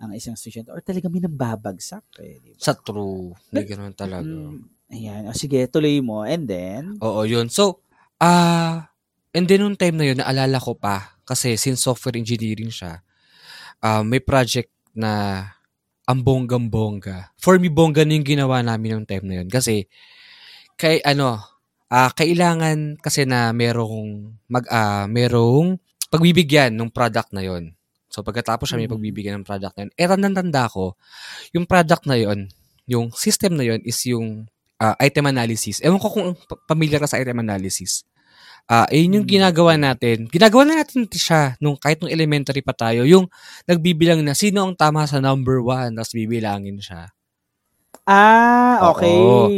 ang 0.00 0.12
isang 0.12 0.36
estudyante 0.36 0.72
or 0.72 0.80
talaga 0.84 1.08
may 1.08 1.20
nababagsak 1.24 2.04
eh, 2.20 2.40
di 2.40 2.52
ba? 2.52 2.60
Sa 2.60 2.72
true. 2.76 3.32
May 3.52 3.64
ganun 3.64 3.96
talaga. 3.96 4.24
Mm, 4.24 4.68
ayan. 4.92 5.22
O, 5.28 5.36
sige, 5.36 5.64
tuloy 5.68 6.00
mo. 6.04 6.24
And 6.24 6.44
then, 6.48 6.82
Oo, 7.00 7.24
yun. 7.28 7.48
So, 7.52 7.80
ah, 8.20 8.88
and 9.36 9.44
then 9.48 9.64
nung 9.64 9.76
time 9.78 9.96
na 10.00 10.06
yun, 10.08 10.18
naalala 10.20 10.56
ko 10.60 10.76
pa, 10.76 11.16
kasi 11.28 11.56
since 11.60 11.84
software 11.84 12.16
engineering 12.16 12.72
siya, 12.72 13.00
ah, 13.84 14.02
may 14.02 14.20
project 14.24 14.72
na 14.96 15.44
ang 16.08 16.22
bonggang-bongga. 16.24 17.36
For 17.36 17.60
me, 17.60 17.68
bongga 17.68 18.08
na 18.08 18.16
yung 18.16 18.24
ginawa 18.26 18.62
namin 18.64 19.02
yung 19.02 19.06
time 19.08 19.26
na 19.28 19.34
yun. 19.42 19.48
Kasi, 19.52 19.84
kay 20.80 21.04
ano, 21.04 21.40
ah, 21.92 22.10
kailangan 22.16 22.96
kasi 22.98 23.28
na 23.28 23.52
merong, 23.52 24.32
mag, 24.48 24.64
ah, 24.72 25.04
merong 25.06 25.76
pagbibigyan 26.08 26.72
ng 26.72 26.88
product 26.88 27.30
na 27.36 27.44
yun. 27.44 27.75
So, 28.16 28.24
pagkatapos 28.24 28.64
siya 28.64 28.80
may 28.80 28.88
Mhm. 28.88 28.96
pagbibigyan 28.96 29.34
ng 29.40 29.44
product 29.44 29.76
na 29.76 29.84
yun, 29.84 29.92
eh, 29.92 30.32
tanda 30.32 30.64
ko, 30.72 30.96
yung 31.52 31.68
product 31.68 32.08
na 32.08 32.16
yun, 32.16 32.48
yung 32.88 33.12
system 33.12 33.60
na 33.60 33.64
yun 33.68 33.84
is 33.84 34.00
yung 34.08 34.48
ah, 34.76 34.92
item 35.00 35.24
analysis. 35.32 35.80
Ewan 35.80 35.96
ko 35.96 36.12
kung 36.12 36.36
pa- 36.36 36.60
familiar 36.68 37.00
ka 37.00 37.08
sa 37.08 37.16
item 37.16 37.40
analysis. 37.40 38.04
Ah, 38.68 38.84
ayun 38.92 39.20
yung 39.20 39.24
Hmm. 39.24 39.34
ginagawa 39.40 39.72
natin. 39.80 40.28
Ginagawa 40.28 40.68
na 40.68 40.84
natin 40.84 41.08
siya 41.08 41.56
nung 41.64 41.80
kahit 41.80 41.96
nung 42.04 42.12
elementary 42.12 42.60
pa 42.60 42.76
tayo. 42.76 43.08
Yung 43.08 43.24
nagbibilang 43.64 44.20
na 44.20 44.36
sino 44.36 44.68
ang 44.68 44.76
tama 44.76 45.08
sa 45.08 45.16
number 45.16 45.64
one, 45.64 45.96
tapos 45.96 46.12
bibilangin 46.12 46.76
siya. 46.76 47.08
Ah, 48.06 48.90
okay. 48.94 49.18
Oo. 49.18 49.50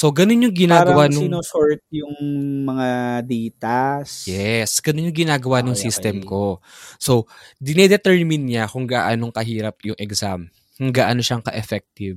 So, 0.00 0.08
ganun 0.16 0.48
yung 0.48 0.56
ginagawa 0.56 1.04
Parang 1.04 1.12
nung... 1.12 1.24
sinosort 1.28 1.84
yung 1.92 2.16
mga 2.64 3.20
datas. 3.26 4.24
Yes, 4.24 4.80
ganun 4.80 5.12
yung 5.12 5.20
ginagawa 5.28 5.60
ng 5.60 5.76
Okay, 5.76 5.92
system 5.92 6.24
okay. 6.24 6.28
ko. 6.28 6.64
So, 6.96 7.28
dinedetermine 7.60 8.48
niya 8.48 8.64
kung 8.64 8.88
gaanong 8.88 9.28
kahirap 9.34 9.76
yung 9.84 9.98
exam, 10.00 10.48
kung 10.80 10.88
gaano 10.94 11.20
siyang 11.20 11.44
ka-effective. 11.44 12.16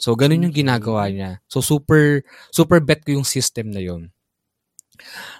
So, 0.00 0.16
ganun 0.16 0.48
yung 0.48 0.56
ginagawa 0.56 1.12
niya. 1.12 1.44
So, 1.52 1.60
super, 1.60 2.24
super 2.48 2.80
bet 2.80 3.04
ko 3.04 3.20
yung 3.20 3.28
system 3.28 3.70
na 3.76 3.84
yun. 3.84 4.08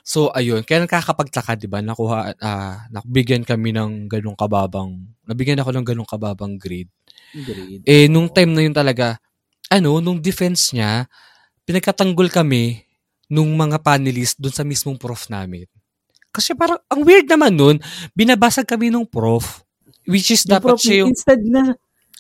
So, 0.03 0.35
ayun. 0.35 0.67
Kaya 0.67 0.85
nakakapagtaka, 0.85 1.55
di 1.55 1.71
ba? 1.71 1.79
Nakuha, 1.79 2.35
ah, 2.43 2.85
nakabigyan 2.91 3.47
kami 3.47 3.71
ng 3.71 4.11
ganong 4.11 4.35
kababang, 4.35 4.99
nabigyan 5.23 5.63
ako 5.63 5.71
ng 5.71 5.87
ganong 5.87 6.11
kababang 6.11 6.59
grade. 6.59 6.91
Grade. 7.33 7.87
Eh, 7.87 8.11
nung 8.11 8.27
time 8.29 8.51
na 8.53 8.63
yun 8.67 8.75
talaga, 8.75 9.22
ano, 9.73 10.05
nung 10.05 10.21
defense 10.21 10.77
niya, 10.77 11.09
pinagkatanggol 11.65 12.29
kami 12.29 12.85
nung 13.33 13.49
mga 13.57 13.81
panelist 13.81 14.37
dun 14.37 14.53
sa 14.53 14.61
mismong 14.61 15.01
prof 15.01 15.33
namin. 15.33 15.65
Kasi 16.29 16.53
parang, 16.53 16.81
ang 16.93 17.01
weird 17.01 17.25
naman 17.25 17.57
nun, 17.57 17.77
binabasag 18.13 18.69
kami 18.69 18.93
nung 18.93 19.09
prof, 19.09 19.65
which 20.05 20.29
is 20.29 20.45
Yung 20.45 20.61
dapat 20.61 20.77
prof, 20.77 20.81
siya 20.81 20.97
yung, 21.05 21.09
Instead 21.17 21.41
na, 21.49 21.73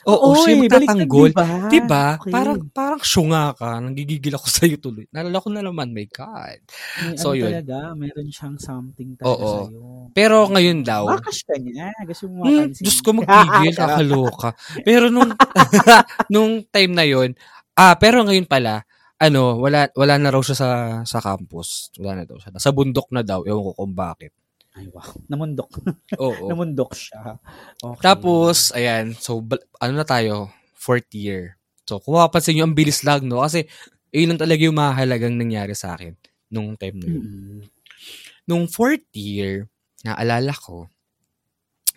oo, 0.06 0.28
siya 0.34 0.50
yung 0.56 0.62
eh, 0.62 0.70
magtatanggol. 0.70 1.30
diba? 1.30 1.46
Diba? 1.70 2.06
Okay. 2.18 2.32
Parang, 2.34 2.58
parang 2.74 3.02
syunga 3.02 3.54
ka, 3.54 3.78
nanggigigil 3.78 4.34
ako 4.34 4.46
sa'yo 4.58 4.76
tuloy. 4.82 5.06
Nalala 5.14 5.38
ko 5.38 5.48
na 5.50 5.62
naman, 5.62 5.94
my 5.94 6.06
God. 6.10 6.60
May 7.02 7.16
so, 7.18 7.32
ano 7.32 7.38
yun. 7.38 7.52
talaga, 7.54 7.78
meron 7.94 8.28
siyang 8.30 8.56
something 8.58 9.14
talaga 9.16 9.32
Oo. 9.38 9.50
sa'yo. 9.68 9.82
Pero 10.12 10.36
ngayon 10.50 10.82
daw, 10.82 11.06
Makash 11.08 11.42
ka 11.46 11.54
niya. 11.56 11.88
Gusto 12.04 12.28
mo 12.28 12.44
Hmm, 12.44 12.68
mapansin. 12.68 12.84
Diyos 12.84 12.98
ko 13.00 13.10
magpigil, 13.18 13.72
kakaloka. 13.78 14.50
Pero 14.84 15.06
nung 15.08 15.30
nung 16.32 16.52
time 16.68 16.92
na 16.92 17.04
yon, 17.06 17.30
ah, 17.78 17.94
pero 17.96 18.22
ngayon 18.26 18.46
pala, 18.50 18.84
ano, 19.22 19.62
wala 19.62 19.86
wala 19.94 20.18
na 20.18 20.34
raw 20.34 20.42
siya 20.42 20.56
sa 20.58 20.68
sa 21.06 21.18
campus. 21.22 21.94
Wala 22.02 22.22
na 22.22 22.24
daw 22.26 22.36
siya. 22.42 22.58
Sa 22.58 22.74
bundok 22.74 23.06
na 23.14 23.22
daw, 23.22 23.46
ewan 23.46 23.70
ko 23.70 23.72
kung 23.78 23.94
bakit. 23.94 24.34
Ay, 24.72 24.88
wow. 24.88 25.12
Namundok. 25.30 25.70
Oo. 26.16 26.48
Namundok 26.48 26.96
siya. 26.96 27.36
Okay. 27.78 28.02
Tapos, 28.02 28.72
ayan, 28.72 29.12
so 29.16 29.44
ano 29.78 29.92
na 29.92 30.06
tayo, 30.06 30.48
fourth 30.72 31.12
year. 31.12 31.60
So, 31.84 32.00
kung 32.00 32.16
mapapansin 32.16 32.56
nyo, 32.56 32.64
ang 32.70 32.76
bilis 32.76 33.04
lang, 33.04 33.26
no? 33.28 33.44
Kasi, 33.44 33.68
yun 34.12 34.32
lang 34.32 34.40
talaga 34.40 34.60
yung 34.64 34.78
mahalagang 34.78 35.36
nangyari 35.36 35.76
sa 35.76 35.96
akin 35.96 36.16
nung 36.52 36.76
time 36.76 37.00
na 37.00 37.06
yun. 37.08 37.20
Mm-mm. 37.20 37.60
Nung 38.48 38.64
fourth 38.68 39.08
year, 39.16 39.68
naalala 40.04 40.52
ko, 40.52 40.88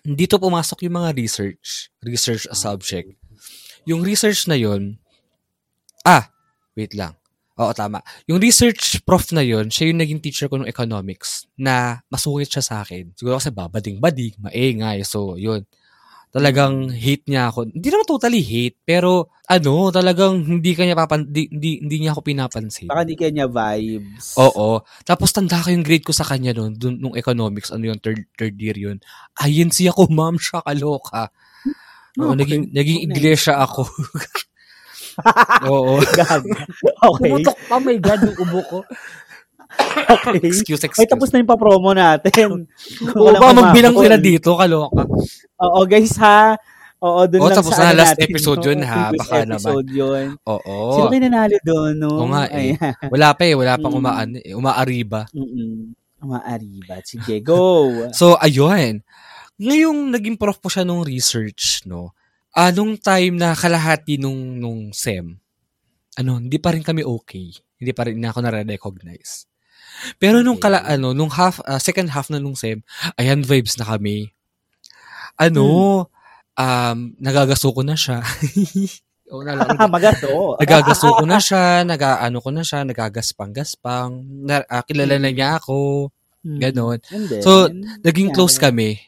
dito 0.06 0.38
pumasok 0.38 0.86
yung 0.86 1.02
mga 1.02 1.10
research, 1.18 1.90
research 2.06 2.46
as 2.46 2.62
subject. 2.62 3.10
Yung 3.84 4.06
research 4.06 4.46
na 4.46 4.54
yun, 4.54 5.02
ah, 6.06 6.30
wait 6.78 6.94
lang. 6.94 7.18
Oo, 7.56 7.72
tama. 7.72 8.04
Yung 8.28 8.36
research 8.36 9.00
prof 9.08 9.32
na 9.32 9.40
yun, 9.40 9.72
siya 9.72 9.88
yung 9.88 10.00
naging 10.04 10.20
teacher 10.20 10.44
ko 10.52 10.60
ng 10.60 10.68
economics 10.68 11.48
na 11.56 12.04
masungit 12.12 12.52
siya 12.52 12.60
sa 12.60 12.74
akin. 12.84 13.16
Siguro 13.16 13.40
kasi 13.40 13.48
babading-bading, 13.48 14.36
maingay. 14.44 15.00
So, 15.08 15.40
yun. 15.40 15.64
Talagang 16.36 16.92
hate 16.92 17.24
niya 17.32 17.48
ako. 17.48 17.64
Hindi 17.72 17.88
naman 17.88 18.04
totally 18.04 18.44
hate, 18.44 18.76
pero 18.84 19.32
ano, 19.48 19.88
talagang 19.88 20.44
hindi 20.44 20.76
kanya 20.76 20.92
papan, 20.92 21.24
hindi, 21.32 21.48
hindi, 21.48 21.70
hindi 21.80 21.96
niya 22.04 22.12
ako 22.12 22.20
pinapansin. 22.28 22.92
Baka 22.92 23.08
di 23.08 23.16
kanya 23.16 23.48
vibes. 23.48 24.36
Oo. 24.36 24.84
Tapos 25.08 25.32
tanda 25.32 25.56
ko 25.64 25.72
yung 25.72 25.80
grade 25.86 26.04
ko 26.04 26.12
sa 26.12 26.28
kanya 26.28 26.52
noon, 26.52 26.76
dun, 26.76 27.00
nung 27.00 27.16
economics, 27.16 27.72
ano 27.72 27.88
yung 27.88 28.00
third, 28.04 28.28
third 28.36 28.52
year 28.60 28.76
yun. 28.76 29.00
INC 29.40 29.88
ako, 29.88 30.12
ma'am, 30.12 30.36
siya 30.36 30.60
kaloka. 30.60 31.32
Oo, 32.20 32.32
Okay. 32.32 32.36
naging, 32.44 32.62
naging 32.72 32.98
iglesia 33.08 33.56
ako. 33.56 33.88
Oo. 35.66 35.98
Gag. 36.18 36.42
Okay. 36.82 37.30
Pumutok 37.32 37.58
pa, 37.66 37.76
my 37.78 37.96
God, 37.96 38.20
yung 38.24 38.38
ubo 38.40 38.60
ko. 38.64 38.78
okay. 40.06 40.40
Excuse, 40.42 40.82
excuse. 40.82 41.02
Ay, 41.02 41.08
tapos 41.08 41.28
na 41.30 41.42
yung 41.42 41.50
pa-promo 41.50 41.90
natin. 41.92 42.64
Oo, 43.18 43.32
baka 43.32 43.52
magbilang 43.52 43.96
sila 43.96 44.16
dito, 44.16 44.54
kaloka. 44.54 45.04
Oo, 45.58 45.80
guys 45.84 46.14
ha. 46.16 46.54
Oo, 46.96 47.28
dun 47.28 47.44
Oo, 47.44 47.48
lang 47.52 47.58
tapos 47.60 47.76
sa 47.76 47.84
na, 47.84 47.92
ano 47.92 48.00
last 48.00 48.16
natin, 48.16 48.24
episode 48.32 48.60
no? 48.60 48.66
yun, 48.72 48.80
ha? 48.82 49.04
Baka 49.12 49.34
naman. 49.44 49.52
episode 49.60 49.88
yun. 49.92 50.24
Oo. 50.48 50.76
Sino 50.96 51.06
kayo 51.12 51.20
nanalo 51.28 51.56
doon, 51.60 51.92
no? 52.00 52.10
Oo 52.24 52.28
nga 52.32 52.44
eh. 52.48 52.72
Ayan. 52.72 52.94
Wala 53.12 53.28
pa 53.36 53.42
eh, 53.44 53.54
wala 53.54 53.72
pang 53.76 53.92
Mm. 53.92 54.00
umaan, 54.00 54.28
eh, 54.40 54.54
umaariba. 54.56 55.20
Mm-mm. 55.36 55.92
Maariba. 56.24 56.94
Sige, 57.04 57.44
go. 57.44 57.60
So, 58.18 58.40
ayun. 58.40 59.04
Ngayong 59.60 60.12
naging 60.12 60.36
prof 60.40 60.56
po 60.56 60.72
siya 60.72 60.88
nung 60.88 61.04
research, 61.04 61.84
no? 61.84 62.16
Nung 62.72 62.96
time 62.96 63.36
na 63.36 63.52
kalahati 63.52 64.16
nung, 64.16 64.56
nung 64.56 64.88
SEM, 64.96 65.36
ano, 66.16 66.40
hindi 66.40 66.56
pa 66.56 66.72
rin 66.72 66.80
kami 66.80 67.04
okay. 67.04 67.52
Hindi 67.76 67.92
pa 67.92 68.08
rin 68.08 68.16
na 68.16 68.32
ako 68.32 68.40
na-recognize. 68.40 69.44
Pero 70.16 70.40
nung 70.40 70.56
kala, 70.56 70.80
Okay. 70.80 70.96
ano, 70.96 71.12
nung 71.12 71.28
half, 71.28 71.60
ah, 71.68 71.76
second 71.76 72.08
half 72.08 72.32
na 72.32 72.40
nung 72.40 72.56
SEM, 72.56 72.80
ayan, 73.20 73.44
vibes 73.44 73.76
na 73.76 73.84
kami. 73.84 74.32
Ano, 75.36 76.08
um, 76.56 76.98
nagagaso 77.20 77.68
ko 77.76 77.84
na 77.84 77.92
siya. 77.96 78.24
Oo, 79.32 79.42
naalala 79.44 79.76
ko. 79.76 79.84
Magaso. 79.96 80.30
Nagagaso 80.56 81.06
ko 81.12 81.24
na 81.28 81.38
siya, 81.42 81.84
nagaano 81.84 82.38
ko 82.40 82.48
na 82.54 82.62
siya, 82.64 82.86
nagagaspang-gaspang. 82.88 84.24
Na, 84.48 84.64
ah, 84.64 84.80
kilala 84.86 85.20
na 85.20 85.28
niya 85.28 85.60
ako, 85.60 86.08
Hmm. 86.46 86.62
ganon. 86.62 87.02
Then, 87.10 87.42
So, 87.42 87.66
Naging 88.06 88.30
close 88.30 88.54
kami. 88.62 89.02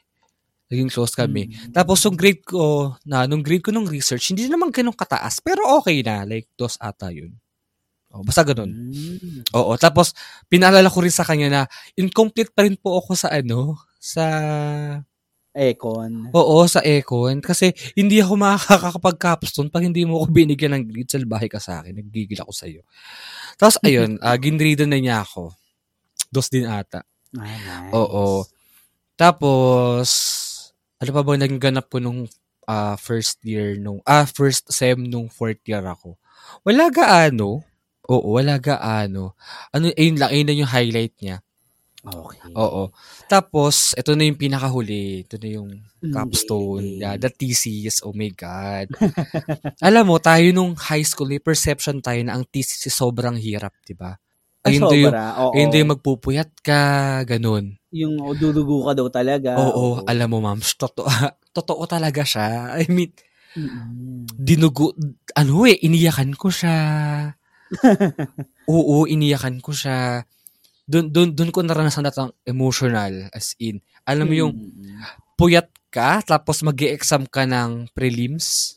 Naging 0.69 0.93
close 0.93 1.17
kami. 1.17 1.49
Hmm. 1.49 1.73
Tapos 1.73 2.01
yung 2.05 2.17
grade 2.17 2.45
ko, 2.45 2.93
na 3.09 3.25
nung 3.25 3.41
grade 3.41 3.65
ko 3.65 3.73
nung 3.73 3.89
research, 3.89 4.37
hindi 4.37 4.49
naman 4.49 4.69
ganun 4.69 4.93
kataas, 4.93 5.41
pero 5.41 5.65
okay 5.81 6.05
na, 6.05 6.29
like 6.29 6.49
dos 6.61 6.77
ata 6.77 7.09
yun. 7.09 7.33
Oh, 8.13 8.25
basta 8.25 8.41
ganun. 8.45 8.73
Hmm. 8.73 9.45
Oo, 9.53 9.77
tapos 9.77 10.17
pinaalala 10.49 10.89
ko 10.89 11.05
rin 11.05 11.13
sa 11.13 11.25
kanya 11.29 11.49
na 11.49 11.63
incomplete 11.97 12.53
pa 12.53 12.65
rin 12.65 12.77
po 12.77 12.97
ako 13.01 13.17
sa 13.17 13.29
ano, 13.33 13.77
sa 14.01 14.25
Econ. 15.59 16.31
Oo, 16.33 16.65
sa 16.71 16.81
Econ 16.85 17.43
kasi 17.43 17.75
hindi 17.99 18.23
ako 18.23 18.39
makakapag-capstone 18.39 19.73
pag 19.73 19.85
hindi 19.85 20.07
mo 20.07 20.23
ako 20.23 20.31
binigyan 20.31 20.77
ng 20.79 20.85
grade 20.87 21.11
salbahe 21.11 21.49
ka 21.51 21.59
sa 21.59 21.83
akin. 21.83 21.99
Naggigil 21.99 22.39
ako 22.41 22.53
sa 22.55 22.65
iyo. 22.71 22.87
Tapos 23.59 23.77
ayun, 23.87 24.17
uh, 24.23 24.37
ginrade 24.39 24.87
na 24.87 25.01
niya 25.01 25.25
ako. 25.25 25.53
Dos 26.31 26.49
din 26.53 26.69
ata. 26.69 27.03
Ah, 27.37 27.45
nice. 27.45 27.93
Oo. 27.93 28.47
Tapos 29.19 30.09
ano 30.99 31.11
pa 31.15 31.23
ba 31.23 31.39
naging 31.39 31.63
ganap 31.63 31.87
ko 31.91 31.99
nung 32.03 32.27
ah, 32.69 32.95
first 32.99 33.41
year 33.47 33.79
nung 33.79 34.03
ah 34.05 34.27
first 34.29 34.69
sem 34.71 34.99
nung 34.99 35.31
fourth 35.31 35.63
year 35.67 35.83
ako. 35.83 36.19
Wala 36.67 36.91
gaano. 36.93 37.63
Oo, 38.09 38.41
wala 38.41 38.57
gaano. 38.57 39.37
Ano 39.71 39.93
ayun 39.93 40.17
lang, 40.17 40.31
ayun 40.33 40.47
na 40.49 40.55
yung 40.57 40.71
highlight 40.73 41.15
niya. 41.21 41.45
Okay. 42.09 42.41
Oo. 42.57 42.89
Tapos, 43.29 43.93
ito 43.99 44.15
na 44.17 44.25
yung 44.25 44.39
pinakahuli. 44.39 45.27
Ito 45.27 45.37
na 45.37 45.49
yung 45.51 45.71
Mm, 45.99 46.15
capstone. 46.15 47.03
Yeah, 47.03 47.19
the 47.19 47.27
thesis. 47.27 48.07
Oh 48.07 48.15
my 48.15 48.31
God. 48.31 48.87
Alam 49.83 50.15
mo, 50.15 50.17
tayo 50.23 50.47
nung 50.55 50.79
high 50.79 51.03
school, 51.03 51.27
may 51.27 51.43
perception 51.43 51.99
tayo 51.99 52.23
na 52.23 52.39
ang 52.39 52.47
thesis 52.47 52.87
is 52.87 52.95
sobrang 52.95 53.35
hirap, 53.35 53.75
di 53.83 53.99
ba? 53.99 54.15
Ah, 54.69 54.73
daw 54.73 54.77
yung, 54.77 54.85
sobra. 55.09 55.23
Oo. 55.41 55.55
yung 55.57 55.91
magpupuyat 55.97 56.51
ka, 56.61 56.83
ganun. 57.25 57.81
Yung 57.89 58.21
dudugo 58.37 58.85
ka 58.85 58.93
daw 58.93 59.09
talaga. 59.09 59.57
Oo, 59.57 60.05
alam 60.05 60.29
mo, 60.29 60.39
ma'am, 60.45 60.61
totoo, 60.61 61.09
totoo 61.57 61.83
talaga 61.89 62.21
siya. 62.21 62.77
I 62.77 62.85
mean, 62.93 63.11
dinugo, 64.37 64.93
ano 65.33 65.65
eh, 65.65 65.81
iniyakan 65.81 66.37
ko 66.37 66.53
siya. 66.53 66.77
Oo, 68.69 69.09
iniyakan 69.09 69.65
ko 69.65 69.73
siya. 69.73 70.25
Doon, 70.89 71.13
doon, 71.13 71.29
doon 71.37 71.51
ko 71.53 71.61
naranasan 71.65 72.05
na 72.09 72.13
ang 72.13 72.33
emotional, 72.45 73.29
as 73.33 73.53
in. 73.61 73.81
Alam 74.09 74.27
mo 74.29 74.35
yung, 74.37 74.53
puyat 75.37 75.69
ka, 75.93 76.21
tapos 76.25 76.61
mag 76.65 76.77
exam 76.81 77.25
ka 77.25 77.45
ng 77.49 77.89
prelims. 77.97 78.77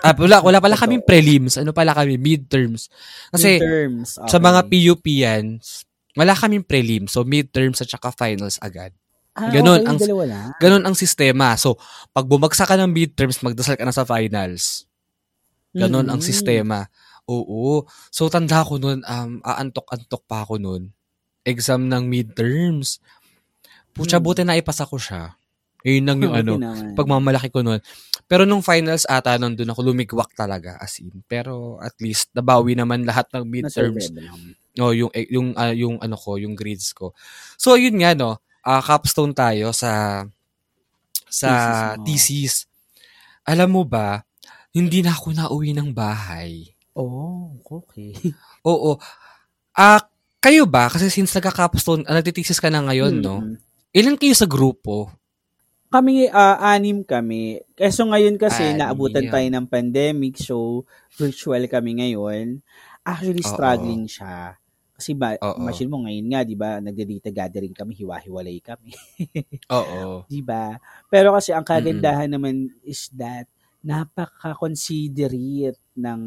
Ah, 0.00 0.16
wala, 0.16 0.40
wala 0.40 0.58
pala 0.60 0.76
kaming 0.80 1.04
prelims. 1.04 1.60
Ano 1.60 1.76
pala 1.76 1.92
kami? 1.92 2.16
Midterms. 2.16 2.88
Kasi, 3.32 3.60
Midterms, 3.60 4.16
sa 4.16 4.38
okay. 4.38 4.40
mga 4.40 4.60
PUP 4.66 5.04
yan, 5.04 5.44
wala 6.16 6.32
kaming 6.32 6.64
prelims. 6.64 7.12
So, 7.12 7.24
midterms 7.24 7.84
at 7.84 7.88
saka 7.92 8.10
finals 8.12 8.56
agad. 8.60 8.96
Ah, 9.36 9.52
ganun 9.52 9.86
okay, 9.86 9.88
ang-. 9.88 10.00
Ganon 10.58 10.84
ang 10.84 10.96
sistema. 10.98 11.54
So, 11.54 11.78
pag 12.10 12.26
bumagsak 12.26 12.66
ka 12.66 12.76
ng 12.80 12.90
midterms, 12.90 13.38
magdasal 13.44 13.78
ka 13.78 13.86
na 13.86 13.94
sa 13.94 14.02
finals. 14.08 14.88
Ganon 15.70 16.10
ang 16.10 16.18
Mm-mm. 16.18 16.26
sistema. 16.26 16.90
Oo. 17.30 17.86
So, 18.10 18.26
tanda 18.26 18.66
ko 18.66 18.82
nun, 18.82 19.06
um, 19.06 19.30
aantok-antok 19.46 20.26
pa 20.26 20.42
ako 20.42 20.58
nun. 20.58 20.90
Exam 21.46 21.86
ng 21.86 22.10
midterms. 22.10 22.98
Pucha, 23.94 24.18
Hmm. 24.18 24.24
buti 24.26 24.42
na 24.42 24.58
ipasa 24.58 24.82
ko 24.82 24.98
siya. 24.98 25.38
Yun 25.84 26.04
lang 26.04 26.18
yung 26.20 26.34
ano, 26.40 26.52
naman. 26.60 26.92
pagmamalaki 26.96 27.48
ko 27.48 27.64
nun. 27.64 27.80
Pero 28.30 28.46
nung 28.46 28.62
finals 28.62 29.08
ata, 29.08 29.36
nun 29.40 29.58
doon 29.58 29.72
ako 29.72 29.80
lumigwak 29.90 30.30
talaga 30.36 30.78
as 30.78 31.00
in. 31.02 31.10
Pero 31.26 31.80
at 31.82 31.96
least, 31.98 32.30
nabawi 32.36 32.78
naman 32.78 33.02
lahat 33.02 33.26
ng 33.34 33.44
midterms. 33.44 34.12
No, 34.78 34.94
yung, 34.94 35.10
eh, 35.10 35.26
yung, 35.28 35.52
ah, 35.58 35.74
yung 35.74 35.98
ano 35.98 36.14
ko, 36.14 36.38
yung 36.38 36.54
grades 36.54 36.94
ko. 36.94 37.10
So, 37.58 37.74
yun 37.74 37.98
nga, 37.98 38.14
no, 38.14 38.38
ah, 38.62 38.82
capstone 38.84 39.34
tayo 39.34 39.74
sa, 39.74 40.24
sa 41.26 41.50
Thesis 42.02 42.06
thesis. 42.06 42.54
Alam 43.46 43.80
mo 43.80 43.82
ba, 43.82 44.22
hindi 44.70 45.02
na 45.02 45.14
ako 45.14 45.34
nauwi 45.34 45.74
ng 45.74 45.90
bahay. 45.90 46.70
Oh, 46.94 47.58
okay. 47.66 48.14
Oo. 48.70 48.98
Ah, 49.74 50.02
kayo 50.38 50.66
ba? 50.70 50.86
Kasi 50.86 51.10
since 51.10 51.34
nagka-capstone, 51.34 52.06
ah, 52.06 52.14
nagtitesis 52.18 52.62
ka 52.62 52.70
na 52.70 52.82
ngayon, 52.86 53.18
no? 53.18 53.42
Mm. 53.42 53.56
Ilan 53.90 54.16
kayo 54.18 54.34
sa 54.38 54.46
grupo? 54.46 55.10
Kami, 55.90 56.30
ah, 56.30 56.54
anim 56.70 57.02
kami. 57.02 57.58
Kaso 57.74 58.06
ngayon 58.06 58.38
kasi, 58.38 58.62
Anim. 58.62 58.78
naabutan 58.78 59.26
tayo 59.26 59.48
ng 59.50 59.66
pandemic, 59.66 60.38
so 60.38 60.86
virtual 61.18 61.66
kami 61.66 61.98
ngayon. 61.98 62.62
Actually, 63.02 63.42
struggling 63.42 64.06
siya. 64.06 64.54
Kasi 64.94 65.18
ba, 65.18 65.34
imagine 65.58 65.90
mo 65.90 66.06
ngayon 66.06 66.26
nga, 66.30 66.40
di 66.46 66.54
ba, 66.54 66.78
nagda-data 66.78 67.34
gathering 67.34 67.74
kami, 67.74 67.98
hiwa-hiwalay 67.98 68.62
kami. 68.62 68.94
Oo. 69.74 70.22
di 70.30 70.38
ba? 70.46 70.78
Pero 71.10 71.34
kasi 71.34 71.50
ang 71.50 71.66
kagandahan 71.66 72.30
naman 72.30 72.70
is 72.86 73.10
that 73.16 73.50
napaka-considerate 73.80 75.80
ng 75.96 76.22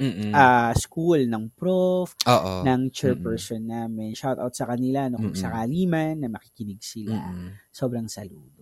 Mm-mm. 0.00 0.32
ah, 0.32 0.72
school, 0.72 1.28
ng 1.28 1.52
prof, 1.52 2.16
Oo. 2.24 2.64
ng 2.64 2.88
chairperson 2.88 3.60
namin. 3.60 4.16
Shout 4.16 4.40
out 4.40 4.56
sa 4.56 4.72
kanila 4.72 5.12
no, 5.12 5.20
kung 5.20 5.36
Mm-mm. 5.36 5.44
sakali 5.44 5.84
man 5.84 6.24
na 6.24 6.32
makikinig 6.32 6.80
sila. 6.80 7.28
Mm-mm. 7.30 7.60
Sobrang 7.68 8.08
saludo. 8.08 8.53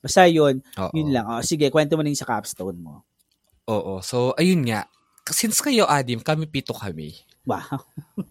Basta 0.00 0.24
yun, 0.24 0.64
Oo. 0.76 0.92
yun 0.92 1.12
lang. 1.12 1.28
O, 1.28 1.40
sige, 1.40 1.68
kwento 1.68 1.94
mo 1.94 2.02
na 2.02 2.08
yung 2.08 2.18
sa 2.18 2.28
capstone 2.28 2.76
mo. 2.76 3.04
Oo. 3.64 4.00
So, 4.00 4.32
ayun 4.34 4.64
nga. 4.64 4.88
Since 5.24 5.60
kayo, 5.60 5.84
Adim, 5.84 6.18
kami 6.18 6.48
pito 6.48 6.72
kami. 6.72 7.14
Wow. 7.44 7.84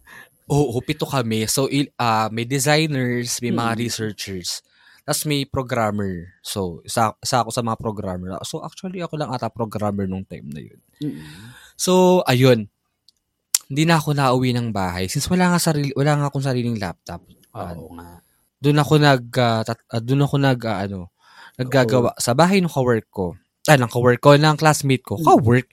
Oo, 0.50 0.82
pito 0.82 1.06
kami. 1.06 1.46
So, 1.46 1.70
il, 1.70 1.94
ah, 1.96 2.28
may 2.28 2.44
designers, 2.44 3.38
may 3.40 3.54
mga 3.54 3.72
Mm. 3.72 3.80
researchers, 3.80 4.66
tapos 5.06 5.24
may 5.24 5.46
programmer. 5.46 6.34
So, 6.42 6.82
isa, 6.82 7.14
isa 7.22 7.46
ako 7.46 7.54
sa 7.54 7.62
mga 7.62 7.78
programmer. 7.78 8.34
So, 8.42 8.66
actually, 8.66 9.00
ako 9.00 9.16
lang 9.16 9.30
ata 9.30 9.48
programmer 9.48 10.10
nung 10.10 10.26
time 10.26 10.50
na 10.50 10.62
yun. 10.62 10.82
Mm-mm. 11.00 11.22
So, 11.78 12.26
ayun. 12.26 12.66
Hindi 13.70 13.86
na 13.86 14.02
ako 14.02 14.18
nauwi 14.18 14.50
ng 14.50 14.74
bahay. 14.74 15.06
Since 15.06 15.30
wala 15.30 15.54
nga, 15.54 15.62
sarili, 15.62 15.94
wala 15.94 16.18
nga 16.18 16.26
akong 16.28 16.42
sariling 16.42 16.82
laptop. 16.82 17.22
Oo 17.54 17.94
nga. 17.94 18.18
doon 18.60 18.76
ako 18.76 18.94
nag, 18.98 19.24
ah, 19.40 19.62
tat- 19.64 19.86
ah, 19.88 20.02
doon 20.02 20.26
ako 20.26 20.36
nag, 20.36 20.60
ah, 20.66 20.84
ano, 20.84 21.14
naggagawa 21.60 22.16
sa 22.16 22.32
bahay 22.32 22.64
ng 22.64 22.72
kawork 22.72 23.08
ko. 23.12 23.36
Ah, 23.68 23.76
ng 23.78 23.92
kawork 23.92 24.18
ko, 24.24 24.34
ng 24.34 24.58
classmate 24.58 25.04
ko. 25.06 25.20
Mm. 25.20 25.26
Kawork? 25.28 25.68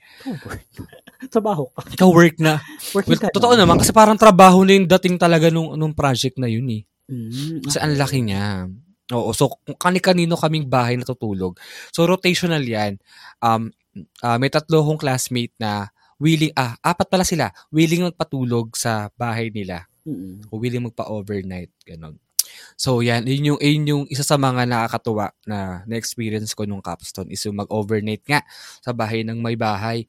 Trabaho 1.32 1.70
ka. 1.74 1.80
Kawork 1.97 2.37
na. 2.43 2.61
Working 2.93 3.16
Well, 3.16 3.22
ka 3.22 3.28
totoo 3.32 3.55
na. 3.57 3.64
naman, 3.64 3.80
kasi 3.80 3.95
parang 3.95 4.18
trabaho 4.20 4.66
na 4.66 4.76
yung 4.76 4.84
dating 4.91 5.16
talaga 5.16 5.49
nung, 5.49 5.72
nung 5.78 5.97
project 5.97 6.37
na 6.37 6.51
yun 6.51 6.66
eh. 6.68 6.82
Mm, 7.07 7.62
Kasi 7.62 7.78
ang 7.78 7.95
laki 7.95 8.18
niya. 8.20 8.66
Oo, 9.14 9.30
so 9.30 9.47
kani-kanino 9.78 10.34
kaming 10.34 10.66
bahay 10.66 10.99
natutulog. 10.99 11.55
So 11.95 12.03
rotational 12.03 12.59
'yan. 12.59 12.99
Um 13.39 13.70
ah, 14.18 14.34
may 14.37 14.51
tatlo 14.51 14.82
akong 14.82 14.99
classmate 14.99 15.55
na 15.62 15.87
willing 16.18 16.51
ah 16.59 16.74
apat 16.82 17.07
pala 17.07 17.22
sila, 17.22 17.55
willing 17.70 18.03
magpatulog 18.11 18.74
sa 18.74 19.07
bahay 19.14 19.55
nila 19.55 19.87
Mm-mm. 20.03 20.51
o 20.51 20.59
willing 20.59 20.82
magpa-overnight 20.91 21.70
ganun. 21.87 22.18
So 22.76 23.01
yan, 23.01 23.24
yun 23.24 23.57
yung, 23.57 23.61
yun 23.61 23.84
yung 23.88 24.05
isa 24.12 24.22
sa 24.22 24.36
mga 24.36 24.68
nakakatuwa 24.68 25.32
na 25.49 25.82
na-experience 25.88 26.53
ko 26.53 26.68
nung 26.68 26.84
capstone 26.84 27.32
is 27.32 27.40
yung 27.49 27.57
mag-overnight 27.57 28.24
nga 28.28 28.44
sa 28.84 28.92
bahay 28.92 29.24
ng 29.24 29.40
may 29.40 29.57
bahay. 29.57 30.05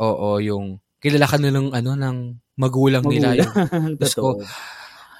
Oo, 0.00 0.38
yung 0.42 0.78
kilala 1.02 1.26
ka 1.26 1.36
na 1.40 1.50
ng 1.50 1.74
ano 1.74 1.90
ng 1.98 2.16
magulang, 2.56 3.02
nila 3.04 3.34
yung. 3.40 3.52
Diyos 3.98 4.14
ko, 4.14 4.38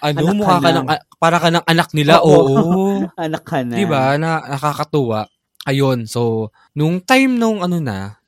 ano 0.03 0.19
Anak 0.19 0.35
mukha 0.35 0.55
ka 0.59 0.63
ka 0.67 0.71
ng, 0.75 0.87
para 1.23 1.37
ka 1.39 1.49
ng 1.55 1.65
anak 1.67 1.89
nila. 1.95 2.13
Oo. 2.23 2.35
Oo. 2.43 2.83
Anak 3.25 3.43
ka 3.47 3.63
na. 3.63 3.75
'Di 3.79 3.85
ba? 3.87 4.19
Na 4.19 4.43
nakakatuwa. 4.59 5.31
Ayun. 5.63 6.11
So, 6.11 6.51
nung 6.75 6.99
time 6.99 7.39
nung 7.39 7.63
ano 7.63 7.79
na, 7.79 8.19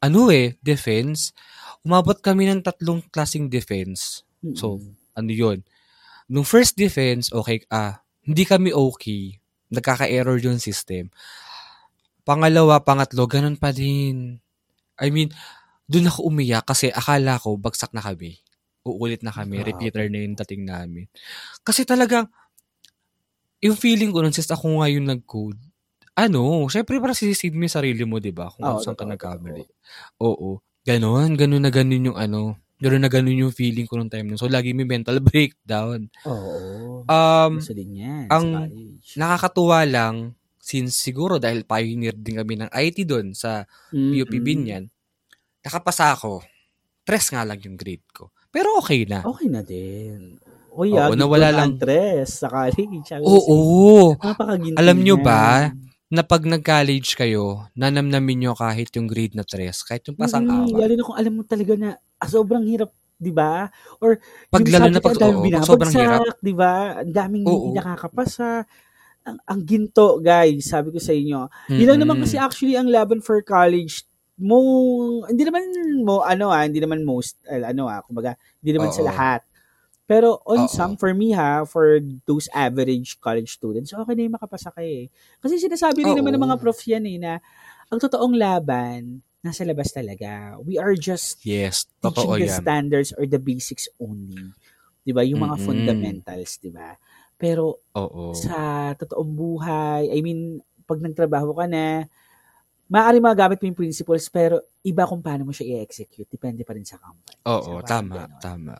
ano 0.00 0.32
eh, 0.32 0.56
defense, 0.64 1.36
umabot 1.84 2.16
kami 2.16 2.48
ng 2.48 2.64
tatlong 2.64 3.04
klasing 3.12 3.52
defense. 3.52 4.24
So, 4.56 4.80
ano 5.12 5.30
'yun? 5.30 5.60
Nung 6.28 6.44
first 6.44 6.76
defense, 6.76 7.32
okay, 7.32 7.64
ah, 7.72 8.04
hindi 8.24 8.44
kami 8.44 8.70
okay. 8.76 9.40
Nagkaka-error 9.72 10.36
yung 10.44 10.60
system. 10.60 11.08
Pangalawa, 12.24 12.84
pangatlo, 12.84 13.24
ganun 13.24 13.56
pa 13.56 13.72
din. 13.72 14.36
I 15.00 15.08
mean, 15.08 15.32
doon 15.88 16.12
ako 16.12 16.28
umiyak 16.28 16.68
kasi 16.68 16.92
akala 16.92 17.40
ko 17.40 17.56
bagsak 17.56 17.96
na 17.96 18.04
kami. 18.04 18.36
Uulit 18.84 19.24
na 19.24 19.32
kami. 19.32 19.60
Grabe. 19.60 19.72
Repeater 19.72 20.04
na 20.12 20.18
yung 20.20 20.36
dating 20.36 20.64
namin. 20.68 21.08
Kasi 21.64 21.88
talagang, 21.88 22.28
yung 23.64 23.76
feeling 23.80 24.12
ko 24.12 24.20
nun, 24.20 24.36
since 24.36 24.52
ako 24.52 24.84
nga 24.84 24.88
yung 24.92 25.08
nag-code, 25.08 25.56
ano, 26.18 26.68
syempre 26.68 27.00
para 27.00 27.16
sisisid 27.16 27.56
mo 27.56 27.64
yung 27.64 27.72
sarili 27.72 28.02
mo, 28.04 28.20
di 28.20 28.34
ba? 28.34 28.52
Kung 28.52 28.68
Oo, 28.68 28.82
saan 28.84 28.98
ka 28.98 29.08
nagkamali. 29.08 29.64
Oo. 30.20 30.60
Ganon, 30.84 31.38
ganon 31.38 31.62
na 31.64 31.72
ganon 31.72 32.12
yung 32.12 32.18
ano, 32.18 32.60
ganon 32.78 33.02
na 33.02 33.10
ganon 33.10 33.34
yung 33.36 33.54
feeling 33.54 33.84
ko 33.84 33.98
nung 33.98 34.10
time 34.10 34.26
nun. 34.26 34.38
So, 34.38 34.46
lagi 34.46 34.70
may 34.72 34.86
mental 34.86 35.18
breakdown. 35.28 36.06
Oo. 36.24 37.02
Um, 37.04 37.52
Gusto 37.58 37.74
din 37.74 37.98
yan. 37.98 38.26
ang 38.30 38.46
nakakatuwa 39.14 39.82
lang, 39.84 40.14
since 40.58 40.94
siguro 41.00 41.40
dahil 41.40 41.64
pioneer 41.64 42.14
din 42.14 42.38
kami 42.38 42.54
ng 42.60 42.70
IT 42.70 43.08
doon 43.08 43.32
sa 43.32 43.64
PUP 43.90 44.28
Mm-mm. 44.28 44.44
Binyan, 44.44 44.84
nakapasa 45.64 46.12
ako. 46.12 46.44
Tres 47.02 47.32
nga 47.32 47.42
lang 47.42 47.56
yung 47.64 47.74
grade 47.74 48.04
ko. 48.12 48.30
Pero 48.52 48.76
okay 48.78 49.08
na. 49.08 49.24
Okay 49.24 49.48
na 49.48 49.64
din. 49.64 50.36
O 50.68 50.84
Oo, 50.84 50.86
yeah, 50.86 51.08
nawala 51.16 51.50
lang. 51.50 51.74
Andres, 51.74 52.38
sa 52.38 52.52
college. 52.52 53.10
Oo. 53.24 54.14
Napakaginto 54.20 54.76
Alam 54.78 55.02
nyo 55.02 55.16
ba, 55.18 55.72
na 56.08 56.22
pag 56.24 56.44
nag-college 56.44 57.16
kayo, 57.16 57.68
nanamnamin 57.76 58.46
nyo 58.46 58.52
kahit 58.56 58.88
yung 58.96 59.08
grade 59.08 59.36
na 59.36 59.44
tres, 59.44 59.84
kahit 59.84 60.04
yung 60.08 60.16
pasang 60.16 60.48
Mm, 60.48 60.52
awa. 60.52 60.76
Lalo 60.84 60.92
na 60.96 61.04
kung 61.04 61.18
alam 61.18 61.32
mo 61.34 61.42
talaga 61.44 61.72
na 61.76 61.90
ah, 62.18 62.28
sobrang 62.28 62.64
hirap, 62.66 62.90
di 63.18 63.32
ba? 63.32 63.70
Or 64.02 64.18
Pag 64.50 64.66
yung 64.66 64.74
lalo 64.74 64.84
subject 64.90 64.94
na 64.94 65.02
pag, 65.02 65.16
binabagsak, 65.42 65.70
sobrang 65.70 65.92
hirap. 65.94 66.36
di 66.38 66.54
ba? 66.54 66.72
Ang 67.02 67.14
daming 67.14 67.44
Oo. 67.46 67.50
hindi 67.50 67.70
nakakapasa. 67.78 68.66
Ang, 69.26 69.38
ang 69.44 69.60
ginto, 69.66 70.22
guys, 70.22 70.66
sabi 70.66 70.94
ko 70.94 70.98
sa 71.02 71.12
inyo. 71.14 71.50
Yun 71.72 71.88
lang 71.88 72.00
naman 72.02 72.22
kasi 72.22 72.38
actually 72.38 72.74
ang 72.78 72.88
laban 72.90 73.18
for 73.22 73.42
college 73.42 74.08
mo 74.38 74.58
hindi 75.26 75.42
naman 75.42 75.66
mo 76.06 76.22
ano 76.22 76.54
ah 76.54 76.62
hindi 76.62 76.78
naman 76.78 77.02
most 77.02 77.42
eh, 77.50 77.58
ano 77.58 77.90
ah 77.90 77.98
kumbaga 78.06 78.38
hindi 78.62 78.70
naman 78.78 78.94
sa 78.94 79.02
Oo. 79.02 79.08
lahat 79.10 79.42
pero 80.06 80.38
on 80.46 80.64
Oo. 80.64 80.70
some 80.70 80.94
for 80.94 81.10
me 81.10 81.34
ha 81.34 81.66
for 81.66 81.98
those 82.24 82.46
average 82.54 83.18
college 83.18 83.50
students 83.50 83.90
okay 83.90 84.14
na 84.14 84.30
yung 84.30 84.38
makapasa 84.38 84.70
ka 84.70 84.78
eh 84.78 85.10
kasi 85.42 85.58
sinasabi 85.58 86.06
rin 86.06 86.14
naman 86.14 86.38
ng 86.38 86.44
mga 86.46 86.56
prof 86.62 86.78
yan 86.86 87.04
eh 87.10 87.18
na 87.18 87.32
ang 87.90 87.98
totoong 87.98 88.38
laban 88.38 89.18
nasa 89.48 89.64
labas 89.64 89.88
talaga 89.90 90.60
we 90.68 90.76
are 90.76 90.92
just 90.92 91.40
Yes, 91.42 91.88
teaching 92.04 92.36
totoo 92.36 92.36
the 92.36 92.46
yan. 92.52 92.60
standards 92.60 93.10
or 93.16 93.24
the 93.24 93.40
basics 93.40 93.88
only 93.96 94.52
'di 95.02 95.12
ba 95.16 95.24
yung 95.24 95.40
mga 95.42 95.56
Mm-mm. 95.56 95.64
fundamentals 95.64 96.60
'di 96.60 96.70
ba 96.70 96.94
pero 97.40 97.80
Oo. 97.96 98.34
sa 98.34 98.92
totoong 98.98 99.32
buhay, 99.32 100.02
I 100.12 100.18
mean, 100.20 100.58
pag 100.84 100.98
nagtrabaho 101.00 101.54
ka 101.54 101.64
na, 101.70 102.04
maaari 102.90 103.22
magamit 103.22 103.62
mo 103.62 103.66
yung 103.70 103.78
principles, 103.78 104.26
pero 104.26 104.58
iba 104.82 105.06
kung 105.06 105.22
paano 105.22 105.46
mo 105.46 105.52
siya 105.54 105.78
i-execute. 105.78 106.26
Depende 106.26 106.66
pa 106.66 106.74
rin 106.74 106.82
sa 106.84 106.98
company. 106.98 107.38
Oo, 107.46 107.78
So, 107.78 107.86
tama, 107.86 108.26
ganon. 108.26 108.40
tama. 108.42 108.74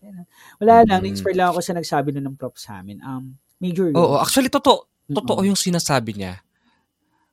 Wala 0.58 0.74
lang, 0.84 1.00
Mm. 1.00 1.04
na-inspire 1.06 1.36
lang 1.38 1.48
ako 1.54 1.60
sa 1.62 1.74
nagsabi 1.78 2.08
nun 2.16 2.26
ng 2.34 2.36
prof 2.38 2.56
sa 2.58 2.82
amin. 2.82 2.98
Um, 3.04 3.38
major. 3.62 3.88
Oo, 3.94 4.18
actually, 4.18 4.50
totoo. 4.50 4.90
Totoo 5.08 5.40
yung 5.46 5.56
sinasabi 5.58 6.18
niya. 6.18 6.42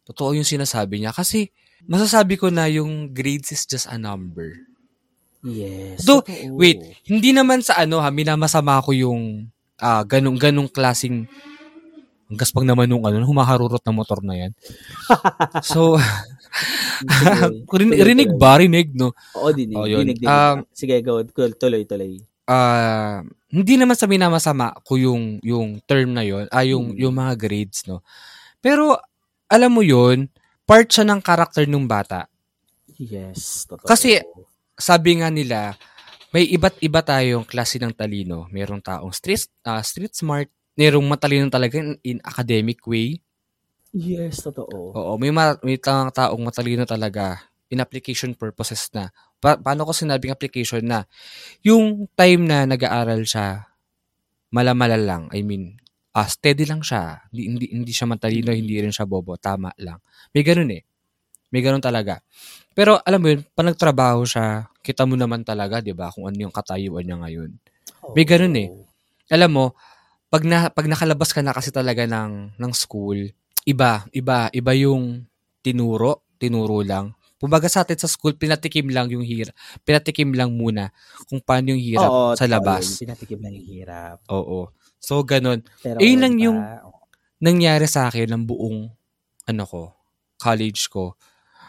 Totoo 0.05 0.37
yung 0.37 0.47
sinasabi 0.47 1.01
niya. 1.01 1.11
Kasi, 1.11 1.49
masasabi 1.85 2.35
ko 2.35 2.49
na 2.49 2.65
yung 2.67 3.09
grades 3.11 3.51
is 3.51 3.65
just 3.65 3.87
a 3.87 3.97
number. 3.97 4.53
Yes. 5.45 6.01
Totoo. 6.01 6.57
wait. 6.57 6.81
Hindi 7.05 7.29
naman 7.29 7.61
sa 7.61 7.77
ano 7.77 8.01
ha, 8.01 8.09
minamasama 8.09 8.81
ko 8.81 8.91
yung 8.91 9.45
ah 9.77 10.01
ganong 10.01 10.39
ganong 10.39 10.71
klasing 10.71 11.27
ang 12.25 12.37
gaspang 12.41 12.65
naman 12.65 12.89
nung 12.89 13.05
ano, 13.05 13.21
humaharurot 13.21 13.85
na 13.85 13.93
motor 13.93 14.17
na 14.25 14.33
yan. 14.33 14.51
so, 15.61 15.93
rinig 18.01 18.33
tuloy. 18.33 18.41
ba? 18.41 18.57
Rinig, 18.57 18.97
no? 18.97 19.13
Oo, 19.37 19.53
dinig. 19.53 19.77
Oh, 19.77 19.85
yun. 19.85 20.01
dinig, 20.01 20.25
dinig. 20.25 20.29
Um, 20.33 20.65
Sige, 20.73 20.97
go. 21.05 21.21
Tuloy, 21.53 21.85
tuloy. 21.85 22.17
ah 22.45 23.25
hindi 23.49 23.73
naman 23.73 23.97
sa 23.97 24.05
minamasama 24.05 24.77
ko 24.85 25.01
yung 25.01 25.41
yung 25.41 25.81
term 25.81 26.13
na 26.13 26.21
yon 26.21 26.45
ah 26.53 26.61
yung 26.61 26.93
Mm. 26.93 26.97
yung 27.01 27.13
mga 27.17 27.33
grades 27.41 27.89
no 27.89 28.05
pero 28.61 29.01
alam 29.49 29.73
mo 29.73 29.81
yon 29.81 30.29
part 30.65 30.89
siya 30.89 31.05
ng 31.05 31.21
karakter 31.21 31.69
ng 31.69 31.85
bata. 31.85 32.25
Yes, 32.97 33.69
totoo. 33.69 33.85
Kasi- 33.85 34.21
sabi 34.75 35.23
nga 35.23 35.31
nila 35.31 35.79
may 36.35 36.43
iba't 36.51 36.83
iba 36.83 36.99
tayong 36.99 37.47
klase 37.47 37.79
ng 37.79 37.95
talino. 37.95 38.43
Merong 38.51 38.83
taong 38.83 39.13
street 39.15 39.47
ah, 39.63 39.79
street 39.79 40.11
smart 40.11 40.51
merong 40.75 41.07
matalino 41.07 41.47
talaga 41.47 41.79
in, 41.79 41.95
in 42.03 42.17
academic 42.19 42.83
way. 42.83 43.23
Yes, 43.95 44.43
totoo. 44.43 44.91
oo 44.91 45.11
may 45.15 45.31
ma- 45.31 45.55
may 45.63 45.79
ta- 45.79 46.11
taong 46.11 46.43
matalino 46.43 46.83
talaga 46.83 47.39
in 47.71 47.79
application 47.79 48.35
purposes 48.35 48.91
na. 48.91 49.07
Pa- 49.39 49.55
paano 49.55 49.87
ko 49.87 49.95
sinabing 49.95 50.35
application 50.35 50.83
na? 50.83 51.07
Yung 51.63 52.11
time 52.19 52.43
na 52.43 52.67
nag-aaral 52.67 53.23
siya 53.23 53.71
malamala 54.51 54.95
lang 54.95 55.27
I 55.35 55.43
mean 55.43 55.79
ah, 56.15 56.27
steady 56.27 56.63
lang 56.65 56.79
siya 56.81 57.27
hindi, 57.29 57.43
hindi 57.51 57.65
hindi 57.75 57.91
siya 57.91 58.07
matalino 58.07 58.55
hindi 58.55 58.79
rin 58.79 58.95
siya 58.95 59.03
bobo 59.05 59.35
tama 59.35 59.69
lang 59.83 59.99
may 60.31 60.41
ganun 60.41 60.71
eh 60.71 60.81
may 61.51 61.61
ganun 61.61 61.83
talaga 61.83 62.23
pero 62.73 62.97
alam 63.03 63.19
mo 63.19 63.27
yun 63.31 63.43
pag 63.53 63.67
nagtrabaho 63.67 64.23
siya 64.23 64.71
kita 64.79 65.03
mo 65.03 65.19
naman 65.19 65.43
talaga 65.43 65.83
'di 65.83 65.91
ba 65.91 66.09
kung 66.11 66.25
ano 66.31 66.37
yung 66.47 66.55
katayuan 66.55 67.03
niya 67.05 67.19
ngayon 67.19 67.51
May 68.13 68.25
ganun 68.27 68.55
eh. 68.55 68.69
alam 69.33 69.49
mo, 69.49 69.65
pag 70.29 70.45
na, 70.45 70.69
pag 70.69 70.85
nakalabas 70.85 71.33
ka 71.33 71.41
na 71.41 71.55
kasi 71.55 71.73
talaga 71.73 72.05
ng 72.05 72.53
ng 72.59 72.73
school, 72.75 73.17
iba, 73.65 74.05
iba, 74.13 74.47
iba 74.53 74.71
yung 74.77 75.25
tinuro, 75.65 76.21
tinuro 76.37 76.85
lang. 76.85 77.17
Kumbaga 77.41 77.65
sa 77.65 77.81
atin 77.81 77.97
sa 77.97 78.05
school, 78.05 78.37
pinatikim 78.37 78.87
lang 78.93 79.09
yung 79.09 79.25
hirap. 79.25 79.57
Pinatikim 79.81 80.31
lang 80.37 80.53
muna 80.53 80.93
kung 81.25 81.41
paano 81.41 81.73
yung 81.73 81.81
hirap 81.81 82.09
Oo, 82.13 82.37
sa 82.37 82.45
labas. 82.45 82.85
yun. 82.85 83.09
Pinatikim 83.09 83.39
lang 83.41 83.53
yung 83.57 83.67
hirap. 83.67 84.17
Oo. 84.29 84.69
So, 85.05 85.21
ganun. 85.21 85.61
Pero, 85.79 86.01
Eh, 86.01 86.09
yun 86.09 86.19
lang 86.19 86.35
yung 86.41 86.59
Nangyari 87.37 87.85
sa 87.85 88.09
akin 88.09 88.31
ng 88.31 88.43
buong, 88.47 88.89
ano 89.45 89.63
ko, 89.67 89.93
college 90.39 90.87
ko. 90.89 91.13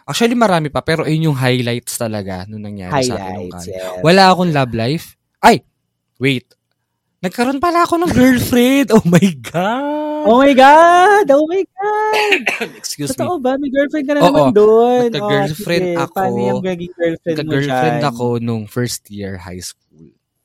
Actually, 0.06 0.32
marami 0.32 0.70
pa, 0.70 0.80
pero 0.80 1.02
ayun 1.02 1.28
yung 1.28 1.36
highlights 1.36 1.98
talaga 1.98 2.46
nung 2.46 2.62
nangyari 2.62 3.02
sa 3.04 3.18
akin. 3.18 3.20
nung 3.20 3.50
highlights. 3.52 3.66
Yes. 3.68 4.00
Wala 4.00 4.30
akong 4.30 4.54
love 4.54 4.72
life. 4.72 5.18
Ay, 5.42 5.66
wait. 6.16 6.46
Nagkaroon 7.18 7.58
pala 7.58 7.82
ako 7.82 7.98
ng 7.98 8.12
girlfriend. 8.14 8.88
Oh 8.94 9.02
my 9.04 9.26
God. 9.42 9.84
Oh 10.26 10.42
my 10.42 10.50
God! 10.54 11.26
Oh 11.30 11.46
my 11.46 11.62
God! 11.62 12.70
Excuse 12.82 13.10
me. 13.10 13.14
Totoo 13.14 13.38
ba? 13.38 13.54
May 13.54 13.70
girlfriend 13.70 14.06
ka 14.06 14.12
na 14.14 14.20
Oo. 14.22 14.26
naman 14.26 14.46
doon. 14.54 15.06
Nagka-girlfriend 15.14 15.84
Oh, 15.84 15.86
sige. 15.86 16.02
ako. 16.02 16.14
Paano 16.14 16.38
yung 16.40 16.60
girlfriend 16.62 17.14
mo 17.14 17.26
Nagka-girlfriend 17.30 17.94
dyan? 17.94 18.10
ako 18.10 18.24
nung 18.42 18.64
first 18.66 19.02
year 19.06 19.38
high 19.38 19.62
school. 19.62 19.85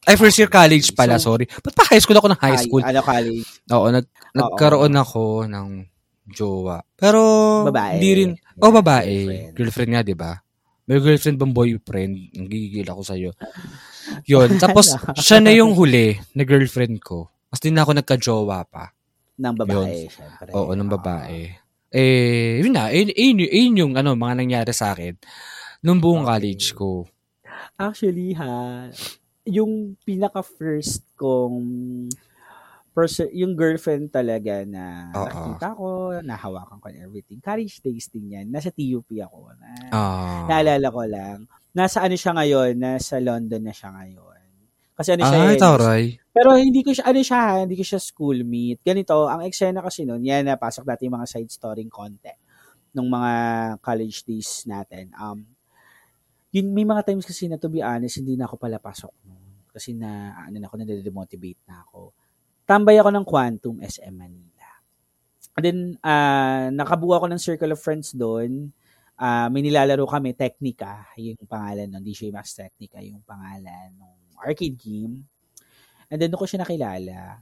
Ay, 0.01 0.17
first 0.17 0.37
year 0.37 0.49
college 0.49 0.97
pala, 0.97 1.21
So- 1.21 1.33
sorry. 1.33 1.45
Ba't 1.45 1.77
pa 1.77 1.85
high 1.85 2.01
school 2.01 2.17
ako 2.17 2.33
ng 2.33 2.41
high 2.41 2.57
school? 2.57 2.81
Ano, 2.81 2.99
college? 3.05 3.45
Oo, 3.69 3.87
nag, 3.93 4.05
nagkaroon 4.33 4.95
ako 4.97 5.45
ng 5.45 5.67
jowa. 6.25 6.81
Pero, 6.97 7.21
Babae. 7.69 7.97
hindi 7.97 8.09
rin, 8.17 8.29
oh, 8.57 8.73
babae. 8.73 9.05
Girlfriend. 9.05 9.53
Girlfriend, 9.53 9.91
nga, 9.93 10.01
di 10.01 10.15
ba? 10.17 10.31
May 10.89 10.97
girlfriend 10.97 11.37
bang 11.37 11.53
boyfriend? 11.53 12.13
Nagigigil 12.33 12.87
ako 12.89 13.01
sa'yo. 13.05 13.29
Yun. 14.25 14.57
Tapos, 14.57 14.97
siya 15.23 15.37
na 15.37 15.53
yung 15.53 15.77
huli 15.77 16.17
na 16.33 16.43
girlfriend 16.43 16.97
ko. 16.99 17.29
Mas 17.47 17.61
din 17.61 17.77
na 17.77 17.85
ako 17.85 17.93
nagka-jowa 17.93 18.65
pa. 18.65 18.89
Ng 19.37 19.55
babae, 19.55 20.09
syempre. 20.09 20.49
Oo, 20.51 20.73
ng 20.73 20.89
babae. 20.89 21.61
Eh, 21.93 22.63
yun 22.63 22.73
na. 22.73 22.89
Yun, 22.89 23.13
yun, 23.13 23.37
yun 23.37 23.73
yung 23.77 23.93
ano, 23.93 24.17
mga 24.17 24.33
nangyari 24.41 24.73
sa 24.73 24.97
akin 24.97 25.13
nung 25.81 26.01
buong 26.01 26.25
Okay. 26.25 26.31
college 26.33 26.65
ko. 26.73 26.89
Actually, 27.77 28.33
ha, 28.33 28.87
yung 29.45 29.97
pinaka-first 30.05 31.05
kong 31.17 31.57
person, 32.91 33.31
yung 33.31 33.55
girlfriend 33.55 34.11
talaga 34.11 34.67
na 34.67 35.09
Oo. 35.15 35.23
nakita 35.25 35.67
ko, 35.79 35.87
nahawakan 36.19 36.77
ko 36.83 36.85
and 36.91 36.99
everything. 37.07 37.39
College 37.39 37.79
days 37.79 38.11
din 38.11 38.35
yan. 38.35 38.51
Nasa 38.51 38.67
TUP 38.67 39.07
ako. 39.15 39.55
Na, 39.55 39.69
Ah. 39.95 40.43
Naalala 40.51 40.87
ko 40.91 41.01
lang. 41.07 41.37
Nasa 41.71 42.03
ano 42.03 42.19
siya 42.19 42.35
ngayon? 42.35 42.75
Nasa 42.75 43.15
London 43.23 43.63
na 43.63 43.71
siya 43.71 43.95
ngayon. 43.95 44.39
Kasi 44.91 45.15
ano 45.15 45.23
siya 45.23 45.39
Ah, 45.39 45.49
eh, 45.55 45.57
taray. 45.57 46.03
Pero 46.35 46.49
hindi 46.59 46.83
ko 46.83 46.91
siya, 46.91 47.07
ano 47.07 47.19
siya 47.23 47.39
ha, 47.39 47.53
hindi 47.63 47.79
ko 47.79 47.83
siya 47.87 47.99
schoolmate. 48.03 48.83
Ganito, 48.83 49.25
ang 49.25 49.41
eksena 49.47 49.79
kasi 49.79 50.03
nun, 50.03 50.21
yan, 50.21 50.45
napasok 50.45 50.83
natin 50.83 51.09
yung 51.09 51.17
mga 51.17 51.31
side 51.31 51.51
story 51.51 51.87
konti 51.87 52.29
nung 52.91 53.07
mga 53.07 53.31
college 53.79 54.27
days 54.27 54.67
natin. 54.67 55.15
Um, 55.15 55.47
yun, 56.51 56.75
may 56.75 56.83
mga 56.83 57.07
times 57.07 57.23
kasi 57.23 57.47
na, 57.47 57.55
to 57.55 57.71
be 57.71 57.79
honest, 57.79 58.19
hindi 58.19 58.35
na 58.35 58.45
ako 58.47 58.59
pala 58.59 58.77
pasok 58.77 59.11
nun. 59.23 59.43
Kasi 59.71 59.95
na, 59.95 60.35
ano 60.35 60.59
na 60.59 60.67
ako, 60.67 60.75
na-demotivate 60.83 61.63
na 61.63 61.87
ako. 61.87 62.11
Tambay 62.67 62.99
ako 62.99 63.09
ng 63.11 63.25
Quantum 63.25 63.75
SM 63.79 64.11
Manila. 64.11 64.67
And 65.55 65.63
then, 65.63 65.79
ah, 66.03 66.67
nakabuo 66.71 67.15
ako 67.15 67.27
ng 67.31 67.39
circle 67.39 67.71
of 67.71 67.79
friends 67.79 68.11
doon. 68.11 68.71
Ah, 69.15 69.47
may 69.47 69.63
nilalaro 69.63 70.03
kami, 70.07 70.35
Technica, 70.35 71.07
yung 71.15 71.39
pangalan 71.47 71.87
nun, 71.87 72.03
DJ 72.03 72.31
Max 72.35 72.55
Technica, 72.55 72.99
yung 72.99 73.23
pangalan 73.23 73.95
ng 73.95 74.15
arcade 74.43 74.75
game. 74.75 75.23
And 76.11 76.19
then, 76.19 76.31
doon 76.31 76.43
ko 76.43 76.47
siya 76.47 76.63
nakilala. 76.67 77.39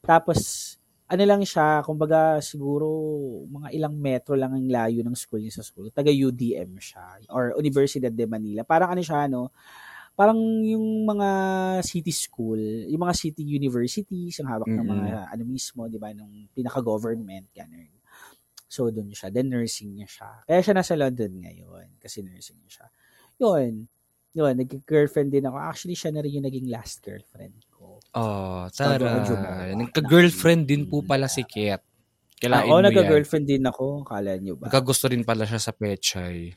Tapos, 0.00 0.67
ano 1.08 1.22
lang 1.24 1.40
siya, 1.40 1.80
kumbaga 1.80 2.36
siguro 2.44 2.86
mga 3.48 3.72
ilang 3.72 3.96
metro 3.96 4.36
lang 4.36 4.52
ang 4.52 4.68
layo 4.68 5.00
ng 5.00 5.16
school 5.16 5.40
niya 5.40 5.60
sa 5.60 5.64
school. 5.64 5.88
Taga 5.88 6.12
UDM 6.12 6.76
siya 6.76 7.24
or 7.32 7.56
Universidad 7.56 8.12
de 8.12 8.28
Manila. 8.28 8.60
Parang 8.60 8.92
ano 8.92 9.00
siya, 9.00 9.24
no? 9.24 9.48
Parang 10.12 10.36
yung 10.66 11.06
mga 11.08 11.28
city 11.80 12.12
school, 12.12 12.58
yung 12.60 13.00
mga 13.00 13.14
city 13.14 13.40
universities, 13.40 14.36
ang 14.42 14.50
hawak 14.50 14.68
ng 14.68 14.84
mga 14.84 15.30
ano 15.32 15.42
mismo, 15.46 15.86
di 15.86 15.96
ba, 15.96 16.10
nung 16.10 16.50
pinaka-government, 16.52 17.54
ganun. 17.54 17.88
So, 18.68 18.92
doon 18.92 19.14
siya. 19.14 19.32
Then, 19.32 19.48
nursing 19.48 19.96
niya 19.96 20.10
siya. 20.10 20.30
Kaya 20.44 20.60
siya 20.60 20.74
nasa 20.76 20.92
London 20.98 21.40
ngayon 21.40 21.96
kasi 21.96 22.20
nursing 22.20 22.60
niya 22.60 22.82
siya. 22.82 22.86
Yun. 23.40 23.88
Yun, 24.36 24.54
nag-girlfriend 24.60 25.32
din 25.32 25.48
ako. 25.48 25.56
Actually, 25.56 25.96
siya 25.96 26.12
na 26.12 26.20
rin 26.20 26.36
yung 26.36 26.46
naging 26.50 26.68
last 26.68 27.00
girlfriend. 27.00 27.64
Oh, 28.14 28.66
tara. 28.72 29.22
Nagka-girlfriend 29.74 30.66
din 30.68 30.88
po 30.88 31.04
pala 31.04 31.26
si 31.30 31.44
Kiet. 31.44 31.82
Kailain 32.38 32.70
Ako, 32.70 32.74
yan. 32.78 32.84
nagka-girlfriend 32.90 33.46
din 33.50 33.64
ako. 33.66 33.86
Kala 34.06 34.38
niyo 34.38 34.54
ba? 34.54 34.70
Nagkagusto 34.70 35.10
rin 35.10 35.26
pala 35.26 35.42
siya 35.42 35.58
sa 35.58 35.74
Pechay. 35.74 36.54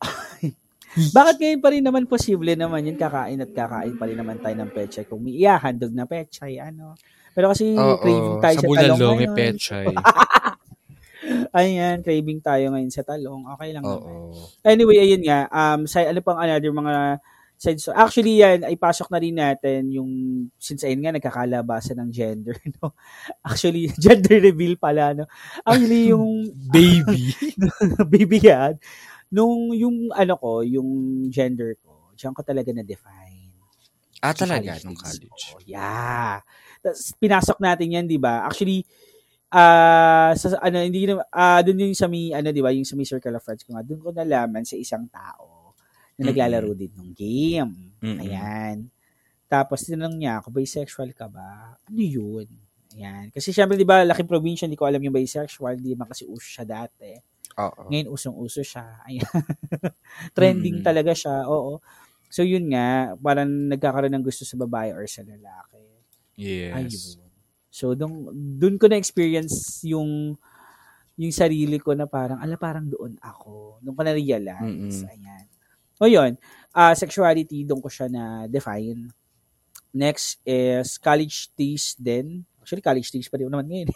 Bakit 1.16 1.36
ngayon 1.38 1.60
pa 1.62 1.70
rin 1.70 1.84
naman 1.86 2.04
posible 2.10 2.58
naman 2.58 2.82
yun 2.82 2.98
kakain 2.98 3.38
at 3.38 3.54
kakain 3.54 3.94
pa 3.94 4.10
rin 4.10 4.18
naman 4.18 4.42
tayo 4.42 4.58
ng 4.58 4.74
pechay 4.74 5.06
kung 5.06 5.22
may 5.22 5.38
ihahandog 5.38 5.94
na 5.94 6.02
pechay 6.02 6.58
ano. 6.58 6.98
Pero 7.30 7.54
kasi 7.54 7.78
craving 7.78 8.42
tayo 8.42 8.56
sa 8.58 8.66
sa, 8.66 8.74
talong 8.74 9.18
ngayon. 9.22 9.36
pechay. 9.38 9.86
Ayan, 11.54 12.02
craving 12.02 12.42
tayo 12.42 12.74
ngayon 12.74 12.90
sa 12.90 13.06
talong. 13.06 13.46
Okay 13.54 13.70
lang 13.70 13.86
naman. 13.86 14.02
Oo. 14.02 14.34
Anyway, 14.66 14.98
ayun 14.98 15.22
nga. 15.22 15.46
Um, 15.54 15.86
sa, 15.86 16.02
ano 16.02 16.18
pang 16.26 16.42
another 16.42 16.74
mga 16.74 17.22
story. 17.60 17.96
Actually, 17.98 18.34
yan, 18.40 18.64
ay 18.64 18.74
pasok 18.80 19.12
na 19.12 19.20
rin 19.20 19.36
natin 19.36 19.92
yung, 19.92 20.10
since 20.56 20.80
ayun 20.82 21.04
nga, 21.04 21.12
nagkakalabasan 21.12 22.00
ng 22.00 22.10
gender, 22.10 22.56
no? 22.80 22.96
Actually, 23.44 23.92
gender 24.00 24.40
reveal 24.40 24.80
pala, 24.80 25.12
no? 25.12 25.28
Actually, 25.62 26.08
yung 26.12 26.48
Baby. 26.72 27.36
baby 28.08 28.38
yan, 28.40 28.80
nung 29.28 29.76
yung, 29.76 30.08
ano 30.16 30.34
ko, 30.40 30.64
yung 30.64 30.88
gender 31.28 31.76
ko, 31.84 32.12
diyan 32.16 32.32
ko 32.32 32.42
talaga 32.42 32.70
na-define. 32.72 33.52
ah, 34.24 34.34
Sa 34.34 34.44
talaga, 34.46 34.76
college 34.76 34.84
nung 34.84 34.96
college. 34.96 35.44
ko. 35.52 35.60
Yeah. 35.64 36.40
Tapos, 36.80 37.12
pinasok 37.20 37.58
natin 37.60 37.88
yan, 37.96 38.06
di 38.08 38.16
ba? 38.20 38.44
Actually, 38.48 38.84
ah 39.50 40.30
sa 40.38 40.54
ano 40.62 40.78
hindi 40.78 41.10
na 41.10 41.26
ah 41.34 41.58
doon 41.66 41.90
yung 41.90 41.96
sa 41.98 42.06
may 42.06 42.30
ano 42.30 42.54
di 42.54 42.62
ba 42.62 42.70
yung 42.70 42.86
sa 42.86 42.94
may 42.94 43.02
circle 43.02 43.34
of 43.34 43.42
friends 43.42 43.66
ko 43.66 43.74
nga 43.74 43.82
doon 43.82 43.98
ko 43.98 44.14
nalaman 44.14 44.62
sa 44.62 44.78
isang 44.78 45.10
tao 45.10 45.49
na 46.20 46.28
naglalaro 46.28 46.76
din 46.76 46.92
ng 46.92 47.10
game. 47.16 47.72
Mm-mm. 47.98 48.20
Ayan. 48.20 48.76
Tapos 49.48 49.82
tinanong 49.82 50.14
niya 50.14 50.38
ako, 50.38 50.52
bisexual 50.52 51.10
ka 51.10 51.26
ba? 51.26 51.74
Ano 51.88 51.98
yun? 52.00 52.46
Ayan. 52.92 53.32
Kasi 53.32 53.50
syempre, 53.50 53.74
di 53.74 53.88
ba, 53.88 54.04
laking 54.04 54.28
probinsya, 54.28 54.68
hindi 54.68 54.76
ko 54.76 54.84
alam 54.84 55.00
yung 55.00 55.16
bisexual, 55.16 55.80
di 55.80 55.96
ba 55.96 56.04
kasi 56.04 56.28
uso 56.28 56.44
siya 56.44 56.68
dati. 56.68 57.16
Oo. 57.58 57.88
Ngayon, 57.90 58.08
usong-uso 58.12 58.62
siya. 58.62 59.00
Ayan. 59.08 59.26
Trending 60.36 60.80
Mm. 60.80 60.86
talaga 60.86 61.12
siya. 61.16 61.48
Oo. 61.48 61.80
So, 62.30 62.46
yun 62.46 62.70
nga, 62.70 63.16
parang 63.18 63.50
nagkakaroon 63.66 64.14
ng 64.14 64.22
gusto 64.22 64.46
sa 64.46 64.54
babae 64.54 64.94
or 64.94 65.02
sa 65.10 65.26
lalaki. 65.26 65.82
Yes. 66.38 66.72
Ayun. 66.76 67.26
So, 67.70 67.94
dun, 67.94 68.26
dun 68.56 68.78
ko 68.78 68.86
na-experience 68.86 69.82
yung 69.86 70.34
yung 71.14 71.34
sarili 71.36 71.76
ko 71.76 71.92
na 71.92 72.08
parang, 72.08 72.40
ala, 72.40 72.56
parang 72.56 72.88
doon 72.88 73.12
ako. 73.20 73.76
Doon 73.84 73.92
ko 73.92 74.02
na-realize. 74.02 74.64
Mm-mm. 75.04 75.10
Ayan. 75.10 75.44
O 76.00 76.08
yun, 76.08 76.34
ah, 76.72 76.96
sexuality, 76.96 77.62
doon 77.62 77.78
ko 77.78 77.92
siya 77.92 78.08
na-define. 78.08 79.12
Next 79.92 80.40
is 80.42 80.96
college 80.96 81.52
days 81.52 81.92
din. 81.94 82.46
Actually, 82.62 82.80
college 82.80 83.10
days 83.10 83.28
pa 83.28 83.36
rin 83.36 83.50
naman 83.50 83.66
ngayon. 83.66 83.88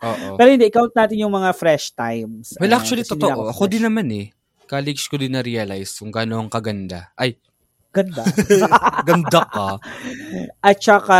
Oo. 0.00 0.26
Pero 0.38 0.48
hindi, 0.48 0.70
count 0.70 0.94
natin 0.94 1.20
yung 1.20 1.34
mga 1.34 1.50
fresh 1.52 1.92
times. 1.92 2.54
Well, 2.56 2.70
Ayan, 2.70 2.78
actually, 2.78 3.04
totoo. 3.04 3.50
Ako 3.50 3.66
fresh. 3.66 3.72
din 3.74 3.82
naman 3.82 4.06
eh. 4.08 4.26
College 4.64 5.02
ko 5.10 5.20
din 5.20 5.34
na-realize 5.34 5.98
kung 5.98 6.08
gaano 6.08 6.40
ang 6.40 6.48
kaganda. 6.48 7.12
Ay, 7.14 7.36
Ganda. 7.94 8.26
ganda 9.08 9.42
ka. 9.46 9.78
At 10.58 10.82
saka, 10.82 11.18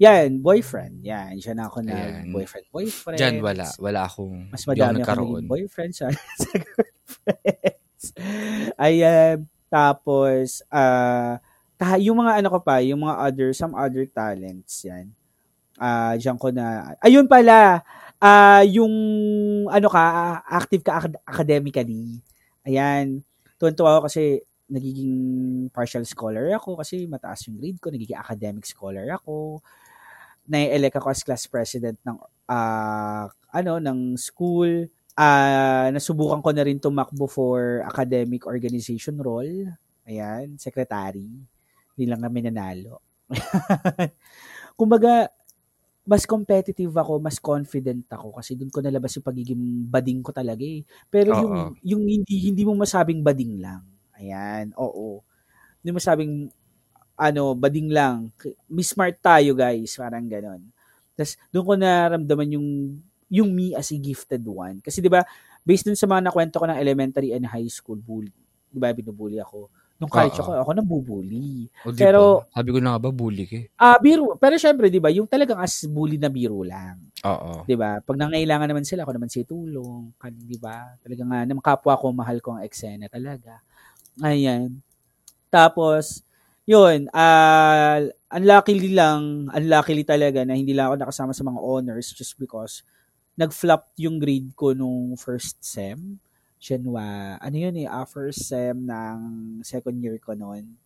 yan, 0.00 0.40
boyfriend. 0.40 1.04
Yan, 1.04 1.36
siya 1.36 1.52
na 1.52 1.68
ako 1.68 1.84
na 1.84 1.92
Ayan. 1.92 2.32
boyfriend, 2.32 2.66
boyfriend. 2.72 3.18
Diyan, 3.20 3.36
wala. 3.44 3.68
Wala 3.76 4.00
akong, 4.08 4.48
Mas 4.48 4.64
ako 4.64 4.72
madami 4.72 4.88
ako 4.88 4.96
nagkaroon. 5.04 5.44
boyfriend 5.44 5.92
sa, 5.92 6.08
sa 6.40 6.48
girlfriends. 6.56 7.81
Ayan. 8.82 9.46
Tapos, 9.72 10.60
ta- 11.78 12.00
yung 12.00 12.18
mga 12.20 12.42
ano 12.42 12.48
ko 12.52 12.58
pa, 12.62 12.82
yung 12.84 13.04
mga 13.06 13.16
other, 13.30 13.48
some 13.56 13.74
other 13.76 14.04
talents, 14.10 14.84
yan. 14.84 15.08
Ah, 15.80 16.14
diyan 16.18 16.36
ko 16.38 16.52
na, 16.54 16.94
ayun 17.02 17.26
pala, 17.30 17.82
ah, 18.22 18.62
yung, 18.66 18.92
ano 19.70 19.88
ka, 19.90 20.04
active 20.46 20.82
ka 20.84 20.92
acad- 21.02 21.22
academically. 21.26 22.20
Ayan. 22.68 23.24
Tuwan-tuwa 23.58 23.98
ako 23.98 24.02
kasi, 24.10 24.42
nagiging 24.72 25.14
partial 25.68 26.00
scholar 26.08 26.48
ako 26.56 26.80
kasi 26.80 27.04
mataas 27.04 27.44
yung 27.48 27.60
grade 27.60 27.76
ko, 27.76 27.92
nagiging 27.92 28.16
academic 28.16 28.64
scholar 28.64 29.04
ako. 29.12 29.60
Na-elect 30.48 30.98
ako 30.98 31.08
as 31.12 31.22
class 31.24 31.44
president 31.46 31.98
ng 32.06 32.18
ah, 32.50 33.28
ano 33.52 33.78
ng 33.82 34.16
school. 34.18 34.88
Ah, 35.12 35.92
nasubukan 35.92 36.40
ko 36.40 36.50
na 36.56 36.64
rin 36.64 36.80
tumakbo 36.80 37.28
for 37.28 37.84
academic 37.84 38.48
organization 38.48 39.20
role. 39.20 39.68
Ayan, 40.08 40.56
secretary. 40.56 41.28
Hindi 41.92 42.04
lang 42.08 42.24
kami 42.24 42.40
nanalo. 42.48 43.04
Kumbaga, 44.80 45.28
mas 46.08 46.24
competitive 46.26 46.90
ako, 46.96 47.20
mas 47.22 47.38
confident 47.38 48.08
ako 48.10 48.34
kasi 48.40 48.56
doon 48.58 48.72
ko 48.72 48.80
nalabas 48.82 49.14
yung 49.20 49.26
pagiging 49.28 49.64
bading 49.86 50.20
ko 50.24 50.32
talaga 50.34 50.64
eh. 50.64 50.82
Pero 51.12 51.36
yung 51.36 51.54
Oo. 51.54 51.78
yung 51.84 52.02
hindi 52.08 52.36
hindi 52.48 52.62
mo 52.66 52.74
masabing 52.74 53.20
bading 53.22 53.60
lang. 53.60 53.84
Ayan, 54.18 54.72
oo. 54.80 55.20
Hindi 55.84 55.90
mo 55.94 56.00
sabing 56.02 56.50
ano, 57.18 57.54
bading 57.54 57.88
lang. 57.92 58.32
Miss 58.72 58.92
smart 58.96 59.20
tayo, 59.22 59.54
guys. 59.54 59.94
Parang 59.94 60.26
ganon. 60.26 60.62
Tapos, 61.14 61.36
doon 61.52 61.64
ko 61.68 61.74
naramdaman 61.78 62.48
yung 62.56 62.68
yung 63.32 63.48
me 63.56 63.72
as 63.72 63.88
a 63.90 63.96
gifted 63.96 64.44
one. 64.44 64.84
Kasi 64.84 65.00
'di 65.00 65.08
ba, 65.08 65.24
based 65.64 65.88
dun 65.88 65.96
sa 65.96 66.04
mga 66.04 66.28
nakwento 66.28 66.60
ko 66.60 66.68
ng 66.68 66.76
elementary 66.76 67.32
and 67.32 67.48
high 67.48 67.66
school 67.72 67.96
bully, 67.96 68.28
'di 68.68 68.78
ba, 68.78 68.92
binubully 68.92 69.40
ako. 69.40 69.72
Nung 69.96 70.10
college 70.12 70.36
Oo. 70.42 70.44
ako, 70.44 70.50
ako 70.66 70.70
nabubully. 70.76 71.70
O, 71.86 71.94
di 71.94 72.02
Pero-? 72.02 72.44
Sabi 72.50 72.68
ko 72.74 72.78
na 72.82 72.98
nga 72.98 73.00
ba, 73.06 73.10
bully 73.14 73.44
ka 73.46 73.56
eh. 73.62 73.66
Ah, 73.78 73.96
biro. 74.02 74.34
Pero 74.36 74.58
syempre, 74.60 74.90
'di 74.92 75.00
ba, 75.00 75.08
yung 75.14 75.30
talagang 75.30 75.56
as 75.62 75.86
bully 75.88 76.18
na 76.20 76.28
biro 76.28 76.60
lang. 76.66 77.00
Oo. 77.24 77.64
'di 77.64 77.74
ba? 77.78 78.02
Pag 78.04 78.18
nangailangan 78.20 78.68
naman 78.68 78.84
sila, 78.84 79.06
ako 79.06 79.12
naman 79.16 79.30
si 79.32 79.46
tulong, 79.46 80.10
kan 80.20 80.34
'di 80.34 80.58
ba? 80.60 80.92
Talaga 81.00 81.22
nga 81.24 81.38
naman 81.48 81.62
kapwa 81.64 81.94
ko 81.96 82.10
mahal 82.12 82.38
ko 82.44 82.58
ang 82.58 82.62
eksena 82.66 83.06
talaga. 83.08 83.62
Ayan. 84.22 84.82
Tapos 85.52 86.22
yun, 86.68 87.08
ah 87.14 88.00
unluckily 88.32 88.94
lang, 88.94 89.48
unluckily 89.52 90.02
talaga 90.06 90.42
na 90.46 90.54
hindi 90.58 90.72
lang 90.76 90.90
ako 90.92 90.96
nakasama 91.02 91.32
sa 91.36 91.44
mga 91.46 91.60
honors 91.62 92.12
just 92.14 92.36
because 92.38 92.82
nag-flop 93.36 93.96
yung 93.96 94.20
grade 94.20 94.52
ko 94.52 94.76
nung 94.76 95.16
first 95.16 95.56
sem. 95.64 96.20
January, 96.62 97.42
ano 97.42 97.56
yun 97.58 97.74
eh, 97.82 97.90
ah, 97.90 98.06
first 98.06 98.46
sem 98.46 98.76
ng 98.86 99.18
second 99.66 99.98
year 99.98 100.14
ko 100.22 100.38
noon. 100.38 100.78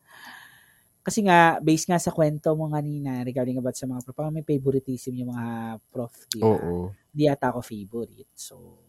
Kasi 1.05 1.23
nga, 1.23 1.61
based 1.63 1.87
nga 1.87 2.01
sa 2.01 2.11
kwento 2.11 2.51
mo 2.57 2.67
kanina 2.73 3.23
regarding 3.23 3.61
about 3.61 3.77
sa 3.77 3.87
mga 3.87 4.03
prof, 4.09 4.33
may 4.33 4.43
favoritism 4.43 5.15
yung 5.21 5.31
mga 5.37 5.79
prof, 5.93 6.15
di? 6.33 6.41
Oo. 6.43 6.91
Di 7.13 7.29
ata 7.31 7.53
ako 7.53 7.61
favorite. 7.63 8.33
So, 8.35 8.81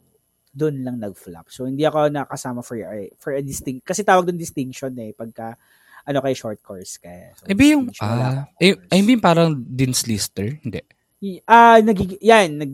doon 0.50 0.82
lang 0.82 0.98
nag-flop. 0.98 1.52
So, 1.54 1.70
hindi 1.70 1.86
ako 1.86 2.10
nakasama 2.10 2.66
for 2.66 2.80
a, 2.80 3.12
for 3.22 3.38
a 3.38 3.44
distinct, 3.44 3.86
kasi 3.86 4.02
tawag 4.02 4.26
doon 4.26 4.40
distinction 4.40 4.96
eh, 4.98 5.14
pagka, 5.14 5.60
ano 6.08 6.24
kay 6.24 6.34
short 6.34 6.64
course 6.64 6.98
ka. 6.98 7.12
So, 7.36 7.52
Eh, 7.52 7.54
ba 7.54 7.64
yung, 7.68 7.92
ah, 8.00 8.48
akong 8.48 8.64
eh, 8.64 8.74
course. 8.80 8.90
I 8.96 9.00
mean, 9.04 9.20
parang 9.20 9.60
Dean's 9.60 10.08
Lister? 10.08 10.58
Hindi. 10.64 10.82
Ah, 11.50 11.82
nagig 11.82 12.22
yan, 12.22 12.62
nag 12.62 12.72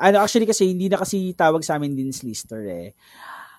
ano 0.00 0.16
actually 0.24 0.48
kasi 0.48 0.72
hindi 0.72 0.88
na 0.88 0.96
kasi 0.96 1.36
tawag 1.36 1.60
sa 1.60 1.76
amin 1.76 1.92
din 1.92 2.08
lister 2.08 2.64
eh. 2.64 2.88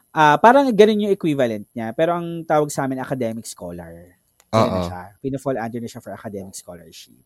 Ah, 0.10 0.42
parang 0.42 0.66
ganun 0.74 1.06
yung 1.06 1.14
equivalent 1.14 1.70
niya, 1.74 1.94
pero 1.94 2.18
ang 2.18 2.42
tawag 2.42 2.74
sa 2.74 2.90
amin 2.90 2.98
academic 3.02 3.46
scholar. 3.46 4.18
Oo. 4.54 4.90
Pinafall 5.22 5.58
under 5.58 5.82
na 5.82 5.90
siya 5.90 6.02
for 6.02 6.14
academic 6.14 6.54
scholarship. 6.54 7.18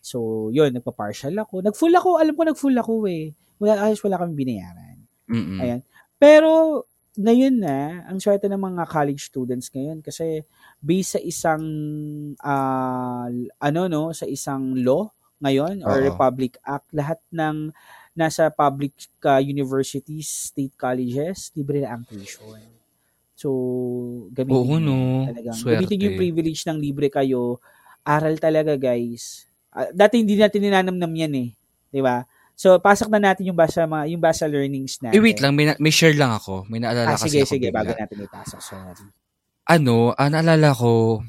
So, 0.00 0.48
yun, 0.52 0.72
nagpa-partial 0.72 1.36
ako. 1.36 1.64
Nag-full 1.64 1.92
ako, 1.96 2.20
alam 2.20 2.32
ko 2.36 2.42
nag-full 2.44 2.76
ako 2.76 3.08
eh. 3.08 3.32
Wala, 3.60 3.88
ayos 3.88 4.00
wala 4.04 4.20
kami 4.20 4.32
binayaran. 4.36 4.96
Mm-mm. 5.28 5.58
Ayan. 5.58 5.80
Pero, 6.20 6.84
ngayon 7.18 7.56
na, 7.58 8.06
ang 8.06 8.22
swerte 8.22 8.46
ng 8.46 8.60
mga 8.60 8.82
college 8.86 9.26
students 9.26 9.68
ngayon 9.74 9.98
kasi 10.04 10.46
based 10.78 11.18
sa 11.18 11.20
isang, 11.20 11.64
ah, 12.40 13.26
ano 13.58 13.80
no, 13.90 14.14
sa 14.14 14.24
isang 14.24 14.78
law 14.78 15.10
ngayon 15.38 15.82
or 15.82 15.98
Oo. 15.98 16.04
Republic 16.04 16.58
Act, 16.62 16.90
lahat 16.90 17.18
ng 17.30 17.70
nasa 18.12 18.50
public 18.50 18.94
uh, 19.22 19.38
universities, 19.38 20.50
state 20.50 20.74
colleges, 20.74 21.54
libre 21.54 21.82
na 21.82 21.94
ang 21.94 22.02
tuition. 22.02 22.58
So, 23.38 23.48
gamitin 24.34 24.58
Oo, 24.58 24.76
no. 24.82 25.30
talagang. 25.30 25.54
Swerte. 25.54 25.86
Gamitin 25.86 26.04
yung 26.10 26.18
privilege 26.18 26.62
ng 26.66 26.78
libre 26.82 27.06
kayo. 27.06 27.62
Aral 28.02 28.34
talaga, 28.42 28.74
guys. 28.74 29.46
Ah, 29.70 29.86
dati 29.94 30.18
hindi 30.18 30.34
natin 30.34 30.58
ninanamnam 30.66 31.12
yan 31.14 31.34
eh. 31.38 31.48
Di 31.86 32.02
ba? 32.02 32.26
So, 32.58 32.74
pasok 32.82 33.06
na 33.14 33.30
natin 33.30 33.46
yung 33.46 33.54
basa, 33.54 33.86
mga, 33.86 34.10
yung 34.10 34.18
basa 34.18 34.50
learnings 34.50 34.98
natin. 34.98 35.14
Eh, 35.14 35.22
wait 35.22 35.38
lang. 35.38 35.54
May, 35.54 35.70
na- 35.70 35.78
may 35.78 35.94
share 35.94 36.18
lang 36.18 36.34
ako. 36.34 36.66
May 36.66 36.82
naalala 36.82 37.14
Ah, 37.14 37.14
kasi 37.14 37.30
sige, 37.30 37.46
ako 37.46 37.50
sige, 37.54 37.66
bigla. 37.70 37.78
bago 37.78 37.90
natin 37.94 38.16
ipasok. 38.26 38.58
Sorry. 38.58 39.06
Ano, 39.70 40.10
ah, 40.18 40.26
naalala 40.26 40.74
ko, 40.74 41.22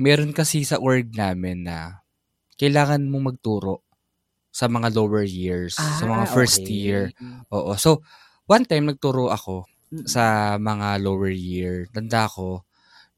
meron 0.00 0.32
kasi 0.32 0.64
sa 0.64 0.80
org 0.80 1.12
namin 1.12 1.68
na 1.68 2.00
kailangan 2.60 3.08
mong 3.08 3.24
magturo 3.34 3.80
sa 4.52 4.68
mga 4.68 4.92
lower 4.92 5.24
years, 5.24 5.78
sa 5.78 6.04
mga 6.04 6.24
Ah, 6.28 6.34
first 6.36 6.60
okay. 6.68 6.76
year. 6.76 7.02
Oo. 7.48 7.72
So, 7.80 8.04
one 8.44 8.68
time 8.68 8.92
nagturo 8.92 9.32
ako 9.32 9.64
Mm. 9.90 10.06
sa 10.06 10.24
mga 10.60 11.00
lower 11.02 11.32
year. 11.32 11.88
Tanda 11.90 12.28
ko, 12.28 12.62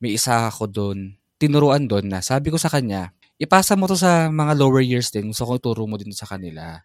may 0.00 0.14
isa 0.16 0.48
ako 0.48 0.70
doon, 0.70 0.98
tinuruan 1.36 1.84
doon 1.90 2.06
na 2.08 2.22
sabi 2.24 2.48
ko 2.54 2.56
sa 2.60 2.70
kanya, 2.70 3.10
ipasa 3.36 3.74
mo 3.74 3.90
to 3.90 3.98
sa 3.98 4.30
mga 4.30 4.54
lower 4.56 4.80
years 4.84 5.10
din, 5.10 5.32
gusto 5.34 5.44
ko 5.48 5.58
ituro 5.58 5.84
mo 5.90 5.98
din 5.98 6.14
sa 6.14 6.24
kanila. 6.30 6.78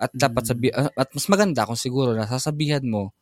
At 0.00 0.10
dapat 0.12 0.44
Mm. 0.44 0.50
sabi, 0.50 0.66
ah, 0.74 0.90
at 0.98 1.08
mas 1.14 1.26
maganda 1.30 1.64
kung 1.68 1.78
siguro 1.78 2.12
nasasabihan 2.18 2.82
mo 2.84 3.14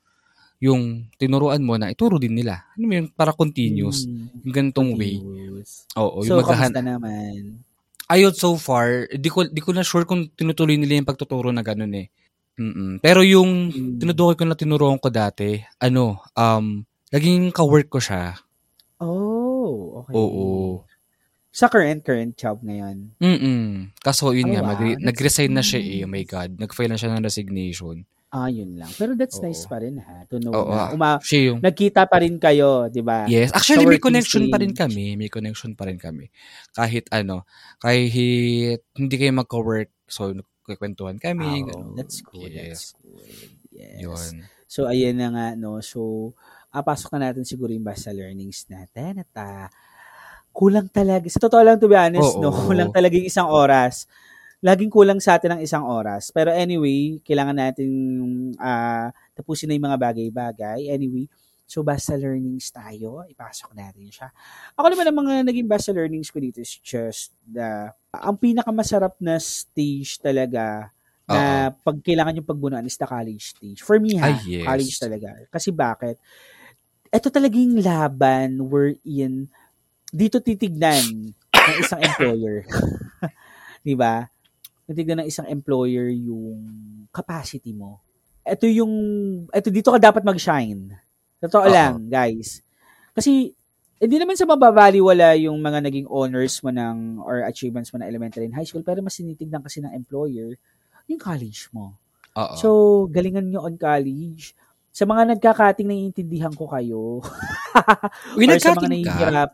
yung 0.63 1.11
tinuruan 1.19 1.61
mo 1.63 1.75
na 1.77 1.91
ituro 1.91 2.17
din 2.23 2.39
nila. 2.39 2.65
Ano 2.79 2.85
mo 2.87 2.95
yun? 2.99 3.07
Para 3.13 3.35
continuous. 3.35 4.07
Mm, 4.07 4.47
Yung 4.47 4.55
ganitong 4.55 4.95
way. 4.95 5.19
continuous. 5.19 5.91
Oo, 5.99 6.23
So, 6.23 6.35
yung 6.35 6.39
maghahan. 6.43 6.71
kamusta 6.73 6.81
naman? 6.83 7.67
Ayun, 8.07 8.33
so 8.33 8.55
far, 8.57 9.07
di 9.09 9.29
ko, 9.29 9.45
di 9.45 9.61
ko 9.61 9.71
na 9.73 9.83
sure 9.83 10.05
kung 10.05 10.29
tinutuloy 10.29 10.77
nila 10.77 10.99
yung 10.99 11.09
pagtuturo 11.09 11.51
na 11.51 11.63
ganun 11.63 11.95
eh. 11.95 12.09
Mm-mm. 12.55 13.01
Pero 13.01 13.25
yung 13.25 13.73
Mm. 13.73 13.97
tinutukoy 13.99 14.37
ko 14.37 14.45
na 14.45 14.55
tinuruan 14.55 15.01
ko 15.01 15.09
dati, 15.09 15.57
ano, 15.79 16.21
um, 16.33 16.85
naging 17.09 17.49
ka-work 17.49 17.89
ko 17.89 17.97
siya. 17.99 18.37
Oh, 19.01 20.05
okay. 20.05 20.15
Oo. 20.15 20.85
Sa 21.49 21.69
current, 21.69 22.01
current 22.01 22.33
job 22.33 22.61
ngayon. 22.61 23.13
Mm-mm. 23.19 23.93
Kaso 23.99 24.33
yun 24.33 24.49
Oh, 24.49 24.53
nga, 24.57 24.63
wow. 24.65 24.69
mag- 24.73 25.01
nag-resign 25.01 25.53
na 25.53 25.61
siya 25.61 25.81
eh. 25.81 26.01
Oh 26.01 26.09
my 26.09 26.25
God. 26.25 26.57
Nag-file 26.57 26.89
na 26.89 26.97
siya 26.97 27.13
ng 27.13 27.25
resignation. 27.25 28.05
Ah, 28.33 28.49
yun 28.49 28.81
lang. 28.81 28.89
Pero 28.97 29.13
that's 29.13 29.37
Oo. 29.37 29.45
nice 29.45 29.69
pa 29.69 29.77
rin 29.77 30.01
ha. 30.01 30.25
To 30.33 30.41
know 30.41 30.57
Oo, 30.57 30.73
na. 30.73 30.89
ah. 30.89 30.91
Uma- 30.97 31.21
Siya 31.21 31.53
yung... 31.53 31.61
nagkita 31.61 32.09
pa 32.09 32.17
rin 32.25 32.41
kayo, 32.41 32.89
di 32.89 33.05
ba? 33.05 33.29
Yes. 33.29 33.53
Actually, 33.53 33.85
may 33.85 34.01
working 34.01 34.09
connection 34.09 34.43
pa 34.49 34.57
rin 34.57 34.73
stage. 34.73 34.81
kami. 34.89 35.05
May 35.21 35.29
connection 35.29 35.77
pa 35.77 35.85
rin 35.85 36.01
kami. 36.01 36.33
Kahit 36.73 37.13
ano, 37.13 37.45
kahit 37.77 38.81
hindi 38.97 39.15
kayo 39.21 39.37
magka-work, 39.37 39.93
so 40.09 40.33
nagkikwentuhan 40.33 41.21
kami. 41.21 41.61
Oh, 41.61 41.69
ganun. 41.69 41.93
that's 41.93 42.25
good. 42.25 42.49
Yes. 42.49 42.97
That's 42.97 43.05
good. 43.05 43.37
Yes. 43.69 44.01
Yun. 44.01 44.35
So, 44.65 44.89
ayan 44.89 45.21
na 45.21 45.29
nga, 45.29 45.47
no. 45.53 45.85
So, 45.85 46.33
ah, 46.73 46.81
pasok 46.81 47.13
na 47.21 47.29
natin 47.29 47.45
siguro 47.45 47.69
yung 47.69 47.85
basta 47.85 48.17
learnings 48.17 48.65
natin. 48.73 49.21
At 49.21 49.33
ah, 49.37 49.69
kulang 50.57 50.89
talaga. 50.89 51.29
Sa 51.29 51.37
totoo 51.37 51.61
lang, 51.61 51.77
to 51.77 51.85
be 51.85 52.01
honest, 52.01 52.41
Oo. 52.41 52.49
no. 52.49 52.49
Kulang 52.73 52.97
talaga 52.97 53.13
yung 53.13 53.29
isang 53.29 53.53
oras. 53.53 54.09
Laging 54.63 54.95
kulang 54.95 55.19
sa 55.19 55.37
atin 55.37 55.59
ng 55.59 55.63
isang 55.67 55.83
oras. 55.83 56.31
Pero 56.31 56.55
anyway, 56.55 57.19
kailangan 57.27 57.59
natin 57.59 57.91
ah, 58.63 59.11
tapusin 59.35 59.67
na 59.67 59.75
yung 59.75 59.91
mga 59.91 59.99
bagay-bagay. 59.99 60.87
Anyway, 60.87 61.27
so 61.67 61.83
basta 61.83 62.15
learnings 62.15 62.71
tayo. 62.71 63.27
Ipasok 63.27 63.75
natin 63.75 64.07
siya. 64.07 64.31
Ako 64.79 64.87
naman 64.87 65.07
ang 65.11 65.19
mga 65.19 65.35
naging 65.51 65.67
basta 65.67 65.91
learnings 65.91 66.31
ko 66.31 66.39
dito 66.39 66.63
is 66.63 66.79
just 66.79 67.35
the, 67.43 67.91
ang 68.15 68.39
pinakamasarap 68.39 69.19
na 69.19 69.43
stage 69.43 70.23
talaga 70.23 70.95
na 71.33 71.71
pag 71.73 71.97
kailangan 72.03 72.39
yung 72.39 72.49
pagbunuan 72.49 72.87
is 72.87 72.99
the 72.99 73.09
college 73.09 73.57
stage. 73.57 73.81
For 73.81 73.97
me 73.99 74.19
ha, 74.19 74.31
Ay, 74.31 74.63
yes. 74.63 74.67
college 74.67 74.97
talaga. 75.01 75.29
Kasi 75.49 75.73
bakit? 75.73 76.21
Ito 77.13 77.29
talagang 77.29 77.77
laban 77.81 78.63
wherein 78.69 79.49
dito 80.13 80.41
titignan 80.41 81.33
ng 81.33 81.77
isang 81.81 82.01
employer. 82.05 82.69
'Di 83.85 83.97
ba? 83.97 84.32
Titignan 84.93 85.25
ng 85.25 85.29
isang 85.29 85.49
employer 85.49 86.13
yung 86.13 86.61
capacity 87.11 87.73
mo. 87.73 87.99
Ito 88.45 88.69
yung 88.69 88.93
ito 89.49 89.69
dito 89.73 89.89
ka 89.91 89.99
dapat 89.99 90.23
mag-shine. 90.23 90.93
Totoo 91.43 91.67
Oo. 91.67 91.73
lang, 91.73 92.07
guys. 92.07 92.63
Kasi 93.17 93.51
hindi 94.03 94.17
naman 94.19 94.35
sa 94.35 94.47
mababaliwala 94.47 95.39
yung 95.39 95.63
mga 95.63 95.79
naging 95.79 96.07
honors 96.11 96.59
mo 96.61 96.75
ng 96.75 97.23
or 97.23 97.47
achievements 97.47 97.95
mo 97.95 98.03
na 98.03 98.11
elementary 98.11 98.51
and 98.51 98.55
high 98.55 98.67
school 98.67 98.83
pero 98.83 98.99
mas 98.99 99.15
tinitignan 99.15 99.63
kasi 99.63 99.79
ng 99.79 99.95
employer 99.95 100.59
yung 101.07 101.23
college 101.23 101.71
mo. 101.71 101.95
Oo. 102.35 102.55
So, 102.59 102.69
galingan 103.13 103.47
nyo 103.47 103.63
on 103.63 103.77
college. 103.77 104.57
Sa 104.93 105.09
mga 105.09 105.37
nagkakating, 105.37 105.89
naiintindihan 105.89 106.53
ko 106.53 106.69
kayo. 106.69 107.25
Uy, 108.39 108.45
or 108.45 108.61
sa 108.61 108.77
mga 108.77 108.89
nagkating 108.89 109.05
ka? 109.09 109.53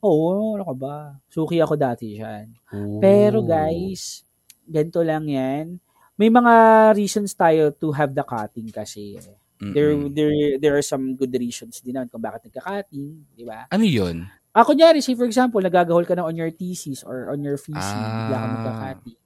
Oo, 0.00 0.56
ano 0.56 0.64
ka 0.64 0.74
ba? 0.74 0.94
Suki 1.28 1.60
ako 1.60 1.76
dati 1.76 2.16
dyan. 2.16 2.48
Oh. 2.72 2.98
Pero 2.98 3.44
guys, 3.44 4.24
ganito 4.64 5.04
lang 5.04 5.28
yan. 5.28 5.76
May 6.16 6.28
mga 6.28 6.52
reasons 6.92 7.32
tayo 7.32 7.72
to 7.72 7.92
have 7.92 8.12
the 8.12 8.24
cutting 8.24 8.68
kasi. 8.68 9.16
eh. 9.16 9.36
Mm-mm. 9.60 9.72
There, 9.76 9.92
there, 10.08 10.34
there 10.56 10.74
are 10.76 10.84
some 10.84 11.12
good 11.16 11.32
reasons 11.36 11.84
din 11.84 11.92
naman 11.92 12.08
kung 12.08 12.24
bakit 12.24 12.48
nagka-cutting, 12.48 13.28
di 13.36 13.44
ba? 13.44 13.68
Ano 13.68 13.84
yun? 13.84 14.24
Ah, 14.50 14.64
kunyari, 14.64 15.04
say 15.04 15.12
for 15.12 15.28
example, 15.28 15.60
nagagahol 15.60 16.08
ka 16.08 16.16
na 16.16 16.24
on 16.24 16.32
your 16.34 16.48
thesis 16.48 17.04
or 17.04 17.28
on 17.28 17.44
your 17.44 17.60
thesis, 17.60 17.76
Ah. 17.76 18.24
bigla 18.24 18.36
ka 18.36 18.46
magka-cutting. 18.48 19.18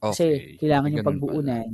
Kasi 0.00 0.24
Okay. 0.24 0.56
kailangan 0.62 0.94
yung 0.94 1.06
pagbuunan. 1.06 1.68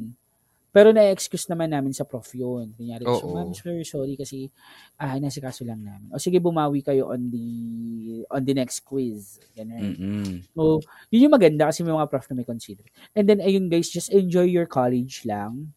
Pero 0.77 0.93
na-excuse 0.93 1.49
naman 1.49 1.73
namin 1.73 1.97
sa 1.97 2.05
prof 2.05 2.29
yun. 2.37 2.69
Kunyari, 2.77 3.09
so, 3.09 3.25
Oo. 3.25 3.33
ma'am, 3.33 3.57
sorry, 3.57 3.81
sorry 3.89 4.13
kasi 4.13 4.53
ah, 5.01 5.17
nasa 5.17 5.41
kaso 5.41 5.65
lang 5.65 5.81
namin. 5.81 6.13
O 6.13 6.21
sige, 6.21 6.37
bumawi 6.37 6.85
kayo 6.85 7.09
on 7.17 7.33
the 7.33 7.49
on 8.29 8.45
the 8.45 8.53
next 8.53 8.85
quiz. 8.85 9.41
Ganun. 9.57 9.97
Mm-mm. 9.97 10.45
So, 10.53 10.85
yun 11.09 11.33
yung 11.33 11.37
maganda 11.41 11.73
kasi 11.73 11.81
may 11.81 11.97
mga 11.97 12.13
prof 12.13 12.29
na 12.29 12.37
may 12.37 12.45
consider. 12.45 12.85
And 13.17 13.25
then, 13.25 13.41
ayun 13.41 13.73
guys, 13.73 13.89
just 13.89 14.13
enjoy 14.13 14.53
your 14.53 14.69
college 14.69 15.25
lang. 15.25 15.73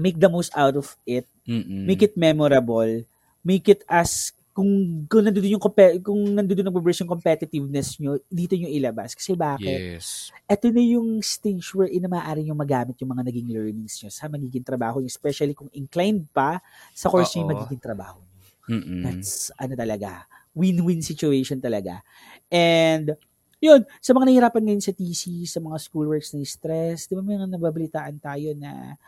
Make 0.00 0.16
the 0.16 0.32
most 0.32 0.56
out 0.56 0.80
of 0.80 0.96
it. 1.04 1.28
Mm-mm. 1.44 1.84
Make 1.84 2.00
it 2.00 2.16
memorable. 2.16 3.04
Make 3.44 3.68
it 3.68 3.84
as 3.84 4.32
kung 4.52 5.04
kung 5.08 5.24
nandoon 5.24 5.56
yung 5.56 5.64
kung 6.04 6.20
nandoon 6.36 6.68
nagbe-burst 6.68 7.00
yung 7.04 7.12
competitiveness 7.12 7.96
nyo, 7.96 8.20
dito 8.28 8.52
nyo 8.52 8.68
ilabas. 8.68 9.16
Kasi 9.16 9.32
bakit? 9.32 9.96
Yes. 9.96 10.28
ito 10.44 10.68
na 10.68 10.82
yung 10.84 11.24
stage 11.24 11.72
wherein 11.72 12.04
na 12.04 12.12
maaari 12.12 12.44
yung 12.52 12.60
magamit 12.60 13.00
yung 13.00 13.16
mga 13.16 13.32
naging 13.32 13.48
learnings 13.48 13.96
nyo 14.04 14.12
sa 14.12 14.28
magiging 14.28 14.64
trabaho 14.64 15.00
nyo, 15.00 15.08
especially 15.08 15.56
kung 15.56 15.72
inclined 15.72 16.28
pa 16.36 16.60
sa 16.92 17.08
course 17.08 17.32
Oo. 17.34 17.40
yung 17.40 17.50
magiging 17.56 17.80
trabaho 17.80 18.20
nyo. 18.20 18.32
Mm-mm. 18.70 19.02
That's, 19.02 19.50
ano 19.58 19.74
talaga, 19.74 20.28
win-win 20.52 21.00
situation 21.02 21.58
talaga. 21.58 22.04
And, 22.52 23.16
yun, 23.62 23.86
sa 24.02 24.12
mga 24.12 24.26
nahihirapan 24.28 24.62
ngayon 24.68 24.84
sa 24.84 24.92
TC, 24.92 25.46
sa 25.48 25.58
mga 25.62 25.78
schoolworks 25.80 26.34
na 26.34 26.42
stress, 26.44 27.06
di 27.08 27.14
ba 27.14 27.22
may 27.24 27.38
mga 27.38 27.56
nababalitaan 27.56 28.18
tayo 28.18 28.52
na 28.58 28.98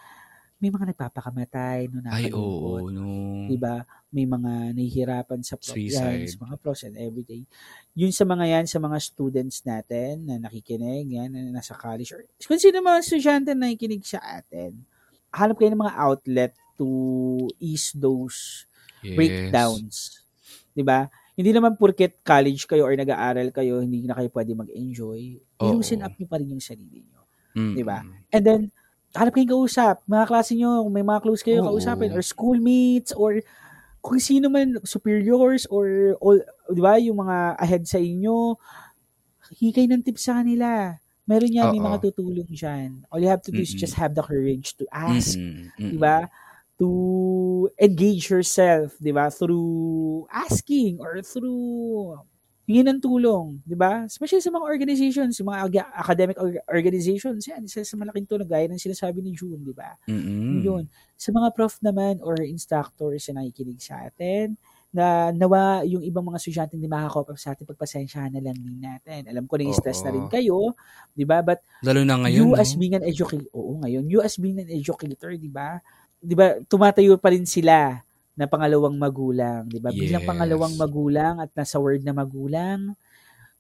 may 0.65 0.73
mga 0.73 0.91
nagpapakamatay, 0.91 1.93
no, 1.93 2.01
Ay, 2.09 2.33
oo, 2.33 2.81
nakalungkot. 2.81 2.83
no. 2.91 3.07
Di 3.45 3.57
ba? 3.57 3.85
May 4.09 4.25
mga 4.25 4.73
nahihirapan 4.73 5.41
sa 5.41 5.61
pro- 5.61 5.77
Suicide. 5.77 6.25
yan, 6.25 6.33
sa 6.33 6.39
mga 6.41 6.55
pros 6.57 6.81
and 6.83 6.97
everyday. 6.97 7.45
Yun 7.93 8.09
sa 8.11 8.25
mga 8.25 8.45
yan, 8.49 8.65
sa 8.65 8.81
mga 8.81 8.97
students 8.97 9.61
natin 9.63 10.25
na 10.25 10.41
nakikinig, 10.41 11.05
yan, 11.07 11.29
na 11.29 11.53
nasa 11.53 11.77
college, 11.77 12.11
or 12.11 12.25
kung 12.41 12.57
sino 12.57 12.81
mga 12.81 12.99
estudyante 12.99 13.53
na 13.53 13.69
nakikinig 13.69 14.01
sa 14.03 14.19
atin, 14.23 14.81
hanap 15.31 15.55
kayo 15.55 15.69
ng 15.69 15.83
mga 15.83 15.97
outlet 15.99 16.53
to 16.75 16.89
ease 17.59 17.93
those 17.93 18.65
Yes. 19.01 19.15
breakdowns. 19.15 19.97
'Di 20.73 20.81
ba? 20.81 21.05
Hindi 21.35 21.53
naman 21.53 21.77
porket 21.77 22.25
college 22.25 22.65
kayo 22.65 22.83
or 22.83 22.95
nag-aaral 22.95 23.53
kayo, 23.53 23.85
hindi 23.85 24.01
na 24.01 24.17
kayo 24.17 24.33
pwede 24.33 24.57
mag-enjoy. 24.57 25.21
Oo. 25.61 25.77
Loosen 25.77 26.01
up 26.01 26.15
niyo 26.15 26.25
pa 26.25 26.41
rin 26.41 26.49
yung 26.49 26.63
sarili 26.63 27.05
niyo. 27.05 27.21
Mm-mm. 27.53 27.75
Di 27.75 27.85
ba? 27.85 28.01
And 28.31 28.43
then, 28.43 28.63
hanap 29.15 29.33
kayong 29.33 29.55
kausap. 29.55 30.03
Mga 30.11 30.25
klase 30.27 30.53
nyo, 30.59 30.91
may 30.91 31.07
mga 31.07 31.23
close 31.23 31.41
kayo 31.47 31.63
Oo. 31.63 31.75
kausapin, 31.75 32.11
or 32.11 32.23
schoolmates, 32.23 33.15
or 33.15 33.39
kung 34.05 34.21
sino 34.21 34.51
man, 34.53 34.83
superiors, 34.85 35.65
or 35.71 36.19
all, 36.21 36.37
di 36.69 36.83
ba, 36.83 36.99
yung 37.01 37.23
mga 37.23 37.57
ahead 37.57 37.85
sa 37.89 37.97
inyo, 37.97 38.59
hikay 39.55 39.87
ng 39.89 40.03
tips 40.03 40.29
sa 40.29 40.43
kanila. 40.43 40.99
Meron 41.25 41.57
yan, 41.57 41.73
may 41.73 41.81
Oo. 41.81 41.89
mga 41.89 41.99
tutulong 42.11 42.51
dyan. 42.53 43.01
All 43.09 43.23
you 43.23 43.31
have 43.33 43.41
to 43.41 43.55
do 43.55 43.65
is 43.65 43.73
Mm-mm. 43.73 43.81
just 43.81 43.97
have 43.97 44.13
the 44.13 44.21
courage 44.21 44.77
to 44.77 44.85
ask 44.93 45.41
Mm-mm. 45.41 45.73
Mm-mm. 45.81 45.91
di 45.95 45.97
ba? 45.97 46.29
To 46.77 47.71
engage 47.81 48.29
yourself, 48.29 48.99
di 49.01 49.15
ba? 49.15 49.31
Through 49.33 50.27
asking 50.29 51.01
or 51.01 51.23
through 51.25 52.19
hingin 52.65 52.97
ng 52.97 53.01
tulong, 53.01 53.61
di 53.61 53.77
ba? 53.77 54.09
Especially 54.09 54.41
sa 54.41 54.49
mga 54.49 54.65
organizations, 54.65 55.37
yung 55.37 55.53
mga 55.53 55.85
academic 55.93 56.37
or- 56.41 56.65
organizations, 56.73 57.45
yan, 57.45 57.61
isa 57.69 57.85
sa 57.85 57.97
malaking 58.01 58.25
tulong, 58.25 58.49
gaya 58.49 58.65
ng 58.69 58.81
sinasabi 58.81 59.21
ni 59.21 59.37
June, 59.37 59.61
di 59.61 59.77
ba? 59.77 59.93
Mm-mm. 60.09 60.65
Yun. 60.65 60.85
Sa 61.13 61.29
mga 61.29 61.53
prof 61.53 61.77
naman 61.85 62.25
or 62.25 62.41
instructors 62.41 63.29
na 63.29 63.45
nakikinig 63.45 63.85
sa 63.85 64.09
atin, 64.09 64.57
na 64.95 65.35
nawa 65.35 65.83
yung 65.83 66.07
ibang 66.07 66.23
mga 66.23 66.39
estudyante 66.39 66.79
hindi 66.79 66.87
makakopap 66.87 67.35
sa 67.35 67.53
atin, 67.53 67.67
pagpasensyahan 67.67 68.31
na 68.31 68.39
lang 68.39 68.55
din 68.55 68.79
natin. 68.79 69.27
Alam 69.27 69.51
ko 69.51 69.59
na 69.59 69.67
yung 69.67 69.75
stress 69.75 70.07
na 70.07 70.15
rin 70.15 70.31
kayo, 70.31 70.71
di 71.11 71.27
ba? 71.27 71.43
But 71.43 71.67
Lalo 71.83 72.07
na 72.07 72.15
ngayon, 72.23 72.39
you 72.39 72.47
no? 72.55 72.63
as 72.63 72.79
being 72.79 72.95
an 72.95 73.03
educator, 73.03 73.51
oo 73.51 73.83
ngayon, 73.83 74.07
you 74.07 74.23
as 74.23 74.39
being 74.39 74.63
an 74.63 74.71
educator, 74.71 75.35
di 75.35 75.51
ba? 75.51 75.83
Di 76.23 76.39
ba, 76.39 76.63
tumatayo 76.71 77.19
pa 77.19 77.35
rin 77.35 77.43
sila 77.43 78.07
na 78.35 78.47
pangalawang 78.51 78.97
magulang, 78.99 79.67
di 79.71 79.79
ba? 79.83 79.91
Bilang 79.95 80.23
Yes. 80.23 80.29
pangalawang 80.29 80.75
magulang 80.79 81.35
at 81.43 81.51
nasa 81.55 81.79
word 81.79 82.03
na 82.03 82.15
magulang, 82.17 82.95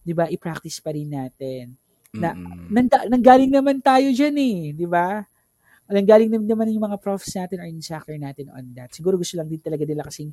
di 0.04 0.12
ba, 0.16 0.28
i-practice 0.30 0.80
pa 0.84 0.92
rin 0.94 1.10
natin. 1.12 1.74
na-. 2.18 2.36
Nanda, 2.70 3.06
nanggaling 3.10 3.52
naman 3.52 3.78
tayo 3.84 4.08
dyan 4.14 4.36
eh, 4.38 4.58
di 4.74 4.86
ba? 4.88 5.22
Nanggaling 5.90 6.30
naman 6.32 6.48
naman 6.48 6.72
yung 6.72 6.86
mga 6.88 6.98
profs 7.02 7.32
natin 7.36 7.60
or 7.60 7.68
instructor 7.68 8.16
natin 8.16 8.48
on 8.54 8.64
that. 8.76 8.90
Siguro 8.94 9.18
gusto 9.20 9.36
lang 9.36 9.48
din 9.52 9.60
talaga 9.60 9.84
nila 9.84 10.06
kasing, 10.06 10.32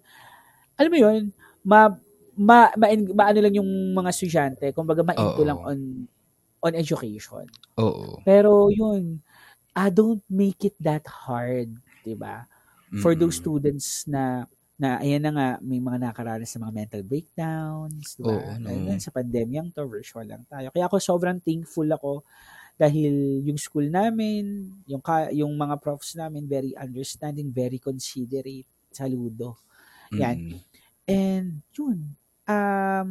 alam 0.79 0.91
mo 0.91 0.99
yun, 0.99 1.21
ma, 1.63 1.91
ma, 2.37 2.71
ma, 2.75 2.87
maano 2.93 3.39
lang 3.43 3.55
yung 3.57 3.69
mga 3.93 4.09
estudyante, 4.13 4.65
kumbaga 4.75 5.03
ma-into 5.05 5.43
lang 5.45 5.59
on 5.61 5.79
on 6.63 6.73
education. 6.77 7.45
Oo. 7.77 8.21
Pero 8.25 8.69
yun, 8.73 9.21
ah, 9.77 9.89
don't 9.93 10.23
make 10.29 10.61
it 10.67 10.75
that 10.81 11.05
hard, 11.07 11.71
'di 12.03 12.15
ba? 12.19 12.45
For 12.99 13.15
those 13.15 13.39
Mm-mm. 13.39 13.43
students 13.47 14.03
na 14.09 14.43
na 14.81 14.97
ayan 14.97 15.21
na 15.21 15.31
nga 15.31 15.47
may 15.61 15.77
mga 15.77 16.01
nakaranas 16.01 16.49
sa 16.49 16.57
mga 16.57 16.73
mental 16.73 17.03
breakdowns, 17.05 18.17
'di 18.17 18.25
ba? 18.25 18.33
Oo, 18.33 18.57
no. 18.57 18.69
Na 18.89 18.97
sa 18.97 19.13
pandemyang 19.13 19.69
to, 19.69 19.85
virtual 19.85 20.25
lang 20.25 20.41
tayo. 20.49 20.73
Kaya 20.73 20.89
ako 20.89 20.97
sobrang 20.97 21.37
thankful 21.37 21.85
ako 21.85 22.25
dahil 22.81 23.45
yung 23.45 23.61
school 23.61 23.85
namin, 23.93 24.73
yung 24.89 25.05
ka, 25.05 25.29
yung 25.29 25.53
mga 25.53 25.77
profs 25.77 26.17
namin 26.17 26.49
very 26.49 26.73
understanding, 26.73 27.53
very 27.53 27.77
considerate, 27.77 28.65
Saludo. 28.89 29.61
Yan. 30.17 30.49
Mm. 30.49 30.59
And 31.05 31.47
yun, 31.77 32.17
um, 32.49 33.09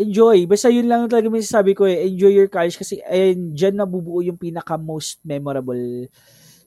enjoy. 0.00 0.48
Basta 0.48 0.72
yun 0.72 0.88
lang 0.88 1.04
talaga 1.12 1.28
may 1.28 1.44
sabi 1.44 1.76
ko 1.76 1.84
eh, 1.84 2.08
enjoy 2.08 2.32
your 2.32 2.48
college 2.48 2.80
kasi 2.80 3.04
ayun, 3.04 3.52
dyan 3.52 3.76
nabubuo 3.76 4.24
yung 4.24 4.40
pinaka 4.40 4.80
most 4.80 5.20
memorable 5.20 6.08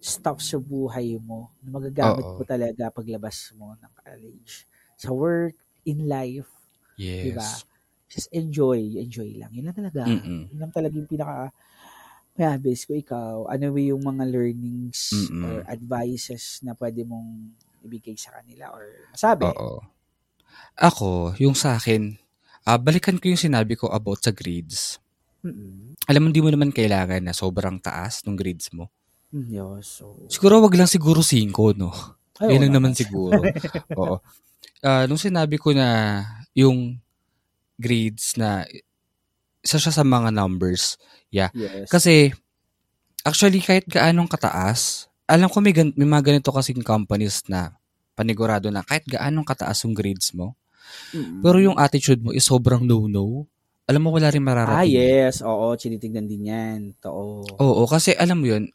stuff 0.03 0.43
sa 0.43 0.59
buhay 0.59 1.15
mo 1.23 1.55
na 1.63 1.79
magagamit 1.79 2.27
Oo. 2.27 2.35
mo 2.35 2.43
talaga 2.43 2.91
paglabas 2.91 3.55
mo 3.55 3.71
ng 3.79 3.93
college. 4.03 4.67
Sa 4.99 5.15
work, 5.15 5.55
in 5.87 6.07
life, 6.07 6.51
Yes. 6.97 7.25
Diba? 7.25 7.49
just 8.13 8.29
enjoy, 8.29 8.77
enjoy 9.01 9.33
lang. 9.41 9.49
Yun 9.49 9.65
lang 9.73 9.77
talaga. 9.77 10.05
Mm-mm. 10.05 10.53
Yun 10.53 10.59
lang 10.61 10.69
talaga 10.69 10.93
yung 10.93 11.09
pinaka 11.09 11.49
base 12.61 12.85
ko 12.85 12.93
ikaw, 12.93 13.35
ano 13.49 13.73
ba 13.73 13.81
yung 13.81 14.01
mga 14.05 14.23
learnings 14.29 15.13
Mm-mm. 15.13 15.41
or 15.41 15.55
advices 15.65 16.61
na 16.61 16.77
pwede 16.77 17.01
mong 17.05 17.53
ibigay 17.81 18.13
sa 18.13 18.37
kanila 18.37 18.69
or 18.73 19.09
masabi? 19.09 19.49
Oo. 19.49 19.81
Ako, 20.77 21.37
yung 21.41 21.57
sa 21.57 21.77
akin, 21.77 22.17
ah, 22.69 22.77
balikan 22.77 23.17
ko 23.17 23.33
yung 23.33 23.41
sinabi 23.41 23.73
ko 23.77 23.89
about 23.89 24.21
sa 24.21 24.29
grades. 24.29 25.01
Mm-mm. 25.41 25.97
Alam 26.05 26.21
mo, 26.21 26.27
hindi 26.29 26.41
mo 26.41 26.49
naman 26.53 26.69
kailangan 26.69 27.21
na 27.21 27.33
sobrang 27.33 27.81
taas 27.81 28.21
ng 28.25 28.37
grades 28.37 28.69
mo. 28.73 28.93
Yes, 29.33 29.97
so, 29.97 30.13
Siguro 30.29 30.61
wag 30.61 30.77
lang 30.77 30.85
siguro 30.85 31.25
5, 31.25 31.73
no? 31.73 31.89
Ay, 32.37 32.61
lang 32.61 32.73
naman 32.73 32.93
siguro. 32.93 33.41
Oo. 33.99 34.21
Ah, 34.85 35.09
nung 35.09 35.17
sinabi 35.17 35.57
ko 35.57 35.73
na 35.73 36.21
yung 36.53 36.97
grades 37.81 38.37
na 38.37 38.61
isa 39.63 39.81
siya 39.81 39.89
sa 39.89 40.05
mga 40.05 40.29
numbers. 40.29 41.01
yes. 41.33 41.89
Kasi 41.89 42.29
actually 43.25 43.63
kahit 43.63 43.89
gaanong 43.89 44.29
kataas, 44.29 45.09
alam 45.25 45.49
ko 45.49 45.63
may, 45.63 45.73
gan- 45.73 45.95
may 45.95 46.05
mga 46.05 46.35
ganito 46.35 46.51
kasing 46.53 46.83
companies 46.85 47.41
na 47.49 47.73
panigurado 48.13 48.69
na 48.69 48.85
kahit 48.85 49.07
gaanong 49.09 49.47
kataas 49.47 49.87
yung 49.87 49.95
grades 49.97 50.35
mo, 50.37 50.53
Mm-mm. 51.15 51.41
pero 51.41 51.57
yung 51.57 51.79
attitude 51.79 52.21
mo 52.21 52.29
is 52.35 52.45
sobrang 52.45 52.85
no-no, 52.85 53.47
alam 53.87 54.01
mo 54.03 54.13
wala 54.13 54.29
rin 54.29 54.43
mararating. 54.43 54.79
Ah, 54.79 54.87
yes. 54.87 55.41
Oo, 55.41 55.73
tinitignan 55.79 56.27
din 56.27 56.47
yan. 56.51 56.79
Totoo. 56.99 57.57
Oo, 57.59 57.83
kasi 57.87 58.13
alam 58.15 58.39
mo 58.39 58.47
yun, 58.51 58.69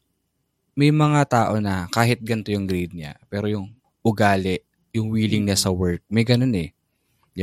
may 0.79 0.95
mga 0.95 1.27
tao 1.27 1.59
na 1.59 1.91
kahit 1.91 2.23
ganito 2.23 2.55
yung 2.55 2.63
grade 2.63 2.95
niya, 2.95 3.19
pero 3.27 3.51
yung 3.51 3.67
ugali, 3.99 4.63
yung 4.95 5.11
willingness 5.11 5.67
sa 5.67 5.75
work, 5.75 5.99
may 6.07 6.23
ganun 6.23 6.55
eh. 6.55 6.71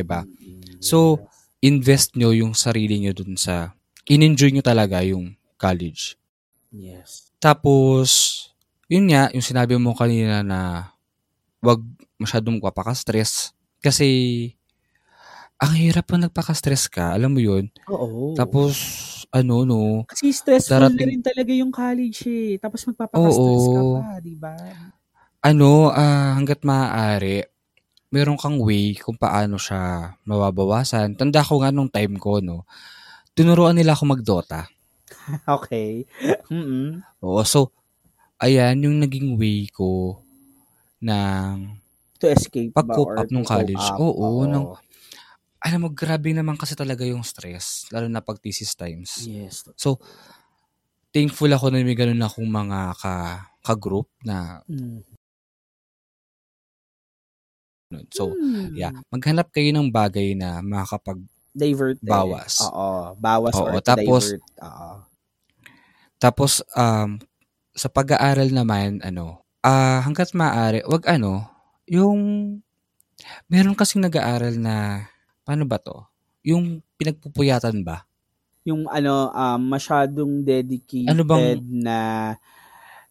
ba? 0.00 0.24
Mm, 0.24 0.80
So, 0.80 1.28
invest 1.60 2.16
nyo 2.16 2.32
yung 2.32 2.56
sarili 2.56 2.96
nyo 2.96 3.12
dun 3.12 3.36
sa, 3.36 3.76
in-enjoy 4.08 4.56
nyo 4.56 4.64
talaga 4.64 5.04
yung 5.04 5.36
college. 5.60 6.16
yes. 6.72 7.28
Tapos, 7.36 8.08
yun 8.88 9.12
nga, 9.12 9.28
yung 9.36 9.44
sinabi 9.44 9.76
mo 9.76 9.92
kanina 9.92 10.40
na 10.40 10.92
wag 11.60 11.84
masyadong 12.16 12.56
papaka-stress. 12.60 13.52
Kasi, 13.84 14.08
ang 15.60 15.72
hirap 15.76 16.08
pa 16.08 16.16
nagpaka-stress 16.16 16.88
ka, 16.88 17.12
alam 17.12 17.32
mo 17.32 17.40
yun. 17.40 17.68
Oo. 17.88 18.32
Tapos, 18.36 18.76
ano, 19.28 19.56
no, 19.62 19.80
kasi 20.04 20.30
stressful 20.30 20.76
na 20.76 20.88
darating- 20.88 21.10
rin 21.10 21.22
talaga 21.22 21.52
yung 21.52 21.70
college 21.70 22.18
eh. 22.26 22.52
Tapos 22.56 22.82
magpapaka-stress 22.84 23.64
ka 23.66 23.80
Oo. 23.80 23.94
pa, 23.96 24.06
di 24.18 24.34
ba? 24.34 24.54
ano, 25.40 25.88
ah, 25.88 26.34
hanggat 26.34 26.62
maaari, 26.62 27.46
meron 28.10 28.34
kang 28.34 28.58
way 28.58 28.94
kung 28.94 29.14
paano 29.14 29.56
siya 29.56 30.14
mababawasan. 30.22 31.14
Tanda 31.14 31.38
ko 31.40 31.60
nga 31.60 31.70
nung 31.70 31.86
time 31.86 32.18
ko, 32.18 32.42
no, 32.42 32.66
tinuruan 33.32 33.74
nila 33.74 33.94
ako 33.94 34.04
mag-Dota. 34.08 34.66
Okay. 35.46 36.02
Mm-mm. 36.50 36.98
Oo, 37.22 37.42
so, 37.42 37.70
ayan 38.38 38.78
yung 38.82 38.98
naging 38.98 39.38
way 39.38 39.70
ko 39.70 40.18
ng 40.98 41.78
To 42.16 42.26
escape? 42.26 42.72
Pag-cope 42.72 43.14
up 43.14 43.28
nung 43.28 43.44
college. 43.44 43.76
up? 43.76 43.98
Oo, 44.00 44.48
nung- 44.48 44.72
alam 45.66 45.82
mo, 45.82 45.90
grabe 45.90 46.30
naman 46.30 46.54
kasi 46.54 46.78
talaga 46.78 47.02
yung 47.02 47.26
stress, 47.26 47.90
lalo 47.90 48.06
na 48.06 48.22
pag 48.22 48.38
thesis 48.38 48.78
times. 48.78 49.26
Yes. 49.26 49.66
So, 49.74 49.98
thankful 51.10 51.50
ako 51.50 51.74
na 51.74 51.82
may 51.82 51.98
ganun 51.98 52.22
akong 52.22 52.46
mga 52.46 52.94
ka, 52.94 53.14
ka-group 53.66 54.06
na, 54.22 54.62
Mm. 54.70 55.02
so, 58.10 58.30
Hmm. 58.34 58.74
yeah, 58.74 58.90
maghanap 59.10 59.50
kayo 59.50 59.70
ng 59.70 59.90
bagay 59.90 60.34
na 60.34 60.58
makakapag, 60.62 61.22
Divert. 61.50 61.98
eh. 61.98 62.06
Bawas. 62.06 62.60
Oo. 62.62 63.14
Bawas 63.16 63.54
Oo, 63.54 63.70
or 63.72 63.80
tapos- 63.80 64.34
divert. 64.36 64.44
Oo. 64.62 64.90
tapos, 66.18 66.52
um, 66.74 67.18
sa 67.76 67.88
pag-aaral 67.92 68.48
naman, 68.50 69.00
ano, 69.04 69.44
ah 69.62 70.00
hanggat 70.02 70.32
maaari, 70.32 70.80
wag 70.88 71.04
ano, 71.10 71.44
yung, 71.86 72.18
meron 73.48 73.76
kasing 73.76 74.02
nag-aaral 74.04 74.56
na, 74.58 75.06
paano 75.46 75.62
ba 75.62 75.78
to? 75.78 76.02
Yung 76.42 76.82
pinagpupuyatan 76.98 77.86
ba? 77.86 78.02
Yung 78.66 78.90
ano, 78.90 79.30
um, 79.30 79.62
masyadong 79.62 80.42
dedicated 80.42 81.06
Ano 81.14 81.22
bang- 81.22 81.62
na 81.62 81.98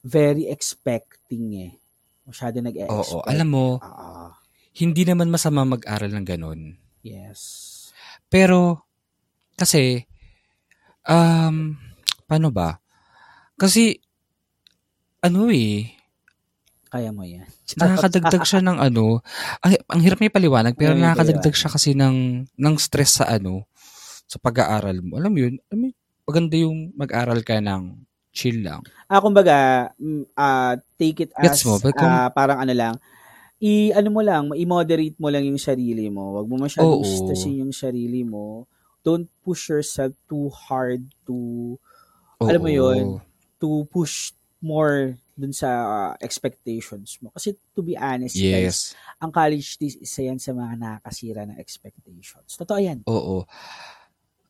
very 0.04 0.52
expecting 0.52 1.46
eh. 1.56 1.72
Masyado 2.28 2.60
nag-expect. 2.60 3.16
Oo, 3.16 3.24
alam 3.24 3.48
mo, 3.48 3.80
Oo. 3.80 4.26
hindi 4.76 5.08
naman 5.08 5.32
masama 5.32 5.64
mag-aral 5.64 6.12
ng 6.12 6.28
ganun. 6.28 6.76
Yes. 7.00 7.72
Pero, 8.28 8.84
kasi, 9.56 10.04
um, 11.08 11.80
paano 12.28 12.50
ba? 12.52 12.82
Kasi, 13.56 13.96
ano 15.24 15.48
eh, 15.48 15.96
Kaya 16.96 17.12
mo 17.12 17.28
yan. 17.28 17.44
nakakadagdag 17.84 18.44
siya 18.48 18.64
ng 18.64 18.78
ano, 18.80 19.20
ang, 19.60 19.72
ang 19.92 20.00
hirap 20.00 20.24
may 20.24 20.32
paliwanag, 20.32 20.80
pero 20.80 20.96
nakakadagdag 20.96 21.52
siya 21.52 21.68
kasi 21.68 21.92
ng, 21.92 22.48
ng 22.56 22.76
stress 22.80 23.20
sa 23.20 23.28
ano, 23.28 23.68
sa 24.24 24.40
pag-aaral 24.40 25.04
mo. 25.04 25.20
Alam 25.20 25.32
mo 25.36 25.40
yun, 25.44 25.54
alam 25.68 25.78
mo, 25.84 25.88
maganda 26.24 26.56
yung 26.56 26.96
mag-aral 26.96 27.44
ka 27.44 27.60
ng 27.60 28.00
chill 28.32 28.64
lang. 28.64 28.80
Ah, 29.12 29.20
kumbaga, 29.20 29.92
ah, 30.40 30.80
take 30.96 31.28
it 31.28 31.32
as, 31.36 31.60
Gets 31.60 31.68
mo? 31.68 31.76
But 31.84 32.00
kung- 32.00 32.08
ah, 32.08 32.32
parang 32.32 32.64
ano 32.64 32.72
lang, 32.72 32.96
i, 33.60 33.92
ano 33.92 34.08
mo 34.16 34.24
lang, 34.24 34.56
i-moderate 34.56 35.20
mo 35.20 35.28
lang 35.28 35.44
yung 35.44 35.60
sarili 35.60 36.08
mo. 36.08 36.40
Wag 36.40 36.48
mo 36.48 36.56
masyadong 36.64 37.04
Oo. 37.04 37.08
stressin 37.08 37.60
yung 37.60 37.76
sarili 37.76 38.24
mo. 38.24 38.72
Don't 39.04 39.28
push 39.44 39.68
yourself 39.68 40.16
too 40.32 40.48
hard 40.48 41.04
to, 41.28 41.76
Oo. 42.40 42.48
Alam 42.48 42.62
mo 42.64 42.72
yun? 42.72 43.06
to 43.56 43.88
push 43.88 44.36
more 44.60 45.16
dun 45.36 45.52
sa 45.52 45.68
ah, 45.68 46.14
expectations 46.18 47.20
mo. 47.20 47.28
Kasi 47.30 47.54
to 47.72 47.84
be 47.84 47.94
honest, 47.94 48.34
guys, 48.34 48.96
Yes. 48.96 48.98
ang 49.20 49.30
college 49.30 49.76
days, 49.76 49.96
isa 49.96 50.24
yan 50.24 50.40
sa 50.40 50.52
mga 50.52 50.74
nakakasira 50.76 51.44
ng 51.44 51.60
expectations. 51.60 52.56
Totoo 52.56 52.80
yan. 52.80 53.04
Oo. 53.06 53.44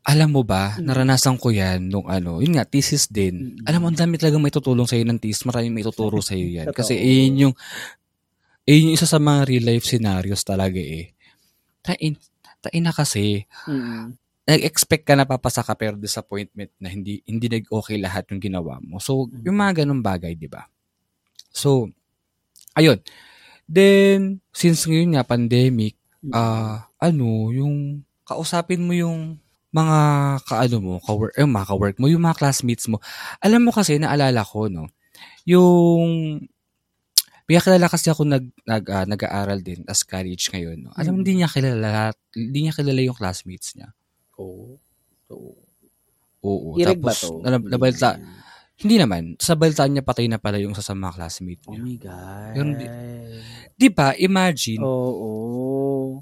Alam 0.06 0.30
mo 0.32 0.42
ba, 0.46 0.78
Mm. 0.78 0.86
naranasan 0.86 1.36
ko 1.36 1.50
yan 1.50 1.90
nung 1.90 2.06
ano, 2.06 2.38
yun 2.38 2.54
nga, 2.54 2.64
thesis 2.64 3.10
din. 3.10 3.58
Mm-mm. 3.58 3.66
Alam 3.66 3.80
mo, 3.82 3.88
ang 3.90 3.98
dami 3.98 4.22
talagang 4.22 4.38
may 4.40 4.54
tutulong 4.54 4.86
sa'yo 4.86 5.02
ng 5.02 5.18
thesis. 5.18 5.42
Maraming 5.44 5.74
may 5.74 5.82
tuturo 5.82 6.22
sa'yo 6.30 6.46
yan. 6.46 6.70
Totoo. 6.70 6.78
Kasi 6.78 6.94
yun 6.94 7.50
yung, 7.50 7.54
yun 8.64 8.82
yung 8.86 8.94
isa 8.94 9.10
sa 9.10 9.18
mga 9.18 9.50
real 9.50 9.66
life 9.66 9.82
scenarios 9.84 10.46
talaga 10.46 10.78
eh. 10.78 11.18
Tain, 11.82 12.14
tain 12.62 12.84
na 12.86 12.94
kasi, 12.94 13.50
Mm-mm. 13.66 14.14
nag-expect 14.46 15.10
ka 15.10 15.18
na 15.18 15.26
papasa 15.26 15.66
ka 15.66 15.74
pero 15.74 15.98
disappointment 15.98 16.70
na 16.78 16.86
hindi 16.86 17.26
hindi 17.26 17.50
nag-okay 17.50 17.98
lahat 17.98 18.30
yung 18.30 18.38
ginawa 18.40 18.78
mo. 18.78 19.02
So, 19.02 19.26
yung 19.42 19.58
mga 19.58 19.82
ganun 19.82 20.06
bagay, 20.06 20.38
di 20.38 20.46
ba? 20.46 20.70
So, 21.56 21.88
ayun. 22.76 23.00
Then, 23.66 24.44
since 24.52 24.84
ngayon 24.86 25.16
nga, 25.16 25.24
pandemic, 25.24 25.96
ah 26.36 26.90
ano, 27.00 27.54
yung 27.54 28.02
kausapin 28.26 28.82
mo 28.84 28.92
yung 28.92 29.38
mga 29.72 29.98
kaano 30.48 30.78
mo, 30.84 30.94
ka-work, 31.00 31.34
eh, 31.36 31.48
mga 31.48 31.68
ka-work 31.72 31.96
mo, 32.00 32.08
yung 32.12 32.24
mga 32.24 32.40
classmates 32.40 32.88
mo. 32.88 33.00
Alam 33.40 33.68
mo 33.68 33.72
kasi, 33.72 33.96
naalala 34.00 34.44
ko, 34.44 34.68
no, 34.68 34.88
yung, 35.48 36.40
may 37.46 37.62
kilala 37.62 37.86
kasi 37.86 38.10
ako 38.10 38.26
nag, 38.26 38.50
nag, 38.66 38.84
ah, 38.90 39.06
nag-aaral 39.06 39.62
din 39.62 39.86
as 39.86 40.02
college 40.02 40.50
ngayon. 40.50 40.90
No? 40.90 40.92
Alam 40.98 41.12
mo, 41.14 41.18
Mm. 41.20 41.22
hindi 41.22 41.34
niya 41.38 41.50
kilala, 41.52 41.90
hindi 42.34 42.60
niya 42.66 42.74
kilala 42.74 43.02
yung 43.06 43.14
classmates 43.20 43.78
niya. 43.78 43.94
Oo. 44.42 44.82
Oo. 45.30 45.54
Oo. 46.42 46.68
Ireg 46.82 46.98
ba 46.98 47.14
tapos, 47.14 47.22
to? 47.30 47.46
nab- 47.46 47.70
nabalita, 47.70 48.18
hindi 48.76 48.96
naman, 48.98 49.40
sa 49.40 49.56
balitaan 49.56 49.92
niya 49.92 50.04
patay 50.04 50.28
na 50.28 50.36
pala 50.36 50.60
yung 50.60 50.72
isa 50.72 50.84
sa 50.84 50.92
mga 50.92 51.16
classmate 51.16 51.64
Oh 51.64 51.72
niya. 51.72 51.82
my 51.82 51.96
God. 51.98 52.54
Yun 52.54 52.70
di- 52.76 52.92
Di 53.76 53.88
ba, 53.90 54.12
imagine, 54.14 54.80
Oo. 54.80 55.30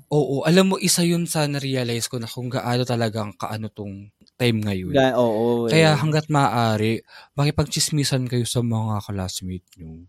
oo, 0.03 0.35
alam 0.41 0.65
mo, 0.67 0.75
isa 0.77 1.01
yun 1.01 1.25
sa 1.25 1.45
na-realize 1.45 2.05
ko 2.05 2.17
na 2.17 2.25
kung 2.25 2.49
gaano 2.49 2.81
talagang 2.81 3.33
kaano 3.33 3.69
tong 3.69 4.09
time 4.33 4.57
ngayon. 4.61 4.93
Ga- 4.93 5.17
oo. 5.17 5.65
Kaya 5.65 5.93
eh. 5.93 5.97
hanggat 5.97 6.29
maaari, 6.29 7.01
makipagchismisan 7.33 8.25
kayo 8.25 8.45
sa 8.45 8.61
mga 8.61 9.01
classmate 9.03 9.69
nyo. 9.77 10.05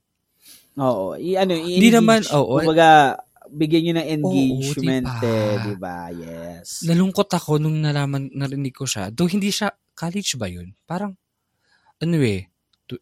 Oo. 0.76 1.14
I, 1.16 1.36
ano, 1.36 1.53
i- 1.53 1.76
Hindi 1.76 1.90
naman, 1.92 2.24
oo. 2.28 2.61
Kumbaga, 2.61 3.20
bigyan 3.47 3.82
nyo 3.84 3.95
ng 3.95 4.09
engagement 4.11 5.07
diba? 5.07 5.28
eh, 5.28 5.55
di 5.62 5.74
ba? 5.76 5.97
Yes. 6.11 6.82
Nalungkot 6.82 7.28
ako 7.28 7.57
nung 7.57 7.78
nalaman, 7.78 8.32
narinig 8.32 8.72
ko 8.72 8.84
siya. 8.84 9.09
Though 9.09 9.28
hindi 9.28 9.49
siya, 9.49 9.68
college 9.92 10.34
ba 10.34 10.49
yun? 10.49 10.72
Parang, 10.82 11.12
ano 12.05 12.20
eh, 12.20 12.52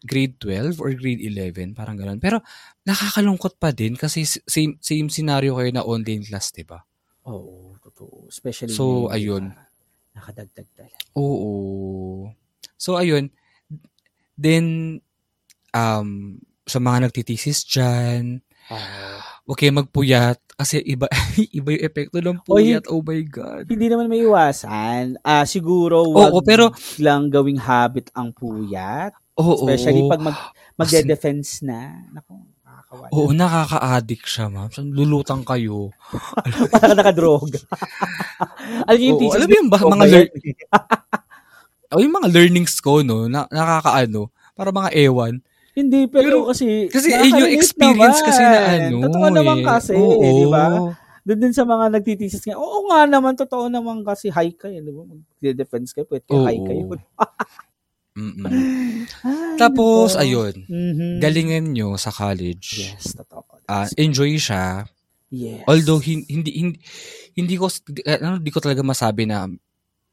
grade 0.07 0.39
12 0.39 0.79
or 0.79 0.95
grade 0.95 1.19
11, 1.19 1.75
parang 1.75 1.99
ganun. 1.99 2.17
Pero 2.23 2.39
nakakalungkot 2.87 3.59
pa 3.59 3.75
din 3.75 3.99
kasi 3.99 4.23
same 4.25 4.79
same 4.79 5.11
scenario 5.11 5.59
kayo 5.59 5.69
na 5.75 5.83
online 5.83 6.23
class, 6.23 6.55
'di 6.55 6.63
ba? 6.63 6.81
Oo, 7.27 7.75
totoo. 7.83 8.27
Especially 8.31 8.71
So, 8.71 9.07
ngayon, 9.07 9.15
ayun. 9.15 9.43
Nakadagdag 10.13 10.67
talaga. 10.77 10.97
Oo. 11.17 12.29
So 12.77 12.99
ayun, 12.99 13.33
then 14.37 14.99
um 15.73 16.37
sa 16.63 16.79
mga 16.79 17.09
nagtitisis 17.09 17.65
diyan, 17.67 18.39
huwag 18.69 19.32
kayo 19.51 19.75
magpuyat 19.75 20.39
kasi 20.55 20.79
iba 20.79 21.11
iba 21.59 21.69
yung 21.75 21.83
epekto 21.83 22.23
ng 22.23 22.39
puyat. 22.47 22.87
Oh 22.87 23.03
my 23.03 23.19
god. 23.27 23.67
Hindi 23.67 23.91
naman 23.91 24.07
may 24.07 24.23
iwasan. 24.23 25.19
Ah, 25.19 25.43
siguro 25.43 26.07
Oo, 26.07 26.39
wag 26.39 26.47
pero- 26.47 26.71
lang 27.03 27.27
gawing 27.27 27.59
habit 27.59 28.07
ang 28.15 28.31
puyat. 28.31 29.11
Oo. 29.35 29.67
Especially 29.67 30.07
pag 30.07 30.23
mag, 30.23 30.37
magde-defense 30.77 31.65
na. 31.65 32.05
Naku, 32.13 32.37
nakakawala. 32.63 33.09
Oo, 33.11 33.29
nakaka-addict 33.33 34.25
siya, 34.29 34.45
ma'am. 34.47 34.69
So, 34.69 34.85
lulutang 34.85 35.41
kayo. 35.41 35.89
Parang 36.71 36.95
nakadroga. 36.95 37.59
alam 38.87 38.97
niyo 39.01 39.07
yung 39.09 39.17
Oo, 39.17 39.21
thesis 39.25 39.37
alam 39.41 39.47
mo 39.49 39.55
yung 39.57 39.71
ba- 39.73 39.89
mga 39.89 40.05
lear-? 40.07 40.31
O 41.93 42.01
yung 42.01 42.13
mga 42.13 42.29
learnings 42.29 42.77
ko, 42.77 43.01
no, 43.01 43.25
na, 43.25 43.45
nakakaano, 43.49 44.29
para 44.53 44.69
mga 44.69 44.89
ewan. 44.97 45.41
Hindi, 45.73 46.05
pero, 46.05 46.23
Pero, 46.23 46.37
kasi 46.45 46.85
Kasi 46.87 47.09
eh, 47.09 47.17
yung 47.17 47.33
nakaka-relate 47.33 47.57
experience 47.57 47.99
naman. 48.15 48.27
kasi 48.29 48.41
na 48.41 48.57
ano. 48.61 48.97
Totoo 49.03 49.27
naman 49.27 49.57
eh. 49.57 49.65
kasi, 49.65 49.93
Oo. 49.95 50.21
di 50.21 50.45
ba? 50.45 50.63
Doon 51.23 51.39
din 51.39 51.53
sa 51.53 51.63
mga 51.63 51.85
nagtitisis 51.89 52.43
nga, 52.43 52.55
oo 52.55 52.79
nga 52.85 52.99
naman, 53.03 53.33
totoo 53.33 53.65
naman 53.67 54.03
kasi 54.03 54.27
high 54.27 54.53
kayo, 54.53 54.77
di 54.77 54.91
ba? 54.91 55.01
Mag-defense 55.03 55.91
kayo, 55.91 56.05
pwede 56.05 56.29
high 56.29 56.61
kayo. 56.61 56.83
Mm-mm. 58.13 58.45
Ay, 58.45 59.57
Tapos, 59.57 60.13
ayun, 60.13 60.53
Mhm. 60.63 61.17
galingan 61.17 61.73
nyo 61.73 61.97
sa 61.97 62.13
college. 62.13 62.85
Yes, 62.85 63.17
totoo. 63.17 63.57
Ah, 63.65 63.89
enjoy 63.95 64.37
siya. 64.37 64.85
yes. 65.31 65.65
Although 65.65 65.97
hin- 65.97 66.27
hindi 66.27 66.51
hindi 66.53 66.77
hindi 67.33 67.55
ko 67.55 67.65
eh, 67.97 68.21
ano, 68.21 68.37
hindi 68.37 68.51
ko 68.51 68.61
talaga 68.61 68.85
masabi 68.85 69.25
na 69.25 69.49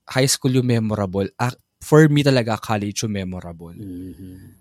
high 0.09 0.25
school 0.25 0.55
yung 0.55 0.65
memorable. 0.65 1.29
Ah, 1.37 1.53
for 1.79 2.09
me 2.09 2.23
talaga 2.23 2.57
college 2.57 3.05
yung 3.05 3.13
memorable. 3.13 3.75
Mhm. 3.75 4.60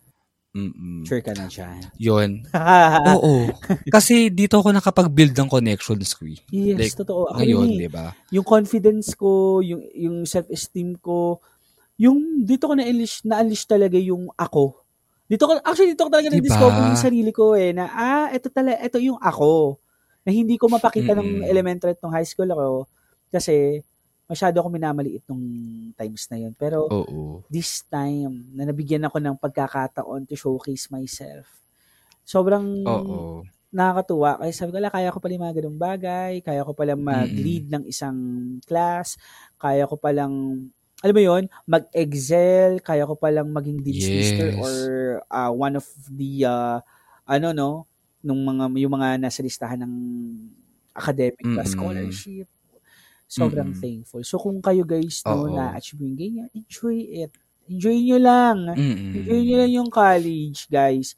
Mm-mm. 0.49 1.05
Sure 1.05 1.21
ka 1.21 1.29
na 1.37 1.45
dyan. 1.45 1.77
Yun. 2.01 2.41
Oo. 3.13 3.53
Kasi 3.85 4.33
dito 4.33 4.57
ako 4.57 4.73
nakapag-build 4.73 5.37
ng 5.37 5.45
connections 5.45 6.17
ko. 6.17 6.25
yes, 6.49 6.77
Like, 6.77 6.95
totoo. 6.97 7.29
Ako 7.29 7.37
Ngayon, 7.37 7.67
eh. 7.69 7.85
di 7.85 7.89
ba? 7.89 8.09
yung 8.33 8.41
confidence 8.41 9.13
ko, 9.13 9.61
yung 9.61 9.85
yung 9.93 10.25
self-esteem 10.25 10.97
ko, 10.97 11.37
yung 12.01 12.41
dito 12.41 12.65
ko 12.65 12.73
na-unleash, 12.73 13.21
na-unleash 13.23 13.69
talaga 13.69 13.99
yung 14.01 14.33
ako. 14.33 14.73
Dito 15.29 15.45
ko 15.45 15.61
actually 15.61 15.93
dito 15.93 16.09
ko 16.09 16.09
talaga 16.09 16.33
Diba? 16.33 16.41
na-discover 16.41 16.81
yung 16.89 16.97
sarili 16.97 17.29
ko 17.29 17.53
eh 17.53 17.69
na 17.69 17.85
ah, 17.93 18.27
ito 18.33 18.49
talaga 18.49 18.81
ito 18.81 18.97
yung 18.97 19.21
ako. 19.21 19.77
Na 20.25 20.33
hindi 20.33 20.57
ko 20.57 20.65
mapakita 20.65 21.13
Mm-mm. 21.13 21.45
ng 21.45 21.45
elementary 21.45 21.93
at 21.93 22.01
nung 22.01 22.09
high 22.09 22.25
school 22.25 22.49
ako 22.49 22.89
kasi 23.29 23.85
masyado 24.29 24.61
ako 24.61 24.69
minamaliit 24.71 25.25
nung 25.27 25.43
times 25.97 26.29
na 26.31 26.37
yun. 26.39 26.53
Pero 26.55 26.93
Oo. 26.93 27.43
this 27.49 27.83
time 27.89 28.45
na 28.55 28.65
nabigyan 28.69 29.05
ako 29.07 29.17
ng 29.21 29.37
pagkakataon 29.41 30.25
to 30.29 30.35
showcase 30.37 30.87
myself. 30.93 31.61
Sobrang 32.25 32.65
Oo. 32.85 33.49
nakakatuwa 33.73 34.41
kasi 34.41 34.53
sabi 34.57 34.71
ko, 34.73 34.77
"Ala, 34.81 34.89
kaya 34.93 35.13
ko 35.13 35.19
pala 35.21 35.33
yung 35.37 35.45
mga 35.45 35.57
ganung 35.61 35.79
bagay, 35.81 36.33
kaya 36.41 36.61
ko 36.65 36.73
pala 36.73 36.93
mag-lead 36.97 37.69
ng 37.69 37.83
isang 37.85 38.17
class, 38.65 39.17
kaya 39.61 39.85
ko 39.85 39.95
palang, 39.99 40.67
alam 41.05 41.15
mo 41.15 41.21
yon 41.23 41.43
mag-excel, 41.69 42.81
kaya 42.81 43.05
ko 43.05 43.13
palang 43.17 43.49
maging 43.53 43.81
dean's 43.85 44.09
lister 44.13 44.49
Yes. 44.51 44.57
or 44.57 44.73
uh, 45.29 45.51
one 45.53 45.77
of 45.77 45.85
the, 46.11 46.45
uh, 46.49 46.81
ano 47.29 47.53
no, 47.53 47.69
nung 48.25 48.41
mga, 48.45 48.73
yung 48.81 48.93
mga 48.97 49.09
nasa 49.21 49.41
listahan 49.45 49.85
ng 49.85 49.95
academic 50.97 51.45
Mm-mm. 51.45 51.65
scholarship. 51.65 52.47
Sobrang 53.29 53.77
Mm-mm. 53.77 53.81
thankful. 53.81 54.25
So 54.25 54.41
kung 54.41 54.57
kayo 54.57 54.81
guys 54.89 55.21
no, 55.21 55.45
Oo. 55.45 55.53
na-achieve 55.53 56.01
yung 56.01 56.17
ganyan, 56.17 56.49
enjoy 56.49 56.97
it. 57.21 57.31
Enjoy 57.69 57.93
nyo 58.01 58.17
lang. 58.17 58.57
Mm-mm. 58.73 59.13
Enjoy 59.13 59.39
nyo 59.45 59.55
lang 59.61 59.71
yung 59.77 59.89
college, 59.93 60.65
guys. 60.65 61.13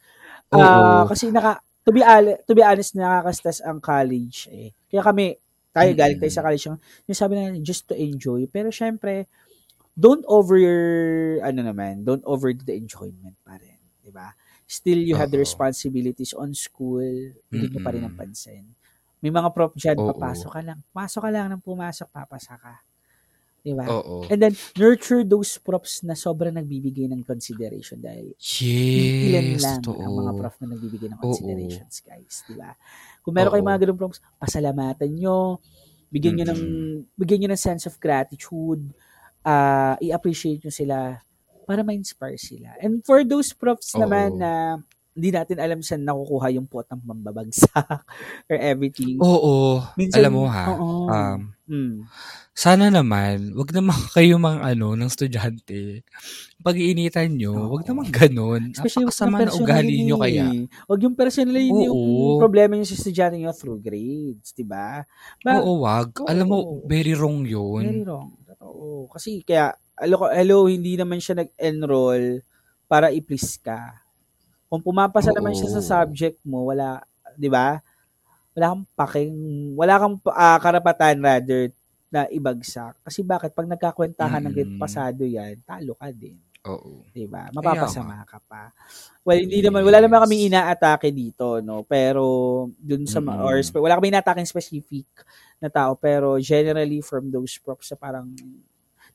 Oo. 0.52 0.60
Ah, 0.60 1.08
kasi 1.08 1.32
naka 1.32 1.64
to 1.88 1.96
be, 1.96 2.04
al- 2.04 2.44
to 2.44 2.52
be 2.52 2.60
honest, 2.60 3.00
nakaka-stress 3.00 3.64
ang 3.64 3.80
college 3.80 4.52
eh. 4.52 4.76
Kaya 4.92 5.02
kami, 5.08 5.40
tayo 5.72 5.88
Mm-mm. 5.96 6.00
galing 6.04 6.20
tayo 6.20 6.34
sa 6.36 6.44
college, 6.44 6.68
yung, 6.68 6.80
sabi 7.16 7.34
na 7.40 7.56
just 7.64 7.88
to 7.88 7.96
enjoy. 7.96 8.44
Pero 8.52 8.68
syempre, 8.68 9.32
don't 9.96 10.28
over 10.28 10.60
ano 11.40 11.60
naman, 11.64 12.04
don't 12.04 12.24
overdo 12.28 12.68
the 12.68 12.76
enjoyment 12.76 13.40
pa 13.48 13.56
rin. 13.56 13.80
Di 14.04 14.12
ba? 14.12 14.36
Still, 14.68 15.00
you 15.04 15.16
have 15.16 15.32
the 15.32 15.40
responsibilities 15.40 16.36
on 16.36 16.52
school. 16.56 17.04
Hindi 17.52 17.66
nyo 17.72 17.80
pa 17.84 17.92
rin 17.96 18.04
ang 18.08 18.16
pansin. 18.16 18.72
May 19.22 19.30
mga 19.30 19.50
prof 19.54 19.74
dyan, 19.78 20.02
Oo. 20.02 20.10
papasok 20.10 20.50
ka 20.50 20.62
lang. 20.66 20.80
Pasok 20.90 21.22
ka 21.22 21.30
lang 21.30 21.48
ng 21.54 21.62
pumasok, 21.62 22.10
papasa 22.10 22.58
ka. 22.58 22.82
Di 23.62 23.78
ba? 23.78 23.86
Oo. 23.86 24.26
And 24.34 24.42
then, 24.42 24.58
nurture 24.74 25.22
those 25.22 25.62
profs 25.62 26.02
na 26.02 26.18
sobrang 26.18 26.58
nagbibigay 26.58 27.06
ng 27.06 27.22
consideration 27.22 28.02
dahil 28.02 28.34
ilan 29.22 29.48
Yes, 29.54 29.62
lang 29.62 29.82
totoo. 29.86 30.02
ang 30.02 30.14
mga 30.18 30.32
prof 30.42 30.56
na 30.66 30.74
nagbibigay 30.74 31.08
ng 31.14 31.22
Oo. 31.22 31.30
considerations, 31.30 31.96
guys. 32.02 32.42
Di 32.50 32.58
ba? 32.58 32.74
Kung 33.22 33.38
meron 33.38 33.54
kayong 33.54 33.70
Oo. 33.70 33.72
mga 33.78 33.82
ganung 33.86 34.02
profs, 34.02 34.20
pasalamatan 34.42 35.14
nyo, 35.14 35.62
bigyan 36.10 36.42
nyo 36.42 36.46
ng, 36.50 36.62
bigyan 37.14 37.46
nyo 37.46 37.50
ng 37.54 37.62
sense 37.62 37.86
of 37.86 38.02
gratitude, 38.02 38.82
ah 39.46 39.98
i-appreciate 40.02 40.62
nyo 40.66 40.74
sila 40.74 40.98
para 41.70 41.86
ma-inspire 41.86 42.38
sila. 42.42 42.74
And 42.82 43.06
for 43.06 43.22
those 43.22 43.54
profs 43.54 43.94
Oo. 43.94 44.02
naman 44.02 44.42
na 44.42 44.82
hindi 45.12 45.30
natin 45.30 45.60
alam 45.60 45.80
saan 45.80 46.08
nakukuha 46.08 46.56
yung 46.56 46.66
pot 46.66 46.88
ng 46.88 47.04
pambabagsak 47.04 48.04
or 48.50 48.58
everything. 48.58 49.20
Oo. 49.20 49.84
Minsan- 49.96 50.24
Alam 50.24 50.34
mo 50.34 50.44
ha, 50.48 50.66
oo. 50.72 51.08
um, 51.08 51.42
Mm. 51.72 52.04
sana 52.52 52.92
naman, 52.92 53.56
wag 53.56 53.72
naman 53.72 53.96
kayo 54.12 54.36
mga 54.36 54.76
ano, 54.76 54.92
ng 54.92 55.08
estudyante. 55.08 56.04
Pag-iinitan 56.60 57.32
nyo, 57.32 57.56
Oo. 57.56 57.80
wag 57.80 57.88
naman 57.88 58.08
ganun. 58.08 58.76
Especially 58.76 59.08
Napakasama 59.08 59.36
na 59.36 59.42
personal 59.48 59.64
ugali 59.64 59.94
yun 59.94 60.04
nyo 60.06 60.18
kaya. 60.20 60.46
Huwag 60.86 61.00
yung 61.02 61.16
personally 61.16 61.66
yung 61.66 61.88
Oo. 61.88 62.38
problema 62.38 62.76
nyo 62.76 62.84
sa 62.84 62.94
estudyante 62.94 63.36
nyo 63.36 63.52
through 63.52 63.80
grades, 63.80 64.52
di 64.52 64.64
ba? 64.64 65.00
Ba- 65.40 65.60
Oo, 65.60 65.80
wag. 65.80 66.12
Oo. 66.18 66.28
Alam 66.28 66.46
mo, 66.46 66.58
very 66.84 67.16
wrong 67.16 67.44
yun. 67.44 67.84
Very 67.84 68.04
wrong. 68.04 68.36
Totoo. 68.44 69.08
Kasi 69.08 69.40
kaya, 69.42 69.72
hello, 69.96 70.28
hello, 70.28 70.68
hindi 70.68 70.96
naman 70.96 71.18
siya 71.18 71.40
nag-enroll 71.40 72.44
para 72.86 73.10
i-please 73.10 73.56
ka. 73.58 74.01
Kung 74.72 74.80
pumapasa 74.80 75.36
Oo. 75.36 75.38
naman 75.38 75.52
siya 75.52 75.68
sa 75.68 75.84
subject 75.84 76.40
mo, 76.48 76.72
wala, 76.72 77.04
di 77.36 77.52
ba? 77.52 77.84
Wala 78.56 78.72
kang 78.72 78.86
paking, 78.96 79.36
wala 79.76 80.00
kang 80.00 80.16
ah, 80.32 80.56
karapatan 80.64 81.20
rather 81.20 81.76
na 82.08 82.24
ibagsak. 82.32 82.96
Kasi 83.04 83.20
bakit? 83.20 83.52
Pag 83.52 83.68
nagkakwentahan 83.68 84.40
ng 84.48 84.54
grade 84.56 84.76
Mm. 84.76 84.80
pasado 84.80 85.24
yan, 85.28 85.60
talo 85.68 85.96
ka 86.00 86.08
din. 86.12 86.40
Oo. 86.62 87.02
'di 87.12 87.26
ba? 87.26 87.50
Mapapasama 87.52 88.22
ka 88.24 88.38
pa. 88.46 88.70
Well, 89.26 89.42
hindi 89.42 89.66
naman 89.66 89.82
wala 89.82 89.98
naman 89.98 90.22
kaming 90.24 90.46
inaatake 90.48 91.10
dito, 91.10 91.58
no. 91.60 91.82
Pero 91.84 92.24
dun 92.78 93.10
sa 93.10 93.18
Mm-mm. 93.18 93.42
or 93.44 93.58
wala 93.82 93.98
kaming 93.98 94.14
inaatake 94.14 94.46
specific 94.46 95.10
na 95.58 95.68
tao, 95.68 95.98
pero 95.98 96.38
generally 96.38 97.02
from 97.02 97.28
those 97.28 97.58
props 97.58 97.90
sa 97.90 97.98
parang 97.98 98.30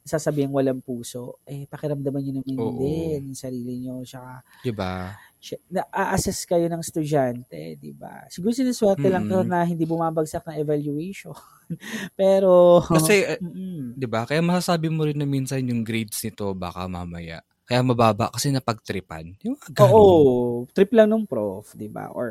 sasabihin 0.02 0.50
walang 0.50 0.78
puso, 0.78 1.38
eh 1.42 1.66
pakiramdaman 1.66 2.22
niyo 2.22 2.32
naman 2.38 2.54
Oo. 2.56 2.78
din 2.78 3.30
yung 3.30 3.38
sarili 3.38 3.74
niyo, 3.78 4.02
tsaka 4.02 4.38
Diba? 4.62 5.10
sy- 5.10 5.35
na-assess 5.70 6.42
kayo 6.48 6.66
ng 6.66 6.82
estudyante, 6.82 7.78
'di 7.78 7.92
ba? 7.94 8.26
Siguro 8.26 8.50
siniswerte 8.50 9.06
lang 9.06 9.28
to 9.30 9.46
na 9.46 9.62
hindi 9.62 9.86
bumabagsak 9.86 10.42
ng 10.48 10.58
evaluation. 10.58 11.34
pero 12.20 12.82
Kasi, 12.82 13.22
eh, 13.22 13.38
mm, 13.38 13.94
'di 13.98 14.06
ba? 14.10 14.26
Kaya 14.26 14.42
masasabi 14.42 14.90
mo 14.90 15.06
rin 15.06 15.18
na 15.18 15.28
minsan 15.28 15.62
yung 15.66 15.86
grades 15.86 16.18
nito 16.26 16.50
baka 16.56 16.90
mamaya. 16.90 17.40
Kaya 17.66 17.82
mababa 17.82 18.30
kasi 18.30 18.54
napagtripan. 18.54 19.34
Yung 19.42 19.58
ganun. 19.74 19.90
Oo, 19.90 20.70
trip 20.70 20.94
lang 20.94 21.10
ng 21.10 21.26
prof, 21.26 21.74
'di 21.74 21.90
ba? 21.90 22.14
Or 22.14 22.30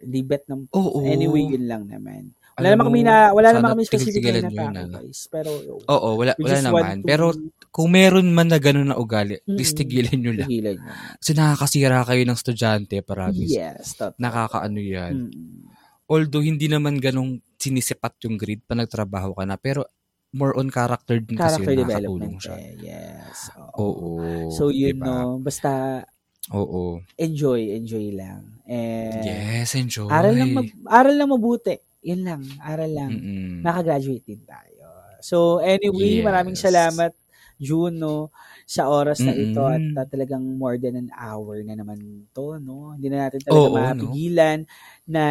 libet 0.00 0.48
ng 0.48 0.72
Oo. 0.72 1.04
Anyway, 1.04 1.44
yun 1.52 1.68
lang 1.68 1.84
naman. 1.84 2.32
Wala 2.60 2.68
naman 2.70 2.86
kami 2.86 3.00
na 3.02 3.14
wala 3.32 3.48
naman 3.50 3.68
kami 3.72 3.82
specific 3.84 4.22
na 4.22 4.40
yun, 4.44 4.72
guys. 4.86 5.20
Pero 5.26 5.50
Oo, 5.88 6.08
wala, 6.14 6.32
we 6.36 6.44
wala 6.44 6.54
want 6.54 6.66
naman. 6.68 6.96
to 7.00 7.06
Pero 7.08 7.24
kung 7.68 7.88
meron 7.90 8.28
man 8.28 8.46
na 8.46 8.60
gano'n 8.60 8.92
na 8.92 8.96
ugali, 8.96 9.40
Mm-mm. 9.40 9.56
please 9.56 9.72
tigilan 9.72 10.14
nyo 10.14 10.32
lang. 10.36 10.48
tigilan 10.48 10.76
nyo. 10.76 10.92
Kasi 11.16 11.30
nakakasira 11.32 12.04
kayo 12.04 12.22
ng 12.22 12.36
estudyante, 12.36 12.96
promise. 13.00 13.48
Yes, 13.48 13.96
totoo. 13.96 14.18
Nakakaano 14.18 14.78
yan. 14.78 15.14
Mm. 15.32 15.60
Although 16.06 16.42
hindi 16.42 16.66
naman 16.66 16.98
ganong 16.98 17.38
sinisipat 17.56 18.18
yung 18.24 18.34
grade 18.34 18.62
pa 18.62 18.74
nagtrabaho 18.74 19.32
ka 19.32 19.46
na, 19.46 19.54
pero 19.54 19.86
more 20.30 20.54
on 20.54 20.66
character 20.68 21.18
din 21.18 21.34
kasi 21.34 21.58
Character 21.58 21.72
yun, 21.72 21.80
development. 21.80 22.06
nakakatulong 22.30 22.36
siya. 22.38 22.56
Eh. 22.56 22.72
Yes. 22.82 23.38
Oo. 23.56 23.86
Oo. 24.18 24.50
So 24.50 24.70
yun 24.70 24.98
diba? 24.98 25.06
no, 25.06 25.38
basta 25.38 26.02
Oo. 26.50 27.02
enjoy, 27.14 27.74
enjoy 27.74 28.10
lang. 28.10 28.58
And 28.66 29.22
Yes, 29.22 29.74
enjoy. 29.74 30.06
aral 30.06 30.34
lang 30.34 30.50
mag, 30.50 30.66
aral 30.86 31.14
lang 31.14 31.30
mabuti. 31.30 31.78
Yun 32.00 32.20
lang, 32.24 32.42
aral 32.60 32.90
lang. 32.90 33.12
Mm-mm. 33.12 33.60
Nakagraduate 33.60 34.24
din 34.24 34.42
tayo. 34.44 34.88
So 35.20 35.60
anyway, 35.60 36.20
Yes. 36.20 36.26
maraming 36.26 36.56
salamat 36.56 37.12
June, 37.60 38.00
no, 38.00 38.32
sa 38.64 38.88
oras 38.88 39.20
na 39.20 39.36
ito 39.36 39.60
at 39.60 39.84
uh, 39.92 40.08
talagang 40.08 40.40
more 40.56 40.80
than 40.80 40.96
an 40.96 41.12
hour 41.12 41.60
na 41.60 41.76
naman 41.76 42.24
to, 42.32 42.56
no? 42.56 42.96
Hindi 42.96 43.12
na 43.12 43.28
natin 43.28 43.44
talaga 43.44 43.68
no? 43.68 43.76
mapigilan 43.76 44.58
na 45.04 45.24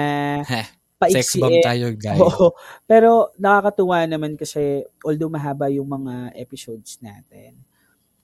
Heh, 0.46 0.68
Sex 1.10 1.40
bomb 1.40 1.58
tayo, 1.64 1.90
guys. 1.96 2.20
Oo. 2.20 2.52
Pero 2.84 3.32
nakakatuwa 3.40 4.04
naman 4.04 4.36
kasi 4.36 4.84
although 5.02 5.32
mahaba 5.32 5.72
yung 5.72 5.88
mga 5.88 6.36
episodes 6.36 7.00
natin, 7.00 7.56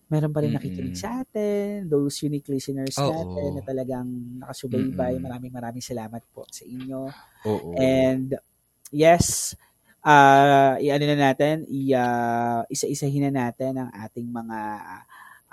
meron 0.05 0.29
pa 0.29 0.45
rin 0.45 0.53
nakikinig 0.53 0.93
Mm-mm. 0.93 1.01
sa 1.01 1.25
atin, 1.25 1.89
those 1.89 2.21
unique 2.21 2.45
listeners 2.49 2.93
Oo. 3.01 3.09
natin 3.09 3.49
na 3.57 3.63
talagang 3.65 4.07
nakasubaybay. 4.41 5.17
Mm-mm. 5.17 5.25
Maraming 5.25 5.53
maraming 5.53 5.85
salamat 5.85 6.21
po 6.29 6.45
sa 6.53 6.61
inyo. 6.61 7.09
Oo. 7.49 7.73
And 7.77 8.37
yes, 8.93 9.57
ah 10.05 10.77
i-ano 10.77 11.05
na 11.09 11.17
natin, 11.33 11.65
i, 11.65 11.89
ah, 11.97 12.61
isa-isahin 12.69 13.29
na 13.29 13.49
natin 13.49 13.81
ang 13.81 13.89
ating 13.89 14.29
mga 14.29 14.59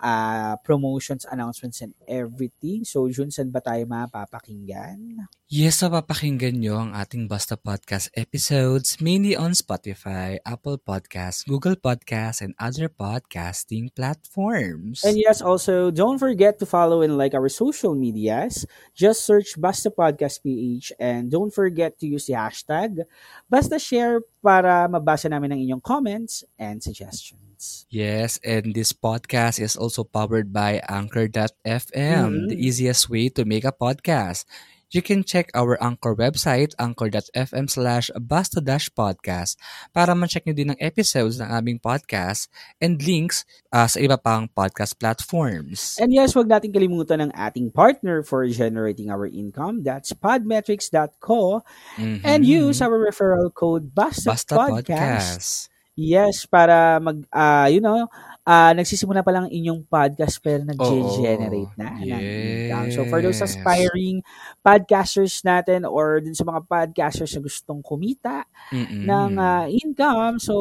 ah, 0.03 0.59
promotions, 0.67 1.23
announcements, 1.31 1.81
and 1.81 1.95
everything. 2.11 2.83
So, 2.83 3.07
Jun, 3.07 3.31
saan 3.31 3.55
ba 3.55 3.63
tayo 3.63 3.87
mapapakinggan? 3.87 5.31
Yes, 5.47 5.79
mapapakinggan 5.87 6.59
nyo 6.59 6.83
ang 6.83 6.91
ating 6.97 7.31
Basta 7.31 7.55
Podcast 7.55 8.11
episodes 8.19 8.99
mainly 8.99 9.39
on 9.39 9.55
Spotify, 9.55 10.43
Apple 10.43 10.83
Podcasts, 10.83 11.47
Google 11.47 11.79
Podcasts, 11.79 12.43
and 12.43 12.59
other 12.59 12.91
podcasting 12.91 13.95
platforms. 13.95 15.07
And 15.07 15.15
yes, 15.15 15.39
also, 15.39 15.95
don't 15.95 16.19
forget 16.19 16.59
to 16.59 16.67
follow 16.67 17.07
and 17.07 17.15
like 17.15 17.39
our 17.39 17.53
social 17.53 17.95
medias. 17.95 18.67
Just 18.97 19.23
search 19.23 19.55
Basta 19.55 19.93
Podcast 19.93 20.43
PH 20.43 20.99
and 20.99 21.31
don't 21.31 21.55
forget 21.55 22.01
to 22.03 22.11
use 22.11 22.27
the 22.27 22.35
hashtag 22.35 23.07
Basta 23.47 23.79
Share 23.79 24.25
para 24.43 24.91
mabasa 24.91 25.31
namin 25.31 25.55
ang 25.55 25.61
inyong 25.63 25.85
comments 25.85 26.43
and 26.59 26.83
suggestions. 26.83 27.52
Yes, 27.89 28.41
and 28.43 28.75
this 28.75 28.93
podcast 28.93 29.61
is 29.61 29.77
also 29.77 30.03
powered 30.03 30.53
by 30.53 30.81
Anchor.fm, 30.89 32.49
the 32.49 32.57
Mhm. 32.57 32.63
easiest 32.63 33.09
way 33.09 33.29
to 33.31 33.45
make 33.45 33.65
a 33.65 33.73
podcast. 33.73 34.45
You 34.93 35.01
can 35.01 35.25
check 35.25 35.49
our 35.57 35.81
Anchor 35.81 36.13
website, 36.13 36.77
anchor.fm 36.77 37.65
slash 37.65 38.13
basta-podcast 38.13 39.57
para 39.89 40.13
ma-check 40.13 40.45
nyo 40.45 40.53
din 40.53 40.69
ang 40.77 40.81
episodes 40.85 41.41
ng 41.41 41.49
aming 41.49 41.81
podcast 41.81 42.53
and 42.77 43.01
links 43.01 43.49
ah, 43.73 43.89
sa 43.89 44.05
iba 44.05 44.21
pang 44.21 44.53
podcast 44.53 45.01
platforms. 45.01 45.97
And 45.97 46.13
yes, 46.13 46.37
wag 46.37 46.45
natin 46.53 46.77
kalimutan 46.77 47.25
ang 47.25 47.33
ating 47.33 47.73
partner 47.73 48.21
for 48.21 48.45
generating 48.45 49.09
our 49.09 49.25
income. 49.25 49.81
That's 49.81 50.13
podmetrics.co 50.13 51.65
Mhm. 51.97 52.21
and 52.21 52.45
use 52.45 52.85
our 52.85 53.01
referral 53.01 53.49
code 53.49 53.97
BASTA, 53.97 54.29
Basta 54.37 54.55
Podcast. 54.61 54.85
Podcast. 54.85 55.72
Yes, 55.93 56.49
para 56.49 56.97
mag, 57.05 57.21
ah 57.29 57.69
you 57.69 57.85
know, 57.85 58.09
ah 58.49 58.73
nagsisimula 58.73 59.21
pa 59.21 59.29
lang 59.29 59.45
ang 59.49 59.53
inyong 59.53 59.85
podcast 59.87 60.41
pero 60.41 60.65
nag-generate 60.65 61.69
na 61.77 61.93
income. 62.01 62.89
So 62.89 63.05
for 63.05 63.21
those 63.21 63.37
Yes. 63.37 63.53
aspiring 63.53 64.25
podcasters 64.65 65.45
natin 65.45 65.85
or 65.85 66.25
dun 66.25 66.33
sa 66.33 66.49
mga 66.49 66.65
podcasters 66.65 67.37
na 67.37 67.45
gustong 67.45 67.85
kumita 67.85 68.49
Mm-mm. 68.73 69.05
ng 69.05 69.33
ah, 69.37 69.69
income, 69.69 70.41
so 70.41 70.55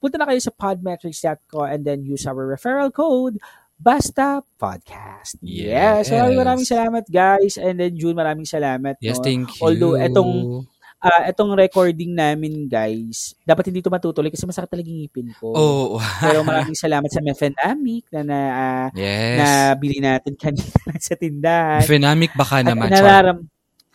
punta 0.00 0.16
na 0.16 0.24
kayo 0.24 0.40
sa 0.40 0.52
podmetrics.co 0.52 1.68
and 1.68 1.84
then 1.84 2.00
use 2.02 2.24
our 2.24 2.48
referral 2.48 2.88
code 2.88 3.36
Basta 3.80 4.44
Podcast. 4.60 5.40
Yes. 5.40 6.08
So 6.08 6.16
maraming 6.16 6.68
Yes. 6.68 6.72
salamat 6.72 7.04
guys. 7.08 7.56
And 7.56 7.80
then 7.80 7.96
June, 7.96 8.12
maraming 8.12 8.44
salamat. 8.44 9.00
Yes, 9.00 9.16
no? 9.20 9.24
thank 9.24 9.56
you. 9.56 9.60
Although 9.64 9.96
etong 9.96 10.68
ah 11.00 11.24
etong 11.24 11.56
recording 11.56 12.12
namin 12.12 12.68
guys, 12.68 13.32
dapat 13.42 13.72
hindi 13.72 13.80
ito 13.80 13.88
matutuloy 13.88 14.28
kasi 14.28 14.44
masakit 14.44 14.68
talaga 14.68 14.92
ngipin 14.92 15.32
ko. 15.40 15.52
Oh, 15.56 15.96
Pero 16.20 16.44
maraming 16.44 16.76
salamat 16.76 17.08
sa 17.08 17.24
Mefenamic 17.24 18.04
na 18.12 18.20
na, 18.20 18.38
ah, 18.52 18.86
yes. 18.92 19.38
na 19.40 19.48
bili 19.80 19.98
natin 19.98 20.36
kanina 20.36 20.92
sa 21.00 21.16
tindahan. 21.16 21.88
Phenamic 21.88 22.36
baka 22.36 22.60
At 22.60 22.68
naman. 22.68 22.92
Char. 22.92 23.00
nararam 23.00 23.38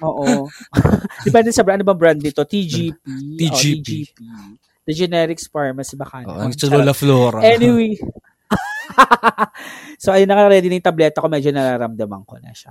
Oo. 0.03 0.51
Depende 1.27 1.55
sa 1.55 1.63
brand. 1.63 1.79
Ano 1.79 1.87
bang 1.87 1.99
brand 1.99 2.19
dito? 2.19 2.43
TGP. 2.43 2.99
TGP. 3.39 3.47
Oh, 3.47 3.55
TGP. 3.55 4.19
The 4.85 4.93
Generics 4.93 5.47
Pharmacy 5.47 5.95
baka 5.95 6.27
Oh, 6.27 6.35
naman. 6.35 6.51
ang 6.51 6.69
Lola 6.71 6.93
Flora. 6.93 7.39
Anyway. 7.41 7.95
so, 10.03 10.11
ayun, 10.13 10.29
naka-ready 10.29 10.67
na 10.69 10.77
yung 10.77 10.87
tableta 10.87 11.23
ko. 11.23 11.27
Medyo 11.31 11.49
nararamdaman 11.55 12.21
ko 12.27 12.37
na 12.37 12.51
siya. 12.53 12.69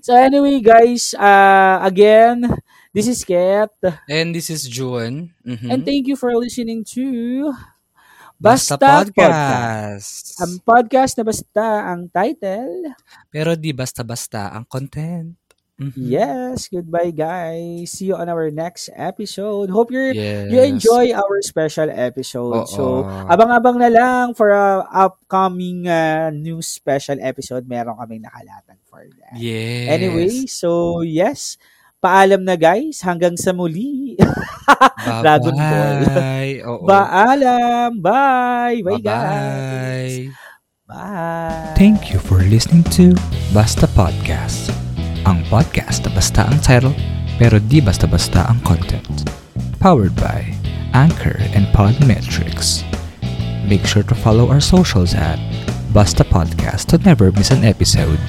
So, 0.00 0.14
anyway, 0.16 0.62
guys, 0.62 1.12
uh, 1.18 1.82
again, 1.82 2.46
this 2.96 3.12
is 3.12 3.20
Kat. 3.20 3.68
And 4.08 4.32
this 4.32 4.48
is 4.48 4.64
June. 4.64 5.36
Mhm. 5.44 5.68
And 5.68 5.80
thank 5.84 6.08
you 6.08 6.16
for 6.16 6.32
listening 6.32 6.80
to 6.96 7.52
Basta, 8.36 8.76
Basta, 8.76 9.12
Podcast. 9.12 9.16
Podcast. 9.16 10.16
Ang 10.44 10.52
podcast 10.60 11.12
na 11.16 11.24
basta 11.24 11.64
ang 11.88 12.08
title. 12.12 12.92
Pero 13.32 13.56
di 13.56 13.72
basta-basta 13.72 14.52
ang 14.52 14.64
content. 14.68 15.36
Mhm. 15.76 15.92
Yes, 16.08 16.72
goodbye 16.72 17.12
guys. 17.12 17.92
See 17.92 18.08
you 18.08 18.16
on 18.16 18.32
our 18.32 18.48
next 18.48 18.88
episode. 18.96 19.68
Hope 19.68 19.92
you're 19.92 20.12
Yes. 20.16 20.48
you 20.48 20.60
enjoy 20.64 21.12
our 21.12 21.40
special 21.44 21.92
episode. 21.92 22.64
Oo. 22.64 22.68
So, 22.68 22.84
abang-abang 23.28 23.76
na 23.76 23.92
lang 23.92 24.32
for 24.32 24.52
a 24.56 24.84
upcoming 24.88 25.84
uh, 25.84 26.32
new 26.32 26.64
special 26.64 27.20
episode. 27.20 27.68
Meron 27.68 27.96
kaming 28.00 28.24
nakalatag 28.24 28.80
for 28.88 29.04
that. 29.20 29.36
Yes. 29.36 29.92
Anyway, 29.92 30.48
so 30.48 31.00
yes, 31.04 31.60
paalam 32.06 32.46
na 32.46 32.54
guys. 32.54 33.02
Hanggang 33.02 33.34
sa 33.34 33.50
muli. 33.50 34.14
Bye-bye. 34.66 35.22
Dragon 35.22 35.56
Ball. 35.58 35.98
Oo. 36.70 36.86
Paalam. 36.86 37.90
Bye. 37.98 38.80
Bye, 38.86 39.02
guys. 39.02 40.14
Bye-bye. 40.30 40.46
Bye. 40.86 41.74
Thank 41.74 42.14
you 42.14 42.22
for 42.22 42.38
listening 42.46 42.86
to 42.94 43.10
Basta 43.50 43.90
Podcast. 43.90 44.70
Ang 45.26 45.42
podcast 45.50 46.06
na 46.06 46.14
basta 46.14 46.46
ang 46.46 46.62
title, 46.62 46.94
pero 47.42 47.58
di 47.58 47.82
basta-basta 47.82 48.46
ang 48.46 48.62
content. 48.62 49.26
Powered 49.82 50.14
by 50.14 50.46
Anchor 50.94 51.42
and 51.58 51.66
Podmetrics. 51.74 52.86
Make 53.66 53.82
sure 53.82 54.06
to 54.06 54.14
follow 54.14 54.46
our 54.46 54.62
socials 54.62 55.18
at 55.18 55.42
Basta 55.90 56.22
Podcast 56.22 56.94
to 56.94 57.02
never 57.02 57.34
miss 57.34 57.50
an 57.50 57.66
episode. 57.66 58.22